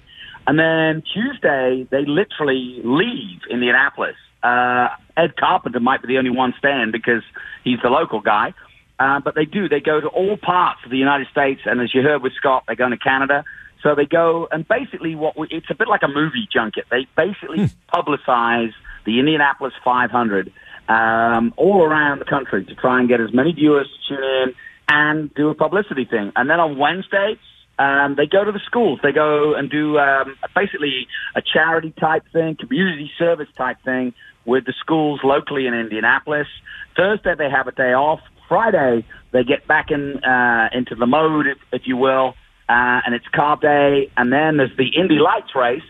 And 0.48 0.58
then 0.58 1.02
Tuesday 1.12 1.86
they 1.90 2.06
literally 2.06 2.80
leave 2.82 3.40
Indianapolis. 3.50 4.16
Uh, 4.42 4.88
Ed 5.14 5.36
Carpenter 5.36 5.78
might 5.78 6.00
be 6.00 6.08
the 6.08 6.16
only 6.16 6.30
one 6.30 6.54
staying 6.58 6.90
because 6.90 7.22
he's 7.64 7.78
the 7.82 7.90
local 7.90 8.20
guy. 8.20 8.54
Uh, 8.98 9.20
but 9.20 9.34
they 9.34 9.44
do. 9.44 9.68
They 9.68 9.80
go 9.80 10.00
to 10.00 10.08
all 10.08 10.38
parts 10.38 10.80
of 10.84 10.90
the 10.90 10.96
United 10.96 11.28
States, 11.30 11.60
and 11.66 11.80
as 11.80 11.94
you 11.94 12.02
heard 12.02 12.22
with 12.22 12.32
Scott, 12.32 12.64
they're 12.66 12.76
going 12.76 12.90
to 12.90 12.96
Canada. 12.98 13.44
So 13.82 13.94
they 13.94 14.06
go 14.06 14.48
and 14.50 14.66
basically 14.66 15.14
what 15.14 15.38
we, 15.38 15.48
it's 15.50 15.70
a 15.70 15.74
bit 15.74 15.86
like 15.86 16.02
a 16.02 16.08
movie 16.08 16.48
junket. 16.50 16.86
They 16.90 17.06
basically 17.14 17.70
publicize 17.94 18.72
the 19.04 19.18
Indianapolis 19.18 19.74
500 19.84 20.50
um, 20.88 21.52
all 21.58 21.84
around 21.84 22.20
the 22.20 22.24
country 22.24 22.64
to 22.64 22.74
try 22.74 22.98
and 22.98 23.08
get 23.08 23.20
as 23.20 23.32
many 23.34 23.52
viewers 23.52 23.86
to 23.86 24.16
tune 24.16 24.24
in 24.24 24.54
and 24.88 25.34
do 25.34 25.50
a 25.50 25.54
publicity 25.54 26.06
thing. 26.06 26.32
And 26.34 26.48
then 26.48 26.58
on 26.58 26.78
Wednesday, 26.78 27.36
um, 27.78 28.16
they 28.16 28.26
go 28.26 28.44
to 28.44 28.52
the 28.52 28.60
schools. 28.66 28.98
They 29.02 29.12
go 29.12 29.54
and 29.54 29.70
do 29.70 29.98
um, 29.98 30.36
basically 30.54 31.06
a 31.36 31.42
charity 31.42 31.94
type 31.98 32.24
thing, 32.32 32.56
community 32.58 33.10
service 33.18 33.48
type 33.56 33.76
thing 33.84 34.14
with 34.44 34.64
the 34.64 34.74
schools 34.80 35.20
locally 35.22 35.66
in 35.66 35.74
Indianapolis. 35.74 36.48
Thursday 36.96 37.34
they 37.36 37.50
have 37.50 37.68
a 37.68 37.72
day 37.72 37.92
off. 37.92 38.20
Friday 38.48 39.06
they 39.32 39.44
get 39.44 39.68
back 39.68 39.90
in 39.90 40.24
uh, 40.24 40.68
into 40.72 40.94
the 40.94 41.06
mode, 41.06 41.46
if, 41.46 41.58
if 41.72 41.82
you 41.84 41.96
will, 41.96 42.34
uh, 42.68 43.00
and 43.04 43.14
it's 43.14 43.26
carb 43.32 43.60
day. 43.60 44.10
And 44.16 44.32
then 44.32 44.56
there's 44.56 44.76
the 44.76 44.88
Indy 44.98 45.18
Lights 45.18 45.54
race, 45.54 45.82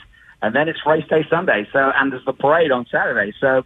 and 0.43 0.55
then 0.55 0.69
it's 0.69 0.81
race 0.85 1.05
day 1.09 1.25
Sunday. 1.31 1.67
So 1.73 1.79
and 1.79 2.13
there's 2.13 2.25
the 2.25 2.33
parade 2.35 2.71
on 2.71 2.87
Saturday. 2.91 3.33
So 3.41 3.65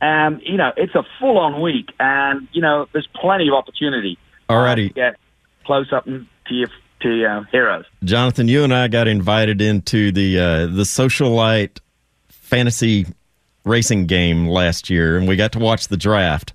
um, 0.00 0.40
you 0.42 0.56
know 0.56 0.70
it's 0.78 0.94
a 0.94 1.02
full 1.20 1.36
on 1.36 1.60
week, 1.60 1.90
and 2.00 2.48
you 2.52 2.62
know 2.62 2.86
there's 2.92 3.08
plenty 3.20 3.48
of 3.48 3.54
opportunity. 3.54 4.16
Alrighty. 4.48 4.86
Uh, 4.86 4.88
to 4.88 4.94
get 4.94 5.16
close 5.66 5.92
up 5.92 6.04
to 6.04 6.54
your 6.54 6.68
to 7.04 7.14
your 7.14 7.44
heroes. 7.52 7.84
Jonathan, 8.02 8.48
you 8.48 8.64
and 8.64 8.74
I 8.74 8.88
got 8.88 9.06
invited 9.08 9.60
into 9.60 10.10
the 10.12 10.38
uh, 10.38 10.66
the 10.66 10.82
socialite 10.82 11.78
fantasy 12.28 13.06
racing 13.64 14.06
game 14.06 14.48
last 14.48 14.90
year, 14.90 15.16
and 15.16 15.26
we 15.28 15.36
got 15.36 15.52
to 15.52 15.58
watch 15.58 15.88
the 15.88 15.96
draft. 15.96 16.52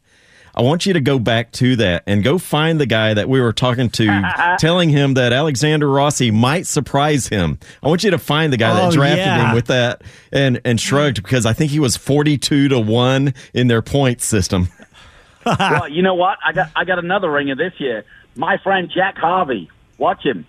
I 0.56 0.62
want 0.62 0.86
you 0.86 0.94
to 0.94 1.00
go 1.00 1.20
back 1.20 1.52
to 1.54 1.76
that 1.78 2.04
and 2.06 2.22
go 2.24 2.38
find 2.38 2.82
the 2.82 2.86
guy 2.86 3.14
that 3.14 3.30
we 3.30 3.40
were 3.40 3.54
talking 3.54 3.90
to, 3.92 4.56
telling 4.60 4.90
him 4.90 5.14
that 5.14 5.32
Alexander 5.32 5.88
Rossi 5.90 6.32
might 6.32 6.68
surprise 6.68 7.28
him. 7.28 7.60
I 7.82 7.88
want 7.88 8.04
you 8.04 8.12
to 8.12 8.18
find 8.18 8.52
the 8.52 8.58
guy 8.58 8.72
Oh, 8.72 8.86
that 8.88 8.94
drafted 8.94 9.20
yeah. 9.20 9.50
him 9.50 9.56
with 9.56 9.68
that 9.68 10.02
and 10.32 10.60
and 10.66 10.80
shrugged 10.80 11.22
because 11.24 11.46
I 11.46 11.54
think 11.54 11.72
he 11.72 11.80
was 11.80 11.96
forty 11.96 12.38
two 12.38 12.68
to 12.70 12.80
one 12.80 13.34
in 13.54 13.68
their 13.68 13.82
point 13.82 14.22
system. 14.22 14.68
well, 15.46 15.88
you 15.88 16.02
know 16.02 16.16
what? 16.16 16.38
I 16.46 16.52
got 16.52 16.72
I 16.76 16.84
got 16.84 17.00
another 17.00 17.32
ringer 17.32 17.56
this 17.56 17.74
year. 17.78 18.04
My 18.36 18.58
friend 18.58 18.92
Jack 18.94 19.18
Harvey. 19.18 19.70
Watch 20.00 20.24
him. 20.26 20.46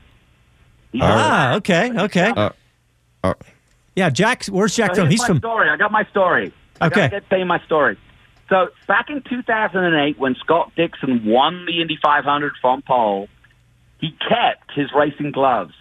He's 0.93 1.03
Ah, 1.05 1.55
okay, 1.57 1.91
okay. 2.05 2.33
Uh, 3.23 3.35
yeah, 3.95 4.09
Jack. 4.11 4.47
Where's 4.47 4.75
Jack 4.75 4.95
So 4.95 5.03
from? 5.03 5.11
here's 5.11 5.13
He's 5.15 5.21
my 5.21 5.27
from. 5.27 5.39
story. 5.39 5.69
I 5.69 5.77
got 5.77 5.93
my 5.93 6.05
story. 6.07 6.53
Okay. 6.81 7.03
I 7.05 7.09
gotta 7.09 7.21
tell 7.29 7.39
you 7.39 7.45
my 7.45 7.61
story. 7.67 7.99
So 8.49 8.69
back 8.89 9.11
in 9.11 9.23
2008, 9.29 10.19
when 10.19 10.35
Scott 10.37 10.73
Dixon 10.77 11.25
won 11.25 11.67
the 11.67 11.81
Indy 11.83 11.99
500 12.03 12.53
from 12.61 12.83
pole, 12.83 13.29
he 14.01 14.11
kept 14.13 14.73
his 14.75 14.89
racing 14.97 15.31
gloves. 15.33 15.75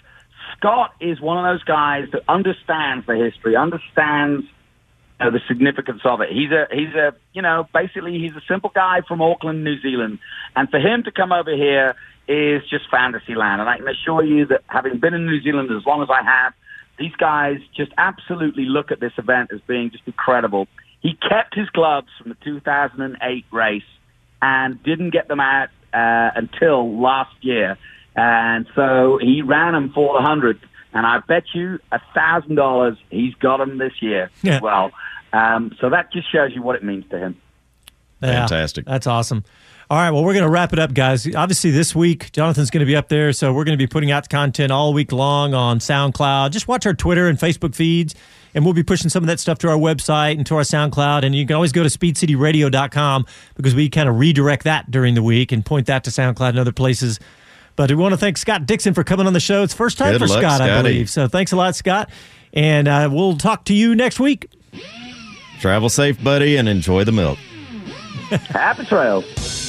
Scott 0.57 0.91
is 0.99 1.21
one 1.21 1.37
of 1.43 1.51
those 1.51 1.63
guys 1.63 2.09
that 2.11 2.23
understands 2.27 3.05
the 3.07 3.15
history, 3.15 3.55
understands 3.55 4.45
you 5.19 5.25
know, 5.25 5.31
the 5.31 5.39
significance 5.47 6.01
of 6.03 6.21
it. 6.21 6.29
He's 6.31 6.51
a 6.51 6.67
he's 6.71 6.93
a 6.95 7.13
you 7.33 7.41
know 7.41 7.67
basically 7.73 8.19
he's 8.19 8.35
a 8.35 8.41
simple 8.47 8.71
guy 8.75 9.01
from 9.07 9.21
Auckland, 9.21 9.63
New 9.63 9.79
Zealand, 9.81 10.19
and 10.55 10.69
for 10.69 10.79
him 10.79 11.03
to 11.03 11.11
come 11.11 11.31
over 11.31 11.55
here 11.55 11.95
is 12.29 12.61
just 12.69 12.89
fantasy 12.91 13.33
land. 13.35 13.59
And 13.59 13.69
I 13.69 13.77
can 13.77 13.87
assure 13.87 14.23
you 14.23 14.45
that 14.47 14.61
having 14.67 14.99
been 14.99 15.13
in 15.13 15.25
New 15.25 15.41
Zealand 15.41 15.69
as 15.71 15.85
long 15.85 16.01
as 16.03 16.09
I 16.09 16.23
have, 16.23 16.53
these 16.99 17.15
guys 17.15 17.57
just 17.75 17.91
absolutely 17.97 18.65
look 18.65 18.91
at 18.91 18.99
this 18.99 19.13
event 19.17 19.49
as 19.53 19.59
being 19.67 19.89
just 19.89 20.03
incredible. 20.05 20.67
He 21.01 21.13
kept 21.15 21.55
his 21.55 21.69
gloves 21.69 22.07
from 22.21 22.29
the 22.29 22.37
2008 22.43 23.45
race 23.51 23.81
and 24.41 24.81
didn't 24.83 25.09
get 25.11 25.27
them 25.27 25.39
out 25.39 25.69
uh, 25.93 26.31
until 26.35 26.99
last 27.01 27.33
year. 27.41 27.77
And 28.15 28.67
so 28.75 29.17
he 29.21 29.41
ran 29.41 29.73
them 29.73 29.91
for 29.93 30.19
the 30.19 30.25
hundred. 30.25 30.59
And 30.93 31.05
I 31.05 31.19
bet 31.27 31.43
you 31.53 31.79
a 31.91 31.99
thousand 32.13 32.55
dollars 32.55 32.97
he's 33.09 33.33
got 33.35 33.57
them 33.57 33.77
this 33.77 33.93
year 34.01 34.29
Yeah. 34.43 34.55
as 34.57 34.61
well. 34.61 34.91
Um, 35.31 35.75
so 35.79 35.89
that 35.91 36.11
just 36.11 36.31
shows 36.31 36.51
you 36.53 36.61
what 36.61 36.75
it 36.75 36.83
means 36.83 37.05
to 37.11 37.17
him. 37.17 37.41
Yeah, 38.21 38.39
Fantastic. 38.47 38.85
That's 38.85 39.07
awesome. 39.07 39.45
All 39.91 39.97
right, 39.97 40.11
well, 40.11 40.23
we're 40.23 40.33
going 40.33 40.45
to 40.45 40.51
wrap 40.51 40.71
it 40.71 40.77
up, 40.77 40.93
guys. 40.93 41.25
Obviously, 41.35 41.71
this 41.71 41.95
week, 41.95 42.31
Jonathan's 42.31 42.69
going 42.69 42.81
to 42.81 42.85
be 42.85 42.95
up 42.95 43.09
there, 43.09 43.33
so 43.33 43.51
we're 43.51 43.63
going 43.63 43.75
to 43.75 43.83
be 43.83 43.87
putting 43.87 44.11
out 44.11 44.29
content 44.29 44.71
all 44.71 44.93
week 44.93 45.11
long 45.11 45.55
on 45.55 45.79
SoundCloud. 45.79 46.51
Just 46.51 46.67
watch 46.67 46.85
our 46.85 46.93
Twitter 46.93 47.27
and 47.27 47.39
Facebook 47.39 47.73
feeds, 47.73 48.13
and 48.53 48.63
we'll 48.63 48.75
be 48.75 48.83
pushing 48.83 49.09
some 49.09 49.23
of 49.23 49.27
that 49.27 49.39
stuff 49.39 49.57
to 49.59 49.67
our 49.67 49.77
website 49.77 50.33
and 50.33 50.45
to 50.45 50.55
our 50.57 50.61
SoundCloud. 50.61 51.23
And 51.23 51.33
you 51.33 51.43
can 51.47 51.55
always 51.55 51.71
go 51.71 51.81
to 51.81 51.89
speedcityradio.com 51.89 53.25
because 53.55 53.73
we 53.73 53.89
kind 53.89 54.07
of 54.07 54.19
redirect 54.19 54.65
that 54.65 54.91
during 54.91 55.15
the 55.15 55.23
week 55.23 55.51
and 55.51 55.65
point 55.65 55.87
that 55.87 56.03
to 56.03 56.11
SoundCloud 56.11 56.49
and 56.49 56.59
other 56.59 56.71
places. 56.71 57.19
But 57.75 57.89
we 57.89 57.95
want 57.95 58.13
to 58.13 58.17
thank 58.17 58.37
Scott 58.37 58.67
Dixon 58.67 58.93
for 58.93 59.03
coming 59.03 59.25
on 59.25 59.33
the 59.33 59.39
show. 59.39 59.63
It's 59.63 59.73
first 59.73 59.97
time 59.97 60.11
Good 60.11 60.21
for 60.21 60.27
luck, 60.27 60.43
Scott, 60.43 60.61
I 60.61 60.83
believe. 60.83 61.09
So 61.09 61.27
thanks 61.27 61.51
a 61.51 61.55
lot, 61.55 61.75
Scott. 61.75 62.11
And 62.53 62.87
uh, 62.87 63.09
we'll 63.11 63.37
talk 63.37 63.65
to 63.65 63.73
you 63.73 63.95
next 63.95 64.19
week. 64.19 64.51
Travel 65.59 65.89
safe, 65.89 66.23
buddy, 66.23 66.57
and 66.57 66.69
enjoy 66.69 67.05
the 67.05 67.11
milk. 67.11 67.39
Happy 68.29 68.85
trails. 68.85 69.68